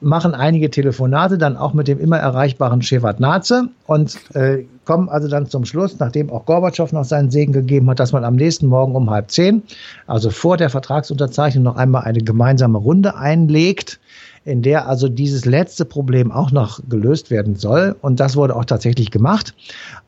machen 0.00 0.34
einige 0.34 0.70
Telefonate, 0.70 1.38
dann 1.38 1.56
auch 1.56 1.74
mit 1.74 1.88
dem 1.88 1.98
immer 1.98 2.18
erreichbaren 2.18 2.71
waren 2.72 2.80
Shevardnadze 2.80 3.68
und 3.86 4.18
äh, 4.34 4.64
kommen 4.86 5.10
also 5.10 5.28
dann 5.28 5.46
zum 5.46 5.66
Schluss, 5.66 5.98
nachdem 5.98 6.30
auch 6.30 6.46
Gorbatschow 6.46 6.90
noch 6.92 7.04
seinen 7.04 7.30
Segen 7.30 7.52
gegeben 7.52 7.88
hat, 7.90 8.00
dass 8.00 8.12
man 8.12 8.24
am 8.24 8.34
nächsten 8.34 8.66
Morgen 8.66 8.94
um 8.94 9.10
halb 9.10 9.30
zehn, 9.30 9.62
also 10.06 10.30
vor 10.30 10.56
der 10.56 10.70
Vertragsunterzeichnung, 10.70 11.64
noch 11.64 11.76
einmal 11.76 12.04
eine 12.04 12.20
gemeinsame 12.20 12.78
Runde 12.78 13.14
einlegt, 13.14 14.00
in 14.44 14.62
der 14.62 14.88
also 14.88 15.08
dieses 15.08 15.44
letzte 15.44 15.84
Problem 15.84 16.32
auch 16.32 16.50
noch 16.50 16.80
gelöst 16.88 17.30
werden 17.30 17.56
soll. 17.56 17.94
Und 18.00 18.18
das 18.18 18.36
wurde 18.36 18.56
auch 18.56 18.64
tatsächlich 18.64 19.10
gemacht. 19.10 19.54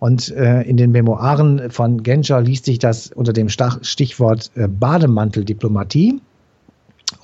Und 0.01 0.31
äh, 0.31 0.63
in 0.63 0.77
den 0.77 0.91
Memoiren 0.91 1.71
von 1.71 2.03
Genscher 2.03 2.41
liest 2.41 2.65
sich 2.65 2.79
das 2.79 3.09
unter 3.15 3.33
dem 3.33 3.49
Stichwort 3.49 4.51
äh, 4.57 4.67
Bademanteldiplomatie. 4.67 6.21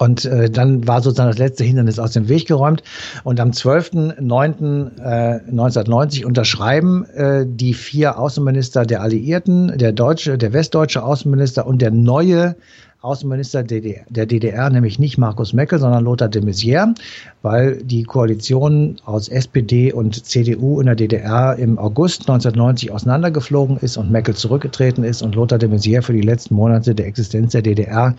Und 0.01 0.25
äh, 0.25 0.49
dann 0.49 0.89
war 0.89 1.03
sozusagen 1.03 1.29
das 1.29 1.37
letzte 1.37 1.63
Hindernis 1.63 1.99
aus 1.99 2.13
dem 2.13 2.31
Weg 2.31 2.49
geräumt. 2.49 2.83
Und 3.23 3.39
am 3.39 3.51
12.09.1990 3.51 6.23
äh, 6.23 6.25
unterschreiben 6.25 7.05
äh, 7.11 7.45
die 7.47 7.75
vier 7.75 8.19
Außenminister 8.19 8.87
der 8.87 9.03
Alliierten, 9.03 9.77
der 9.77 9.93
deutsche, 9.93 10.39
der 10.39 10.55
westdeutsche 10.55 11.03
Außenminister 11.03 11.67
und 11.67 11.83
der 11.83 11.91
neue 11.91 12.57
Außenminister 13.03 13.63
der 13.63 14.27
DDR, 14.27 14.71
nämlich 14.71 14.99
nicht 14.99 15.19
Markus 15.19 15.53
Meckel, 15.53 15.79
sondern 15.79 16.05
Lothar 16.05 16.29
de 16.29 16.43
Maizière, 16.43 16.95
weil 17.43 17.83
die 17.83 18.05
Koalition 18.05 18.97
aus 19.05 19.29
SPD 19.29 19.93
und 19.93 20.27
CDU 20.27 20.81
in 20.81 20.87
der 20.87 20.97
DDR 20.97 21.57
im 21.57 21.79
August 21.79 22.23
1990 22.23 22.91
auseinandergeflogen 22.91 23.77
ist 23.79 23.99
und 23.99 24.11
Meckel 24.11 24.35
zurückgetreten 24.35 25.05
ist 25.05 25.21
und 25.23 25.35
Lothar 25.35 25.59
de 25.59 25.69
Maizière 25.69 26.01
für 26.03 26.15
die 26.15 26.23
letzten 26.23 26.55
Monate 26.55 26.95
der 26.95 27.07
Existenz 27.07 27.53
der 27.53 27.61
DDR 27.63 28.17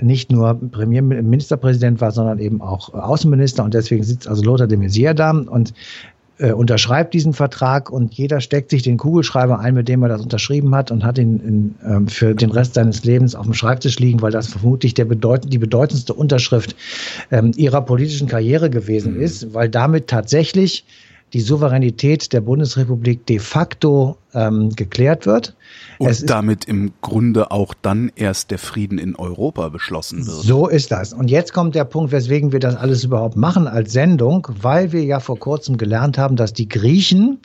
nicht 0.00 0.30
nur 0.30 0.54
Premierministerpräsident 0.54 2.00
war, 2.00 2.10
sondern 2.10 2.38
eben 2.38 2.60
auch 2.60 2.92
Außenminister. 2.92 3.64
Und 3.64 3.74
deswegen 3.74 4.04
sitzt 4.04 4.28
also 4.28 4.42
Lothar 4.42 4.66
de 4.66 4.78
Maizière 4.78 5.14
da 5.14 5.30
und 5.30 5.72
äh, 6.38 6.52
unterschreibt 6.52 7.14
diesen 7.14 7.32
Vertrag 7.32 7.90
und 7.90 8.12
jeder 8.12 8.40
steckt 8.40 8.70
sich 8.70 8.82
den 8.82 8.98
Kugelschreiber 8.98 9.58
ein, 9.58 9.74
mit 9.74 9.88
dem 9.88 10.02
er 10.02 10.10
das 10.10 10.20
unterschrieben 10.20 10.74
hat 10.74 10.90
und 10.90 11.02
hat 11.02 11.16
ihn 11.16 11.40
in, 11.40 11.74
ähm, 11.86 12.08
für 12.08 12.34
den 12.34 12.50
Rest 12.50 12.74
seines 12.74 13.04
Lebens 13.04 13.34
auf 13.34 13.46
dem 13.46 13.54
Schreibtisch 13.54 13.98
liegen, 13.98 14.20
weil 14.20 14.32
das 14.32 14.48
vermutlich 14.48 14.92
der 14.92 15.06
bedeut 15.06 15.50
die 15.50 15.58
bedeutendste 15.58 16.12
Unterschrift 16.12 16.76
ähm, 17.30 17.52
ihrer 17.56 17.80
politischen 17.80 18.28
Karriere 18.28 18.68
gewesen 18.68 19.14
mhm. 19.14 19.22
ist, 19.22 19.54
weil 19.54 19.70
damit 19.70 20.08
tatsächlich 20.08 20.84
die 21.32 21.40
Souveränität 21.40 22.32
der 22.32 22.40
Bundesrepublik 22.40 23.26
de 23.26 23.38
facto 23.38 24.16
ähm, 24.32 24.70
geklärt 24.70 25.26
wird. 25.26 25.56
Und 25.98 26.30
damit 26.30 26.66
im 26.66 26.92
Grunde 27.00 27.50
auch 27.50 27.74
dann 27.82 28.12
erst 28.14 28.50
der 28.50 28.58
Frieden 28.58 28.98
in 28.98 29.16
Europa 29.16 29.68
beschlossen 29.68 30.26
wird. 30.26 30.42
So 30.42 30.68
ist 30.68 30.92
das. 30.92 31.12
Und 31.12 31.28
jetzt 31.28 31.52
kommt 31.52 31.74
der 31.74 31.84
Punkt, 31.84 32.12
weswegen 32.12 32.52
wir 32.52 32.60
das 32.60 32.76
alles 32.76 33.02
überhaupt 33.02 33.36
machen 33.36 33.66
als 33.66 33.92
Sendung, 33.92 34.46
weil 34.60 34.92
wir 34.92 35.04
ja 35.04 35.20
vor 35.20 35.38
kurzem 35.38 35.78
gelernt 35.78 36.16
haben, 36.16 36.36
dass 36.36 36.52
die 36.52 36.68
Griechen 36.68 37.38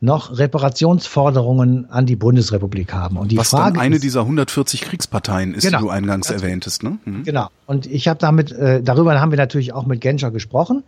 noch 0.00 0.38
Reparationsforderungen 0.38 1.90
an 1.90 2.04
die 2.04 2.16
Bundesrepublik 2.16 2.92
haben. 2.92 3.16
Und 3.16 3.32
die 3.32 3.38
Was 3.38 3.50
Frage 3.50 3.74
dann 3.74 3.82
eine 3.82 3.96
ist, 3.96 4.04
dieser 4.04 4.20
140 4.20 4.82
Kriegsparteien 4.82 5.54
ist, 5.54 5.64
genau, 5.64 5.78
die 5.78 5.84
du 5.84 5.90
eingangs 5.90 6.30
erwähntest. 6.30 6.82
Ne? 6.82 6.98
Mhm. 7.04 7.24
Genau. 7.24 7.48
Und 7.66 7.86
ich 7.86 8.06
habe 8.06 8.18
damit, 8.18 8.52
äh, 8.52 8.82
darüber 8.82 9.18
haben 9.20 9.30
wir 9.30 9.38
natürlich 9.38 9.72
auch 9.72 9.86
mit 9.86 10.00
Genscher 10.02 10.30
gesprochen. 10.30 10.82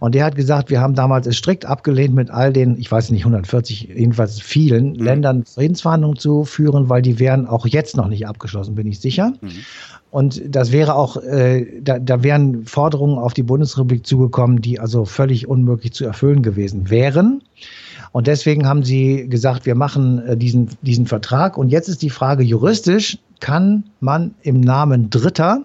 Und 0.00 0.14
der 0.14 0.24
hat 0.24 0.34
gesagt, 0.34 0.70
wir 0.70 0.80
haben 0.80 0.94
damals 0.94 1.26
es 1.26 1.36
strikt 1.36 1.66
abgelehnt, 1.66 2.14
mit 2.14 2.30
all 2.30 2.52
den, 2.52 2.78
ich 2.78 2.90
weiß 2.90 3.10
nicht, 3.10 3.22
140, 3.22 3.88
jedenfalls 3.94 4.40
vielen 4.40 4.94
mhm. 4.94 5.04
Ländern 5.04 5.44
Friedensverhandlungen 5.44 6.18
zu 6.18 6.44
führen, 6.44 6.88
weil 6.88 7.02
die 7.02 7.18
wären 7.18 7.46
auch 7.46 7.66
jetzt 7.66 7.96
noch 7.96 8.08
nicht 8.08 8.26
abgeschlossen, 8.26 8.74
bin 8.74 8.86
ich 8.86 8.98
sicher. 8.98 9.34
Mhm. 9.42 9.50
Und 10.10 10.40
das 10.46 10.70
wäre 10.70 10.94
auch, 10.94 11.16
äh, 11.16 11.80
da, 11.82 11.98
da 11.98 12.22
wären 12.22 12.66
Forderungen 12.66 13.18
auf 13.18 13.34
die 13.34 13.42
Bundesrepublik 13.42 14.06
zugekommen, 14.06 14.62
die 14.62 14.78
also 14.78 15.04
völlig 15.04 15.48
unmöglich 15.48 15.92
zu 15.92 16.04
erfüllen 16.04 16.42
gewesen 16.42 16.88
wären. 16.88 17.42
Und 18.14 18.28
deswegen 18.28 18.68
haben 18.68 18.84
sie 18.84 19.28
gesagt, 19.28 19.66
wir 19.66 19.74
machen 19.74 20.24
äh, 20.24 20.36
diesen, 20.36 20.70
diesen 20.82 21.06
Vertrag. 21.06 21.58
Und 21.58 21.70
jetzt 21.70 21.88
ist 21.88 22.00
die 22.00 22.10
Frage 22.10 22.44
juristisch, 22.44 23.18
kann 23.40 23.90
man 23.98 24.36
im 24.42 24.60
Namen 24.60 25.10
Dritter 25.10 25.64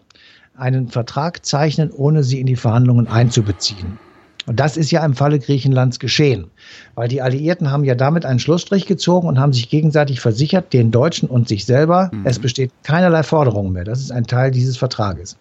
einen 0.57 0.87
Vertrag 0.87 1.45
zeichnen, 1.45 1.91
ohne 1.91 2.23
sie 2.23 2.39
in 2.39 2.47
die 2.47 2.55
Verhandlungen 2.55 3.07
einzubeziehen? 3.07 3.99
Und 4.45 4.59
das 4.59 4.77
ist 4.77 4.89
ja 4.89 5.05
im 5.05 5.13
Falle 5.13 5.37
Griechenlands 5.37 5.99
geschehen, 5.99 6.47
weil 6.95 7.07
die 7.07 7.21
Alliierten 7.21 7.71
haben 7.71 7.83
ja 7.83 7.93
damit 7.93 8.25
einen 8.25 8.39
Schlussstrich 8.39 8.85
gezogen 8.85 9.27
und 9.27 9.39
haben 9.39 9.53
sich 9.53 9.69
gegenseitig 9.69 10.21
versichert, 10.21 10.73
den 10.73 10.91
Deutschen 10.91 11.29
und 11.29 11.47
sich 11.47 11.65
selber, 11.65 12.09
mhm. 12.13 12.21
es 12.23 12.39
besteht 12.39 12.71
keinerlei 12.83 13.23
Forderungen 13.23 13.73
mehr. 13.73 13.83
Das 13.83 13.99
ist 13.99 14.11
ein 14.11 14.25
Teil 14.25 14.51
dieses 14.51 14.77
Vertrages. 14.77 15.37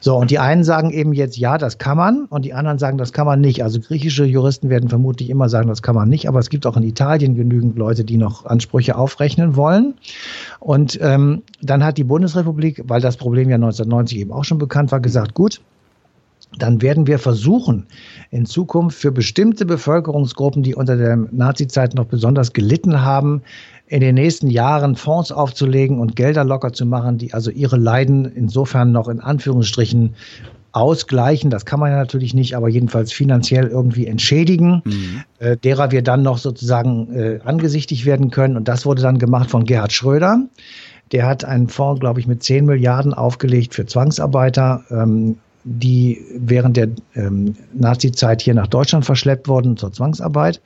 So, 0.00 0.16
und 0.16 0.30
die 0.30 0.38
einen 0.38 0.64
sagen 0.64 0.90
eben 0.90 1.12
jetzt, 1.12 1.36
ja, 1.36 1.58
das 1.58 1.78
kann 1.78 1.96
man, 1.96 2.24
und 2.26 2.44
die 2.44 2.54
anderen 2.54 2.78
sagen, 2.78 2.96
das 2.96 3.12
kann 3.12 3.26
man 3.26 3.40
nicht. 3.40 3.62
Also 3.62 3.80
griechische 3.80 4.24
Juristen 4.24 4.70
werden 4.70 4.88
vermutlich 4.88 5.30
immer 5.30 5.48
sagen, 5.48 5.68
das 5.68 5.82
kann 5.82 5.94
man 5.94 6.08
nicht, 6.08 6.28
aber 6.28 6.38
es 6.38 6.48
gibt 6.48 6.64
auch 6.64 6.76
in 6.76 6.84
Italien 6.84 7.34
genügend 7.34 7.76
Leute, 7.76 8.04
die 8.04 8.16
noch 8.16 8.46
Ansprüche 8.46 8.96
aufrechnen 8.96 9.56
wollen. 9.56 9.94
Und 10.60 10.98
ähm, 11.02 11.42
dann 11.60 11.84
hat 11.84 11.98
die 11.98 12.04
Bundesrepublik, 12.04 12.82
weil 12.86 13.00
das 13.00 13.16
Problem 13.16 13.48
ja 13.48 13.56
1990 13.56 14.18
eben 14.18 14.32
auch 14.32 14.44
schon 14.44 14.58
bekannt 14.58 14.92
war, 14.92 15.00
gesagt, 15.00 15.34
gut, 15.34 15.60
dann 16.56 16.80
werden 16.80 17.06
wir 17.06 17.18
versuchen, 17.18 17.86
in 18.30 18.46
Zukunft 18.46 18.98
für 18.98 19.12
bestimmte 19.12 19.66
Bevölkerungsgruppen, 19.66 20.62
die 20.62 20.74
unter 20.74 20.96
der 20.96 21.16
Nazizeit 21.16 21.94
noch 21.94 22.06
besonders 22.06 22.52
gelitten 22.52 23.02
haben, 23.02 23.42
in 23.86 24.00
den 24.00 24.14
nächsten 24.14 24.48
Jahren 24.48 24.96
Fonds 24.96 25.32
aufzulegen 25.32 25.98
und 25.98 26.16
Gelder 26.16 26.44
locker 26.44 26.72
zu 26.72 26.86
machen, 26.86 27.18
die 27.18 27.32
also 27.32 27.50
ihre 27.50 27.76
Leiden 27.76 28.24
insofern 28.24 28.92
noch 28.92 29.08
in 29.08 29.20
Anführungsstrichen 29.20 30.14
ausgleichen. 30.72 31.50
Das 31.50 31.64
kann 31.64 31.80
man 31.80 31.90
ja 31.90 31.96
natürlich 31.96 32.34
nicht, 32.34 32.54
aber 32.54 32.68
jedenfalls 32.68 33.12
finanziell 33.12 33.66
irgendwie 33.66 34.06
entschädigen, 34.06 34.82
mhm. 34.84 35.22
äh, 35.38 35.56
derer 35.56 35.90
wir 35.90 36.02
dann 36.02 36.22
noch 36.22 36.38
sozusagen 36.38 37.12
äh, 37.14 37.40
angesichtigt 37.44 38.04
werden 38.04 38.30
können. 38.30 38.56
Und 38.56 38.68
das 38.68 38.84
wurde 38.84 39.02
dann 39.02 39.18
gemacht 39.18 39.50
von 39.50 39.64
Gerhard 39.64 39.92
Schröder. 39.92 40.40
Der 41.12 41.26
hat 41.26 41.44
einen 41.44 41.68
Fonds, 41.68 42.00
glaube 42.00 42.20
ich, 42.20 42.26
mit 42.26 42.42
10 42.42 42.66
Milliarden 42.66 43.14
aufgelegt 43.14 43.74
für 43.74 43.86
Zwangsarbeiter. 43.86 44.82
Ähm, 44.90 45.38
die 45.70 46.24
während 46.34 46.76
der 46.76 46.88
ähm, 47.14 47.54
Nazi-Zeit 47.74 48.40
hier 48.40 48.54
nach 48.54 48.68
Deutschland 48.68 49.04
verschleppt 49.04 49.48
wurden 49.48 49.76
zur 49.76 49.92
Zwangsarbeit. 49.92 50.62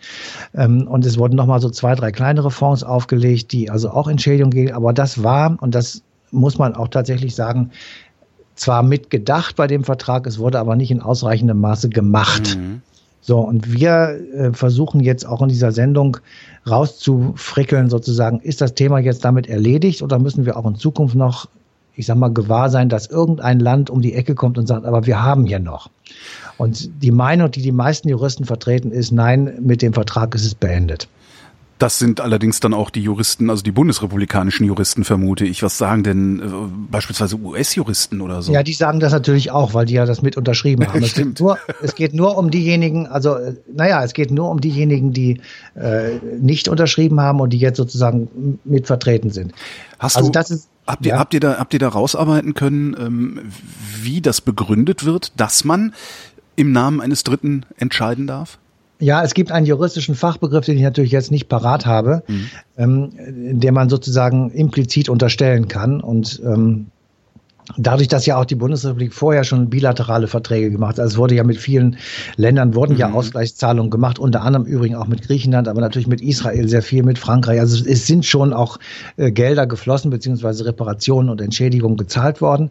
Ähm, 0.55 0.87
und 0.87 1.05
es 1.05 1.19
wurden 1.19 1.35
nochmal 1.35 1.61
so 1.61 1.71
zwei, 1.71 1.95
drei 1.95 2.13
kleinere 2.13 2.51
Fonds 2.51 2.85
aufgelegt, 2.85 3.53
die 3.53 3.69
also 3.69 3.91
auch 3.91 4.07
Entschädigung 4.07 4.51
geben. 4.51 4.73
Aber 4.75 4.93
das 4.93 5.25
war, 5.25 5.57
und 5.61 5.75
das 5.75 6.03
muss 6.31 6.57
man 6.57 6.77
auch 6.77 6.89
tatsächlich 6.89 7.35
sagen, 7.35 7.73
zwar 8.55 8.83
mitgedacht 8.83 9.57
bei 9.57 9.67
dem 9.67 9.83
Vertrag, 9.83 10.27
es 10.27 10.39
wurde 10.39 10.61
aber 10.61 10.77
nicht 10.77 10.91
in 10.91 11.01
ausreichendem 11.01 11.61
Maße 11.61 11.89
gemacht. 11.89 12.57
Mhm. 12.57 12.83
So, 13.21 13.39
und 13.41 13.73
wir 13.73 14.21
äh, 14.35 14.53
versuchen 14.53 15.01
jetzt 15.01 15.27
auch 15.27 15.43
in 15.43 15.49
dieser 15.49 15.73
Sendung 15.73 16.19
rauszufrickeln, 16.69 17.91
sozusagen, 17.91 18.41
ist 18.41 18.61
das 18.61 18.75
Thema 18.75 18.99
jetzt 19.01 19.25
damit 19.25 19.49
erledigt 19.49 20.03
oder 20.03 20.19
müssen 20.19 20.47
wir 20.47 20.57
auch 20.57 20.67
in 20.67 20.77
Zukunft 20.77 21.15
noch 21.15 21.49
ich 21.95 22.07
sag 22.07 22.17
mal, 22.17 22.33
gewahr 22.33 22.71
sein, 22.71 22.89
dass 22.89 23.07
irgendein 23.07 23.61
Land 23.61 23.91
um 23.91 24.01
die 24.01 24.15
Ecke 24.15 24.35
kommt 24.35 24.59
und 24.59 24.67
sagt, 24.67 24.87
aber 24.87 25.07
wir 25.07 25.23
haben 25.23 25.47
hier 25.47 25.59
noch. 25.59 25.91
Und 26.57 27.03
die 27.03 27.11
Meinung, 27.11 27.51
die 27.51 27.63
die 27.63 27.73
meisten 27.73 28.09
Juristen 28.09 28.45
vertreten, 28.45 28.93
ist, 28.93 29.13
nein, 29.13 29.59
mit 29.61 29.83
dem 29.83 29.93
Vertrag 29.93 30.35
ist 30.35 30.45
es 30.45 30.55
beendet. 30.55 31.09
Das 31.83 31.99
sind 31.99 32.21
allerdings 32.21 32.61
dann 32.61 32.75
auch 32.75 32.91
die 32.91 33.03
Juristen, 33.03 33.51
also 33.51 33.65
die 33.65 33.73
bundesrepublikanischen 33.73 34.65
Juristen, 34.65 35.03
vermute 35.03 35.45
ich. 35.45 35.65
Was 35.65 35.79
sagen 35.79 36.05
denn 36.05 36.39
äh, 36.39 36.43
beispielsweise 36.93 37.37
US-Juristen 37.37 38.21
oder 38.21 38.41
so? 38.41 38.53
Ja, 38.53 38.63
die 38.63 38.73
sagen 38.73 39.01
das 39.01 39.13
natürlich 39.13 39.51
auch, 39.51 39.75
weil 39.75 39.87
die 39.87 39.95
ja 39.95 40.07
das 40.07 40.23
mit 40.23 40.37
unterschrieben 40.37 40.87
haben. 40.87 41.03
es, 41.03 41.15
geht 41.15 41.41
nur, 41.41 41.59
es 41.83 41.97
geht 41.97 42.15
nur 42.15 42.39
um 42.39 42.53
diejenigen, 42.53 43.09
also 43.09 43.35
äh, 43.35 43.55
naja, 43.75 44.05
es 44.05 44.13
geht 44.13 44.31
nur 44.31 44.49
um 44.49 44.61
diejenigen, 44.61 45.13
die 45.13 45.41
äh, 45.75 46.21
nicht 46.39 46.69
unterschrieben 46.69 47.21
haben 47.21 47.41
und 47.41 47.53
die 47.53 47.59
jetzt 47.59 47.79
sozusagen 47.79 48.61
mit 48.63 48.87
vertreten 48.87 49.31
sind. 49.31 49.53
Hast 49.99 50.17
also 50.17 50.29
du, 50.29 50.33
das 50.33 50.53
ist, 50.53 50.69
habt, 50.87 51.07
ihr, 51.07 51.13
ja. 51.13 51.19
habt, 51.19 51.35
ihr 51.35 51.41
da, 51.41 51.59
habt 51.59 51.73
ihr 51.75 51.81
da 51.81 51.89
rausarbeiten 51.89 52.55
können, 52.55 52.97
ähm, 52.99 53.41
wie 54.01 54.21
das 54.21 54.41
begründet 54.41 55.05
wird, 55.05 55.33
dass 55.41 55.65
man 55.65 55.95
im 56.57 56.73
Namen 56.73 57.01
eines 57.01 57.25
Dritten 57.25 57.65
entscheiden 57.77 58.27
darf? 58.27 58.59
Ja, 58.99 59.25
es 59.25 59.35
gibt 59.35 59.51
einen 59.51 59.67
juristischen 59.67 60.15
Fachbegriff, 60.15 60.65
den 60.65 60.77
ich 60.77 60.83
natürlich 60.83 61.11
jetzt 61.11 61.33
nicht 61.33 61.49
parat 61.49 61.87
habe, 61.87 62.23
mhm. 62.29 62.51
ähm, 62.77 63.11
der 63.61 63.73
man 63.73 63.89
sozusagen 63.89 64.51
implizit 64.51 65.09
unterstellen 65.09 65.67
kann. 65.67 66.01
Und 66.01 66.41
ähm, 66.45 66.87
Dadurch, 67.77 68.09
dass 68.09 68.27
ja 68.27 68.39
auch 68.39 68.45
die 68.45 68.57
Bundesrepublik 68.57 69.15
vorher 69.15 69.45
schon 69.45 69.71
bilaterale 69.71 70.27
Verträge 70.27 70.71
gemacht 70.71 70.95
hat, 70.95 71.01
also 71.01 71.15
es 71.15 71.19
wurde 71.19 71.37
ja 71.37 71.45
mit 71.45 71.59
vielen 71.59 71.97
Ländern 72.37 72.75
wurden 72.75 72.95
mhm. 72.95 72.99
ja 72.99 73.13
Ausgleichszahlungen 73.13 73.91
gemacht, 73.91 74.19
unter 74.19 74.43
anderem 74.43 74.67
übrigens 74.67 74.99
auch 74.99 75.07
mit 75.07 75.23
Griechenland, 75.23 75.69
aber 75.69 75.81
natürlich 75.81 76.09
mit 76.09 76.21
Israel 76.21 76.69
sehr 76.69 76.83
viel, 76.83 77.05
mit 77.05 77.19
Frankreich. 77.19 77.61
Also 77.61 77.85
es 77.85 78.07
sind 78.07 78.27
schon 78.27 78.53
auch 78.53 78.79
äh, 79.17 79.31
Gelder 79.31 79.67
geflossen, 79.67 80.11
beziehungsweise 80.11 80.65
Reparationen 80.67 81.31
und 81.31 81.41
Entschädigungen 81.41 81.97
gezahlt 81.97 82.41
worden. 82.41 82.71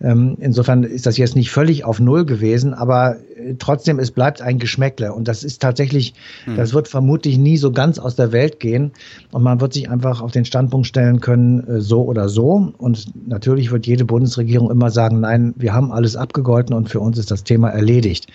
Ähm, 0.00 0.36
insofern 0.40 0.82
ist 0.82 1.06
das 1.06 1.16
jetzt 1.18 1.36
nicht 1.36 1.50
völlig 1.50 1.84
auf 1.84 2.00
Null 2.00 2.26
gewesen, 2.26 2.74
aber 2.74 3.16
trotzdem, 3.58 3.98
es 3.98 4.10
bleibt 4.10 4.42
ein 4.42 4.58
Geschmäckle. 4.58 5.12
Und 5.12 5.28
das 5.28 5.44
ist 5.44 5.60
tatsächlich, 5.60 6.14
mhm. 6.46 6.56
das 6.56 6.74
wird 6.74 6.88
vermutlich 6.88 7.38
nie 7.38 7.56
so 7.56 7.72
ganz 7.72 7.98
aus 7.98 8.16
der 8.16 8.32
Welt 8.32 8.60
gehen. 8.60 8.92
Und 9.30 9.42
man 9.42 9.60
wird 9.60 9.72
sich 9.72 9.90
einfach 9.90 10.20
auf 10.20 10.32
den 10.32 10.44
Standpunkt 10.44 10.86
stellen 10.86 11.20
können, 11.20 11.66
äh, 11.66 11.80
so 11.80 12.02
oder 12.04 12.28
so. 12.28 12.72
Und 12.78 13.06
natürlich 13.28 13.70
wird 13.70 13.86
jede 13.86 14.04
Bundesregierung 14.04 14.70
immer 14.70 14.90
sagen, 14.90 15.20
nein, 15.20 15.54
wir 15.56 15.72
haben 15.72 15.92
alles 15.92 16.16
abgegolten 16.16 16.74
und 16.74 16.88
für 16.88 17.00
uns 17.00 17.18
ist 17.18 17.30
das 17.30 17.44
Thema 17.44 17.68
erledigt. 17.70 18.26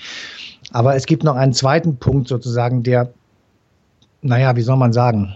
Aber 0.71 0.95
es 0.95 1.05
gibt 1.05 1.23
noch 1.23 1.35
einen 1.35 1.53
zweiten 1.53 1.97
Punkt 1.97 2.27
sozusagen, 2.27 2.83
der, 2.83 3.11
naja, 4.21 4.55
wie 4.55 4.61
soll 4.61 4.77
man 4.77 4.93
sagen, 4.93 5.35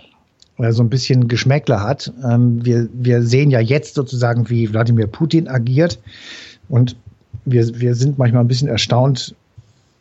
so 0.69 0.83
ein 0.83 0.89
bisschen 0.89 1.27
Geschmäckler 1.27 1.81
hat. 1.81 2.13
Ähm, 2.23 2.63
wir, 2.63 2.87
wir 2.93 3.23
sehen 3.23 3.49
ja 3.49 3.59
jetzt 3.59 3.95
sozusagen, 3.95 4.49
wie 4.49 4.71
Wladimir 4.71 5.07
Putin 5.07 5.47
agiert 5.47 5.99
und 6.69 6.95
wir, 7.45 7.79
wir 7.79 7.95
sind 7.95 8.17
manchmal 8.19 8.43
ein 8.43 8.47
bisschen 8.47 8.67
erstaunt, 8.67 9.35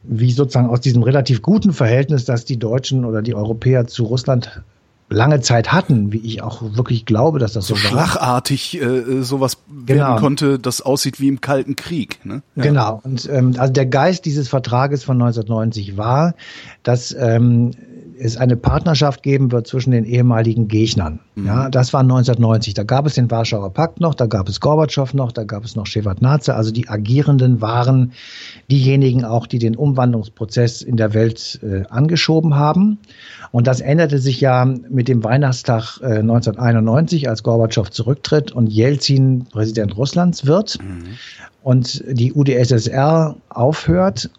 wie 0.02 0.32
sozusagen 0.32 0.68
aus 0.68 0.80
diesem 0.80 1.02
relativ 1.02 1.42
guten 1.42 1.72
Verhältnis, 1.72 2.24
das 2.24 2.44
die 2.44 2.58
Deutschen 2.58 3.04
oder 3.04 3.22
die 3.22 3.34
Europäer 3.34 3.86
zu 3.86 4.04
Russland 4.04 4.62
lange 5.10 5.40
Zeit 5.40 5.72
hatten, 5.72 6.12
wie 6.12 6.18
ich 6.18 6.40
auch 6.40 6.62
wirklich 6.62 7.04
glaube, 7.04 7.40
dass 7.40 7.52
das 7.52 7.66
so, 7.66 7.74
so 7.74 7.82
war. 7.82 7.90
Schlachartig 7.90 8.80
äh, 8.80 9.22
sowas 9.22 9.58
genau. 9.84 10.02
werden 10.02 10.20
konnte, 10.20 10.58
das 10.60 10.82
aussieht 10.82 11.20
wie 11.20 11.28
im 11.28 11.40
Kalten 11.40 11.74
Krieg. 11.74 12.24
Ne? 12.24 12.42
Ja. 12.54 12.62
Genau. 12.62 13.00
Und 13.02 13.28
ähm, 13.28 13.54
also 13.58 13.72
der 13.72 13.86
Geist 13.86 14.24
dieses 14.24 14.48
Vertrages 14.48 15.02
von 15.02 15.20
1990 15.20 15.96
war, 15.96 16.34
dass 16.84 17.14
ähm, 17.18 17.72
es 18.20 18.36
eine 18.36 18.56
Partnerschaft 18.56 19.22
geben 19.22 19.50
wird 19.50 19.66
zwischen 19.66 19.92
den 19.92 20.04
ehemaligen 20.04 20.68
Gegnern. 20.68 21.20
Mhm. 21.34 21.46
Ja, 21.46 21.68
das 21.70 21.92
war 21.92 22.00
1990. 22.00 22.74
Da 22.74 22.82
gab 22.82 23.06
es 23.06 23.14
den 23.14 23.30
Warschauer 23.30 23.72
Pakt 23.72 24.00
noch, 24.00 24.14
da 24.14 24.26
gab 24.26 24.48
es 24.48 24.60
Gorbatschow 24.60 25.12
noch, 25.14 25.32
da 25.32 25.44
gab 25.44 25.64
es 25.64 25.74
noch 25.74 25.86
Shevardnadze. 25.86 26.54
Also 26.54 26.70
die 26.70 26.88
Agierenden 26.88 27.60
waren 27.60 28.12
diejenigen 28.70 29.24
auch, 29.24 29.46
die 29.46 29.58
den 29.58 29.74
Umwandlungsprozess 29.74 30.82
in 30.82 30.96
der 30.96 31.14
Welt 31.14 31.60
äh, 31.62 31.84
angeschoben 31.88 32.54
haben. 32.54 32.98
Und 33.52 33.66
das 33.66 33.80
änderte 33.80 34.18
sich 34.18 34.40
ja 34.40 34.64
mit 34.64 35.08
dem 35.08 35.24
Weihnachtstag 35.24 36.00
äh, 36.02 36.18
1991, 36.18 37.28
als 37.28 37.42
Gorbatschow 37.42 37.90
zurücktritt 37.90 38.52
und 38.52 38.68
Jelzin 38.68 39.46
Präsident 39.50 39.96
Russlands 39.96 40.46
wird. 40.46 40.78
Mhm. 40.82 41.16
Und 41.62 42.04
die 42.06 42.32
UdSSR 42.32 43.36
aufhört 43.48 44.30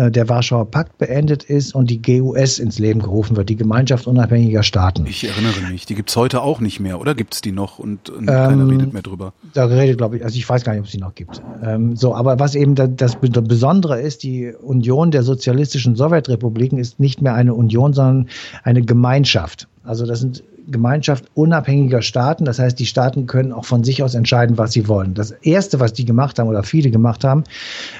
äh, 0.00 0.10
der 0.10 0.28
Warschauer 0.28 0.70
Pakt 0.70 0.98
beendet 0.98 1.44
ist 1.44 1.74
und 1.74 1.90
die 1.90 2.00
GUS 2.00 2.58
ins 2.58 2.78
Leben 2.78 3.00
gerufen 3.00 3.36
wird, 3.36 3.48
die 3.48 3.56
Gemeinschaft 3.56 4.06
unabhängiger 4.06 4.62
Staaten. 4.62 5.04
Ich 5.06 5.28
erinnere 5.28 5.60
mich, 5.70 5.84
die 5.84 5.94
gibt's 5.94 6.16
heute 6.16 6.42
auch 6.42 6.60
nicht 6.60 6.80
mehr, 6.80 7.00
oder 7.00 7.14
gibt's 7.14 7.40
die 7.40 7.52
noch 7.52 7.78
und, 7.78 8.08
und 8.08 8.22
ähm, 8.22 8.26
keiner 8.26 8.68
redet 8.68 8.92
mehr 8.92 9.02
drüber? 9.02 9.32
Da 9.52 9.66
redet, 9.66 9.98
glaube 9.98 10.16
ich, 10.16 10.24
also 10.24 10.36
ich 10.36 10.48
weiß 10.48 10.64
gar 10.64 10.72
nicht, 10.72 10.80
ob 10.80 10.86
es 10.86 10.92
die 10.92 10.98
noch 10.98 11.14
gibt. 11.14 11.42
Ähm, 11.62 11.96
so, 11.96 12.14
aber 12.14 12.38
was 12.38 12.54
eben 12.54 12.74
das, 12.74 12.90
das 12.96 13.16
Besondere 13.16 14.00
ist, 14.00 14.22
die 14.22 14.52
Union 14.52 15.10
der 15.10 15.22
sozialistischen 15.22 15.96
Sowjetrepubliken 15.96 16.78
ist 16.78 16.98
nicht 16.98 17.20
mehr 17.20 17.34
eine 17.34 17.54
Union, 17.54 17.92
sondern 17.92 18.28
eine 18.62 18.82
Gemeinschaft. 18.82 19.68
Also 19.84 20.06
das 20.06 20.20
sind 20.20 20.42
Gemeinschaft 20.70 21.24
unabhängiger 21.34 22.02
Staaten. 22.02 22.44
Das 22.44 22.58
heißt, 22.58 22.78
die 22.78 22.86
Staaten 22.86 23.26
können 23.26 23.52
auch 23.52 23.64
von 23.64 23.84
sich 23.84 24.02
aus 24.02 24.14
entscheiden, 24.14 24.56
was 24.58 24.72
sie 24.72 24.88
wollen. 24.88 25.14
Das 25.14 25.30
Erste, 25.30 25.80
was 25.80 25.92
die 25.92 26.04
gemacht 26.04 26.38
haben 26.38 26.48
oder 26.48 26.62
viele 26.62 26.90
gemacht 26.90 27.24
haben, 27.24 27.44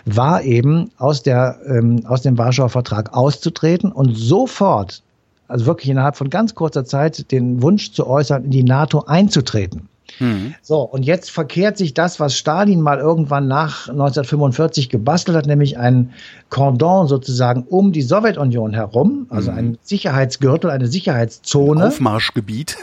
war 0.05 0.43
eben 0.43 0.91
aus, 0.97 1.23
der, 1.23 1.59
ähm, 1.67 2.07
aus 2.07 2.23
dem 2.23 2.39
Warschauer 2.39 2.71
Vertrag 2.71 3.15
auszutreten 3.15 3.93
und 3.93 4.17
sofort, 4.17 5.03
also 5.49 5.67
wirklich 5.67 5.91
innerhalb 5.91 6.17
von 6.17 6.31
ganz 6.31 6.55
kurzer 6.55 6.85
Zeit, 6.85 7.31
den 7.31 7.63
Wunsch 7.63 7.93
zu 7.93 8.07
äußern, 8.07 8.45
in 8.45 8.51
die 8.51 8.63
NATO 8.63 9.05
einzutreten. 9.07 9.90
Mhm. 10.19 10.55
So, 10.63 10.81
und 10.81 11.05
jetzt 11.05 11.31
verkehrt 11.31 11.77
sich 11.77 11.95
das, 11.95 12.21
was 12.21 12.35
Stalin 12.35 12.81
mal 12.81 12.99
irgendwann 12.99 13.49
nach 13.49 13.89
1945 13.89 14.89
gebastelt 14.89 15.37
hat, 15.37 15.47
nämlich 15.47 15.79
ein 15.79 16.11
Cordon 16.49 17.07
sozusagen 17.07 17.65
um 17.69 17.93
die 17.93 18.03
Sowjetunion 18.03 18.73
herum, 18.73 19.27
also 19.31 19.51
mhm. 19.53 19.59
ein 19.59 19.79
Sicherheitsgürtel, 19.83 20.71
eine 20.71 20.89
Sicherheitszone. 20.89 21.87
Aufmarschgebiet. 21.87 22.77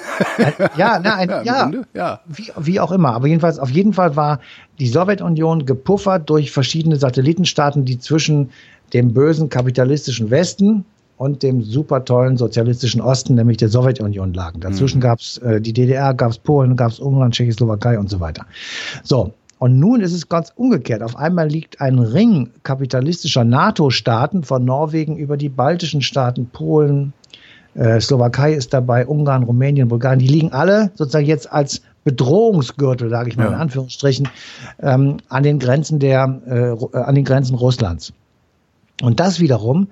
ja, 0.77 0.99
na, 1.03 1.15
ein, 1.15 1.29
ja, 1.43 1.43
ja, 1.43 1.71
ja. 1.93 2.19
Wie, 2.27 2.51
wie 2.57 2.79
auch 2.79 2.91
immer. 2.91 3.13
Aber 3.13 3.27
jedenfalls, 3.27 3.59
auf 3.59 3.69
jeden 3.69 3.93
Fall 3.93 4.15
war 4.15 4.39
die 4.79 4.87
Sowjetunion 4.87 5.65
gepuffert 5.65 6.29
durch 6.29 6.51
verschiedene 6.51 6.95
Satellitenstaaten, 6.95 7.85
die 7.85 7.99
zwischen 7.99 8.51
dem 8.93 9.13
bösen 9.13 9.49
kapitalistischen 9.49 10.29
Westen, 10.29 10.85
und 11.17 11.43
dem 11.43 11.61
super 11.61 12.05
tollen 12.05 12.37
sozialistischen 12.37 13.01
Osten, 13.01 13.35
nämlich 13.35 13.57
der 13.57 13.69
Sowjetunion 13.69 14.33
lagen. 14.33 14.59
Dazwischen 14.59 14.99
mhm. 14.99 15.01
gab 15.01 15.19
es 15.19 15.37
äh, 15.39 15.59
die 15.59 15.73
DDR, 15.73 16.13
gab 16.13 16.31
es 16.31 16.37
Polen, 16.37 16.75
gab 16.75 16.91
es 16.91 16.99
Ungarn, 16.99 17.31
Tschechoslowakei 17.31 17.99
und 17.99 18.09
so 18.09 18.19
weiter. 18.19 18.45
So, 19.03 19.33
und 19.59 19.79
nun 19.79 20.01
ist 20.01 20.13
es 20.13 20.29
ganz 20.29 20.53
umgekehrt. 20.55 21.01
Auf 21.01 21.15
einmal 21.15 21.49
liegt 21.49 21.81
ein 21.81 21.97
Ring 21.97 22.51
kapitalistischer 22.63 23.43
NATO-Staaten 23.43 24.43
von 24.43 24.63
Norwegen 24.63 25.17
über 25.17 25.35
die 25.35 25.49
baltischen 25.49 26.03
Staaten, 26.03 26.47
Polen, 26.47 27.13
äh, 27.73 27.99
Slowakei 27.99 28.53
ist 28.53 28.73
dabei, 28.73 29.07
Ungarn, 29.07 29.43
Rumänien, 29.43 29.87
Bulgarien, 29.87 30.19
die 30.19 30.27
liegen 30.27 30.51
alle 30.51 30.91
sozusagen 30.93 31.25
jetzt 31.25 31.51
als 31.51 31.81
Bedrohungsgürtel, 32.03 33.09
sage 33.09 33.29
ich 33.29 33.37
mal 33.37 33.45
ja. 33.45 33.49
in 33.49 33.55
Anführungsstrichen, 33.55 34.29
ähm, 34.79 35.17
an 35.29 35.43
den 35.43 35.59
Grenzen 35.59 35.99
der, 35.99 36.41
äh, 36.45 36.97
an 36.97 37.15
den 37.15 37.25
Grenzen 37.25 37.55
Russlands. 37.55 38.13
Und 39.01 39.19
das 39.19 39.39
wiederum 39.39 39.87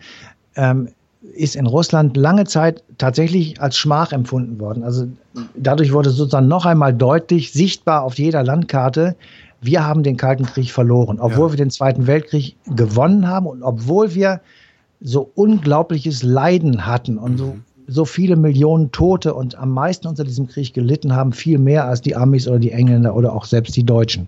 ähm, 0.56 0.90
ist 1.36 1.56
in 1.56 1.68
Russland 1.68 2.18
lange 2.18 2.46
Zeit 2.46 2.84
tatsächlich 2.98 3.62
als 3.62 3.78
Schmach 3.78 4.12
empfunden 4.12 4.60
worden. 4.60 4.84
Also 4.84 5.08
dadurch 5.56 5.92
wurde 5.94 6.10
sozusagen 6.10 6.48
noch 6.48 6.66
einmal 6.66 6.94
deutlich 6.94 7.52
sichtbar 7.52 8.04
auf 8.04 8.18
jeder 8.18 8.44
Landkarte, 8.44 9.16
wir 9.62 9.86
haben 9.86 10.04
den 10.04 10.18
Kalten 10.18 10.46
Krieg 10.46 10.72
verloren, 10.72 11.20
obwohl 11.20 11.48
ja. 11.48 11.54
wir 11.54 11.58
den 11.58 11.72
Zweiten 11.72 12.08
Weltkrieg 12.08 12.56
gewonnen 12.68 13.28
haben 13.28 13.48
und 13.48 13.64
obwohl 13.64 14.14
wir 14.14 14.42
so 15.02 15.30
unglaubliches 15.36 16.24
Leiden 16.24 16.86
hatten 16.86 17.18
und 17.18 17.38
so, 17.38 17.46
mhm. 17.46 17.64
so 17.88 18.06
viele 18.06 18.36
Millionen 18.36 18.92
Tote 18.92 19.34
und 19.34 19.58
am 19.58 19.72
meisten 19.72 20.08
unter 20.08 20.24
diesem 20.24 20.48
Krieg 20.48 20.74
gelitten 20.74 21.16
haben, 21.16 21.32
viel 21.32 21.58
mehr 21.58 21.86
als 21.86 22.02
die 22.02 22.16
Amis 22.16 22.48
oder 22.48 22.60
die 22.60 22.72
Engländer 22.72 23.16
oder 23.16 23.34
auch 23.34 23.46
selbst 23.46 23.76
die 23.76 23.84
Deutschen. 23.84 24.28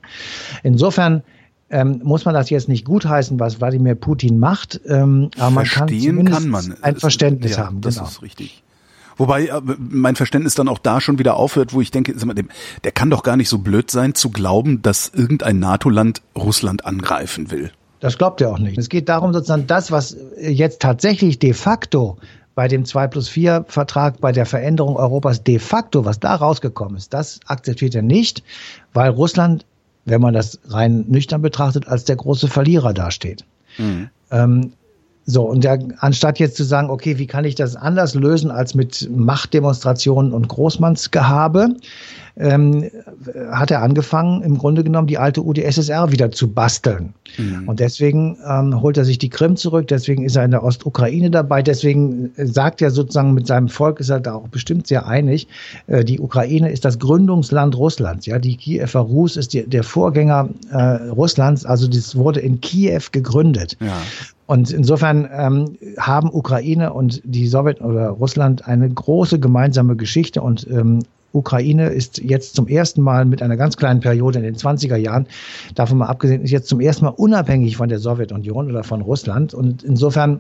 Insofern 0.64 1.24
ähm, 1.70 2.02
muss 2.04 2.26
man 2.26 2.34
das 2.34 2.50
jetzt 2.50 2.70
nicht 2.70 2.86
gutheißen, 2.86 3.40
was 3.40 3.60
Wladimir 3.60 3.96
Putin 3.96 4.40
macht, 4.40 4.80
ähm, 4.86 5.30
aber 5.38 5.52
man 5.52 5.66
Verstehen 5.66 6.26
kann, 6.26 6.34
kann 6.34 6.50
man. 6.50 6.76
ein 6.82 6.96
Verständnis 6.96 7.58
ja, 7.58 7.66
haben. 7.66 7.82
Das 7.82 7.96
genau. 7.96 8.08
ist 8.08 8.22
richtig. 8.22 8.64
Wobei 9.18 9.48
äh, 9.48 9.62
mein 9.78 10.16
Verständnis 10.16 10.56
dann 10.56 10.70
auch 10.70 10.80
da 10.80 11.02
schon 11.02 11.20
wieder 11.20 11.36
aufhört, 11.36 11.74
wo 11.74 11.82
ich 11.82 11.92
denke, 11.92 12.14
der 12.84 12.92
kann 12.92 13.10
doch 13.10 13.24
gar 13.24 13.36
nicht 13.36 13.50
so 13.50 13.58
blöd 13.58 13.92
sein, 13.92 14.16
zu 14.16 14.30
glauben, 14.30 14.82
dass 14.82 15.12
irgendein 15.14 15.60
NATO-Land 15.60 16.22
Russland 16.38 16.86
angreifen 16.86 17.52
will. 17.52 17.72
Das 18.00 18.18
glaubt 18.18 18.42
er 18.42 18.52
auch 18.52 18.60
nicht. 18.60 18.78
Es 18.78 18.90
geht 18.90 19.10
darum, 19.10 19.34
sozusagen 19.34 19.66
das, 19.66 19.92
was 19.92 20.16
jetzt 20.40 20.82
tatsächlich 20.82 21.40
de 21.40 21.54
facto 21.54 22.18
bei 22.54 22.68
dem 22.68 22.86
2 22.86 23.08
plus 23.08 23.28
4 23.28 23.66
Vertrag, 23.68 24.22
bei 24.22 24.32
der 24.32 24.46
Veränderung 24.46 24.96
Europas 24.96 25.44
de 25.44 25.60
facto, 25.60 26.06
was 26.06 26.20
da 26.20 26.36
rausgekommen 26.36 26.98
ist, 26.98 27.14
das 27.14 27.40
akzeptiert 27.46 27.96
er 27.96 28.02
nicht, 28.02 28.44
weil 28.94 29.12
Russland 29.12 29.66
wenn 30.08 30.22
man 30.22 30.34
das 30.34 30.60
rein 30.70 31.06
nüchtern 31.08 31.42
betrachtet, 31.42 31.88
als 31.88 32.06
der 32.06 32.16
große 32.16 32.48
Verlierer 32.48 32.94
dasteht. 32.94 33.44
Mhm. 33.78 34.10
Ähm, 34.32 34.74
So, 35.30 35.44
und 35.44 35.66
der, 35.66 35.80
anstatt 36.00 36.40
jetzt 36.40 36.56
zu 36.56 36.64
sagen, 36.64 36.90
okay, 36.90 37.18
wie 37.18 37.28
kann 37.28 37.44
ich 37.44 37.56
das 37.56 37.76
anders 37.76 38.16
lösen 38.16 38.50
als 38.50 38.76
mit 38.76 39.10
Machtdemonstrationen 39.14 40.32
und 40.32 40.48
Großmannsgehabe, 40.48 41.76
ähm, 42.38 42.90
hat 43.52 43.72
er 43.72 43.82
angefangen, 43.82 44.42
im 44.42 44.58
Grunde 44.58 44.86
genommen 44.86 45.08
die 45.08 45.18
alte 45.18 45.42
UdSSR 45.44 46.14
wieder 46.14 46.32
zu 46.32 46.48
basteln. 46.48 47.14
Mhm. 47.38 47.68
Und 47.68 47.82
deswegen 47.82 48.38
ähm, 48.48 48.82
holt 48.82 48.96
er 48.96 49.04
sich 49.04 49.18
die 49.18 49.28
Krim 49.28 49.58
zurück, 49.58 49.90
deswegen 49.90 50.24
ist 50.24 50.38
er 50.38 50.46
in 50.46 50.52
der 50.52 50.64
Ostukraine 50.64 51.30
dabei, 51.30 51.62
deswegen 51.62 52.32
sagt 52.38 52.82
er 52.82 52.92
sozusagen 52.92 53.34
mit 53.34 53.48
seinem 53.48 53.68
Volk, 53.68 54.00
ist 54.00 54.10
er 54.10 54.22
da 54.22 54.36
auch 54.36 54.48
bestimmt 54.48 54.88
sehr 54.88 55.08
einig, 55.08 55.50
äh, 55.88 56.06
die 56.06 56.22
Ukraine 56.22 56.72
ist 56.72 56.86
das 56.86 57.00
Gründungsland 57.00 57.76
Russlands. 57.76 58.28
Ja, 58.28 58.40
die 58.40 58.56
Kiewer 58.56 59.02
Rus 59.02 59.36
ist 59.36 59.54
die, 59.54 59.68
der 59.68 59.84
Vorgänger 59.84 60.48
äh, 60.72 60.78
Russlands, 61.10 61.66
also 61.66 61.88
das 61.88 62.16
wurde 62.16 62.40
in 62.40 62.62
Kiew 62.62 63.02
gegründet. 63.12 63.76
Ja. 63.82 63.98
Und 64.48 64.72
insofern 64.72 65.30
ähm, 65.32 65.78
haben 66.00 66.34
Ukraine 66.34 66.94
und 66.94 67.22
die 67.26 67.48
Sowjet 67.48 67.82
oder 67.82 68.10
Russland 68.10 68.66
eine 68.68 68.90
große 68.90 69.40
gemeinsame 69.40 69.96
Geschichte 69.96 70.42
und 70.42 70.66
ähm, 70.70 71.00
Ukraine 71.34 71.90
ist 71.90 72.20
jetzt 72.20 72.56
zum 72.56 72.68
ersten 72.68 73.02
Mal 73.02 73.26
mit 73.26 73.42
einer 73.42 73.58
ganz 73.58 73.76
kleinen 73.76 74.00
Periode 74.00 74.40
in 74.40 74.46
den 74.46 74.56
20er 74.56 74.96
Jahren, 74.96 75.28
davon 75.76 75.98
mal 75.98 76.08
abgesehen, 76.08 76.42
ist 76.42 76.52
jetzt 76.52 76.70
zum 76.70 76.80
ersten 76.80 77.06
Mal 77.06 77.12
unabhängig 77.12 77.78
von 77.78 77.90
der 77.90 78.00
Sowjetunion 78.00 78.70
oder 78.70 78.84
von 78.84 79.02
Russland. 79.02 79.54
Und 79.54 79.84
insofern 79.84 80.40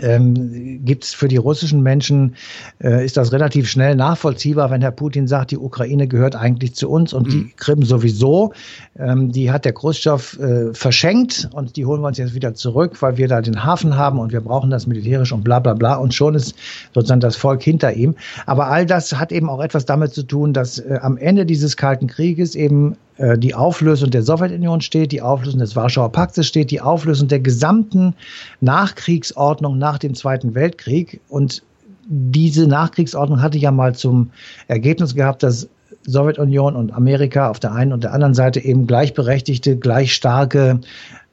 ähm, 0.00 0.84
gibt 0.84 1.04
es 1.04 1.14
für 1.14 1.28
die 1.28 1.36
russischen 1.36 1.82
Menschen, 1.82 2.34
äh, 2.82 3.04
ist 3.04 3.16
das 3.16 3.32
relativ 3.32 3.68
schnell 3.68 3.94
nachvollziehbar, 3.94 4.70
wenn 4.70 4.80
Herr 4.80 4.90
Putin 4.90 5.28
sagt, 5.28 5.50
die 5.50 5.58
Ukraine 5.58 6.08
gehört 6.08 6.34
eigentlich 6.34 6.74
zu 6.74 6.88
uns 6.88 7.12
und 7.12 7.26
mhm. 7.26 7.30
die 7.30 7.52
Krim 7.56 7.82
sowieso. 7.82 8.52
Ähm, 8.98 9.32
die 9.32 9.50
hat 9.50 9.64
der 9.64 9.74
Khrushchev 9.74 10.38
äh, 10.40 10.72
verschenkt 10.72 11.50
und 11.52 11.76
die 11.76 11.84
holen 11.84 12.00
wir 12.00 12.08
uns 12.08 12.18
jetzt 12.18 12.34
wieder 12.34 12.54
zurück, 12.54 13.02
weil 13.02 13.16
wir 13.18 13.28
da 13.28 13.42
den 13.42 13.64
Hafen 13.64 13.96
haben 13.96 14.18
und 14.18 14.32
wir 14.32 14.40
brauchen 14.40 14.70
das 14.70 14.86
militärisch 14.86 15.32
und 15.32 15.44
bla 15.44 15.58
bla 15.58 15.74
bla 15.74 15.96
und 15.96 16.14
schon 16.14 16.34
ist 16.34 16.54
sozusagen 16.94 17.20
das 17.20 17.36
Volk 17.36 17.62
hinter 17.62 17.92
ihm. 17.92 18.14
Aber 18.46 18.68
all 18.68 18.86
das 18.86 19.12
hat 19.18 19.30
eben 19.30 19.50
auch 19.50 19.60
etwas 19.60 19.84
damit 19.84 20.14
zu 20.14 20.22
tun, 20.22 20.52
dass 20.52 20.78
äh, 20.78 20.98
am 21.02 21.16
Ende 21.18 21.44
dieses 21.44 21.76
Kalten 21.76 22.06
Krieges 22.06 22.54
eben 22.54 22.96
die 23.18 23.54
Auflösung 23.54 24.10
der 24.10 24.22
Sowjetunion 24.22 24.80
steht, 24.80 25.12
die 25.12 25.22
Auflösung 25.22 25.60
des 25.60 25.76
Warschauer 25.76 26.10
Paktes 26.12 26.46
steht, 26.46 26.70
die 26.70 26.80
Auflösung 26.80 27.28
der 27.28 27.40
gesamten 27.40 28.14
Nachkriegsordnung 28.60 29.78
nach 29.78 29.98
dem 29.98 30.14
Zweiten 30.14 30.54
Weltkrieg. 30.54 31.20
Und 31.28 31.62
diese 32.06 32.66
Nachkriegsordnung 32.66 33.42
hatte 33.42 33.58
ja 33.58 33.70
mal 33.70 33.94
zum 33.94 34.30
Ergebnis 34.66 35.14
gehabt, 35.14 35.42
dass 35.42 35.68
Sowjetunion 36.06 36.74
und 36.74 36.92
Amerika 36.92 37.48
auf 37.48 37.60
der 37.60 37.72
einen 37.72 37.92
und 37.92 38.02
der 38.02 38.12
anderen 38.12 38.34
Seite 38.34 38.60
eben 38.60 38.86
gleichberechtigte, 38.86 39.76
gleich 39.76 40.14
starke, 40.14 40.80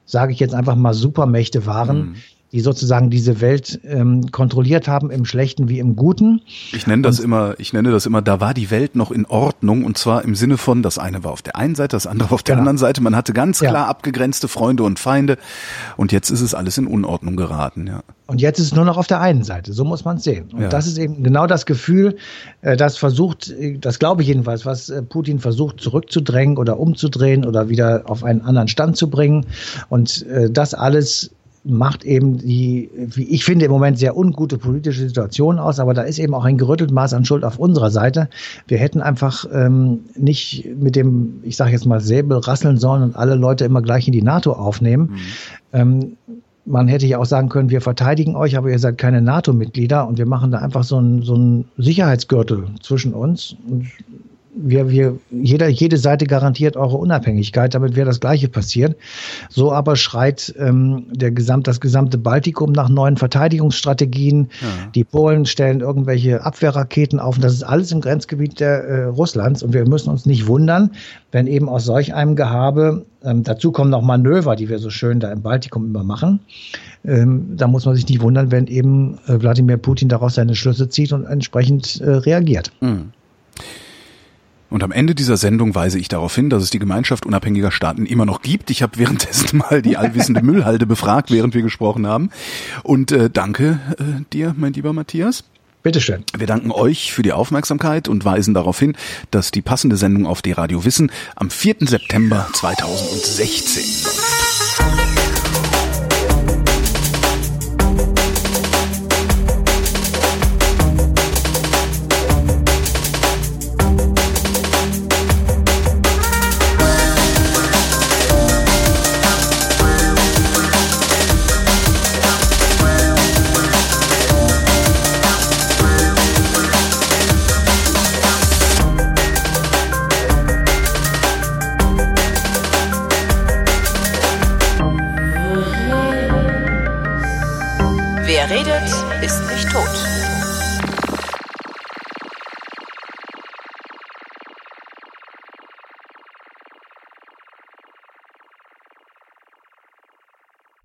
sage 0.04 0.32
ich 0.32 0.38
jetzt 0.38 0.54
einfach 0.54 0.76
mal 0.76 0.94
Supermächte 0.94 1.66
waren. 1.66 1.98
Mhm 1.98 2.14
die 2.52 2.60
sozusagen 2.60 3.10
diese 3.10 3.40
Welt 3.40 3.80
ähm, 3.84 4.30
kontrolliert 4.32 4.88
haben, 4.88 5.10
im 5.10 5.24
Schlechten 5.24 5.68
wie 5.68 5.78
im 5.78 5.94
Guten. 5.94 6.42
Ich 6.72 6.86
nenne 6.86 7.02
das 7.02 7.20
und, 7.20 7.26
immer, 7.26 7.54
ich 7.58 7.72
nenne 7.72 7.90
das 7.90 8.06
immer, 8.06 8.22
da 8.22 8.40
war 8.40 8.54
die 8.54 8.70
Welt 8.70 8.96
noch 8.96 9.10
in 9.10 9.26
Ordnung 9.26 9.84
und 9.84 9.96
zwar 9.96 10.24
im 10.24 10.34
Sinne 10.34 10.56
von, 10.56 10.82
das 10.82 10.98
eine 10.98 11.22
war 11.22 11.32
auf 11.32 11.42
der 11.42 11.56
einen 11.56 11.74
Seite, 11.74 11.96
das 11.96 12.06
andere 12.06 12.34
auf 12.34 12.42
der 12.42 12.56
genau. 12.56 12.62
anderen 12.62 12.78
Seite. 12.78 13.00
Man 13.02 13.14
hatte 13.14 13.32
ganz 13.32 13.60
klar 13.60 13.72
ja. 13.72 13.86
abgegrenzte 13.86 14.48
Freunde 14.48 14.82
und 14.82 14.98
Feinde 14.98 15.38
und 15.96 16.12
jetzt 16.12 16.30
ist 16.30 16.40
es 16.40 16.54
alles 16.54 16.76
in 16.78 16.86
Unordnung 16.86 17.36
geraten, 17.36 17.86
ja. 17.86 18.02
Und 18.26 18.40
jetzt 18.40 18.60
ist 18.60 18.66
es 18.66 18.74
nur 18.76 18.84
noch 18.84 18.96
auf 18.96 19.08
der 19.08 19.20
einen 19.20 19.42
Seite. 19.42 19.72
So 19.72 19.84
muss 19.84 20.04
man 20.04 20.18
es 20.18 20.22
sehen. 20.22 20.50
Und 20.52 20.62
ja. 20.62 20.68
das 20.68 20.86
ist 20.86 20.98
eben 20.98 21.24
genau 21.24 21.48
das 21.48 21.66
Gefühl, 21.66 22.16
äh, 22.62 22.76
das 22.76 22.96
versucht, 22.96 23.52
das 23.80 23.98
glaube 23.98 24.22
ich 24.22 24.28
jedenfalls, 24.28 24.64
was 24.64 24.88
äh, 24.88 25.02
Putin 25.02 25.40
versucht 25.40 25.80
zurückzudrängen 25.80 26.56
oder 26.56 26.78
umzudrehen 26.78 27.44
oder 27.44 27.68
wieder 27.68 28.04
auf 28.04 28.22
einen 28.22 28.42
anderen 28.42 28.68
Stand 28.68 28.96
zu 28.96 29.10
bringen. 29.10 29.46
Und 29.88 30.24
äh, 30.28 30.48
das 30.48 30.74
alles 30.74 31.32
macht 31.62 32.04
eben 32.04 32.38
die, 32.38 32.90
wie 32.96 33.24
ich 33.24 33.44
finde, 33.44 33.66
im 33.66 33.70
Moment 33.70 33.98
sehr 33.98 34.16
ungute 34.16 34.56
politische 34.56 35.00
Situation 35.00 35.58
aus, 35.58 35.78
aber 35.78 35.92
da 35.92 36.02
ist 36.02 36.18
eben 36.18 36.34
auch 36.34 36.44
ein 36.44 36.56
gerüttelt 36.56 36.90
Maß 36.90 37.12
an 37.12 37.24
Schuld 37.24 37.44
auf 37.44 37.58
unserer 37.58 37.90
Seite. 37.90 38.28
Wir 38.66 38.78
hätten 38.78 39.02
einfach 39.02 39.44
ähm, 39.52 40.00
nicht 40.16 40.66
mit 40.78 40.96
dem, 40.96 41.40
ich 41.42 41.56
sage 41.56 41.72
jetzt 41.72 41.84
mal, 41.84 42.00
Säbel 42.00 42.38
rasseln 42.38 42.78
sollen 42.78 43.02
und 43.02 43.16
alle 43.16 43.34
Leute 43.34 43.64
immer 43.66 43.82
gleich 43.82 44.06
in 44.06 44.12
die 44.12 44.22
NATO 44.22 44.52
aufnehmen. 44.52 45.10
Mhm. 45.12 45.18
Ähm, 45.72 46.16
man 46.66 46.88
hätte 46.88 47.06
ja 47.06 47.18
auch 47.18 47.26
sagen 47.26 47.48
können, 47.48 47.70
wir 47.70 47.80
verteidigen 47.80 48.36
euch, 48.36 48.56
aber 48.56 48.70
ihr 48.70 48.78
seid 48.78 48.96
keine 48.96 49.20
NATO-Mitglieder 49.20 50.06
und 50.06 50.18
wir 50.18 50.26
machen 50.26 50.52
da 50.52 50.58
einfach 50.58 50.84
so 50.84 50.96
einen 50.96 51.22
so 51.22 51.34
einen 51.34 51.64
Sicherheitsgürtel 51.76 52.66
zwischen 52.80 53.12
uns. 53.12 53.56
Und 53.68 53.88
wir, 54.54 54.90
wir, 54.90 55.18
jeder, 55.30 55.68
jede 55.68 55.96
Seite 55.96 56.26
garantiert 56.26 56.76
eure 56.76 56.96
Unabhängigkeit, 56.96 57.74
damit 57.74 57.94
wäre 57.94 58.06
das 58.06 58.20
Gleiche 58.20 58.48
passiert. 58.48 58.96
So 59.48 59.72
aber 59.72 59.96
schreit 59.96 60.54
ähm, 60.58 61.06
der 61.12 61.30
Gesamt, 61.30 61.68
das 61.68 61.80
gesamte 61.80 62.18
Baltikum 62.18 62.72
nach 62.72 62.88
neuen 62.88 63.16
Verteidigungsstrategien. 63.16 64.50
Ja. 64.60 64.68
Die 64.94 65.04
Polen 65.04 65.46
stellen 65.46 65.80
irgendwelche 65.80 66.44
Abwehrraketen 66.44 67.20
auf. 67.20 67.36
Und 67.36 67.44
das 67.44 67.52
ist 67.52 67.62
alles 67.62 67.92
im 67.92 68.00
Grenzgebiet 68.00 68.60
der, 68.60 68.84
äh, 68.84 69.04
Russlands. 69.04 69.62
Und 69.62 69.72
wir 69.72 69.88
müssen 69.88 70.10
uns 70.10 70.26
nicht 70.26 70.46
wundern, 70.46 70.90
wenn 71.32 71.46
eben 71.46 71.68
aus 71.68 71.84
solch 71.84 72.14
einem 72.14 72.34
Gehabe, 72.34 73.06
ähm, 73.22 73.44
dazu 73.44 73.70
kommen 73.70 73.90
noch 73.90 74.02
Manöver, 74.02 74.56
die 74.56 74.68
wir 74.68 74.78
so 74.78 74.90
schön 74.90 75.20
da 75.20 75.30
im 75.30 75.42
Baltikum 75.42 75.86
immer 75.86 76.02
machen. 76.02 76.40
Ähm, 77.04 77.56
da 77.56 77.68
muss 77.68 77.86
man 77.86 77.94
sich 77.94 78.08
nicht 78.08 78.20
wundern, 78.20 78.50
wenn 78.50 78.66
eben 78.66 79.18
äh, 79.26 79.40
Wladimir 79.40 79.76
Putin 79.76 80.08
daraus 80.08 80.34
seine 80.34 80.56
Schlüsse 80.56 80.88
zieht 80.88 81.12
und 81.12 81.24
entsprechend 81.24 82.00
äh, 82.00 82.10
reagiert. 82.10 82.72
Mhm. 82.80 83.12
Und 84.70 84.84
am 84.84 84.92
Ende 84.92 85.14
dieser 85.14 85.36
Sendung 85.36 85.74
weise 85.74 85.98
ich 85.98 86.08
darauf 86.08 86.34
hin, 86.34 86.48
dass 86.48 86.62
es 86.62 86.70
die 86.70 86.78
Gemeinschaft 86.78 87.26
unabhängiger 87.26 87.72
Staaten 87.72 88.06
immer 88.06 88.24
noch 88.24 88.40
gibt. 88.40 88.70
Ich 88.70 88.82
habe 88.82 88.98
währenddessen 88.98 89.58
mal 89.58 89.82
die 89.82 89.96
allwissende 89.96 90.42
Müllhalde 90.42 90.86
befragt, 90.86 91.30
während 91.30 91.54
wir 91.54 91.62
gesprochen 91.62 92.06
haben. 92.06 92.30
Und 92.82 93.12
äh, 93.12 93.28
danke 93.28 93.80
äh, 93.98 94.24
dir, 94.32 94.54
mein 94.56 94.72
lieber 94.72 94.92
Matthias. 94.92 95.44
Bitteschön. 95.82 96.24
Wir 96.36 96.46
danken 96.46 96.70
euch 96.72 97.12
für 97.12 97.22
die 97.22 97.32
Aufmerksamkeit 97.32 98.06
und 98.06 98.24
weisen 98.24 98.52
darauf 98.52 98.78
hin, 98.78 98.96
dass 99.30 99.50
die 99.50 99.62
passende 99.62 99.96
Sendung 99.96 100.26
auf 100.26 100.42
die 100.42 100.52
Radio 100.52 100.84
Wissen 100.84 101.10
am 101.36 101.50
4. 101.50 101.76
September 101.80 102.46
2016 102.52 103.82
läuft. 104.04 105.19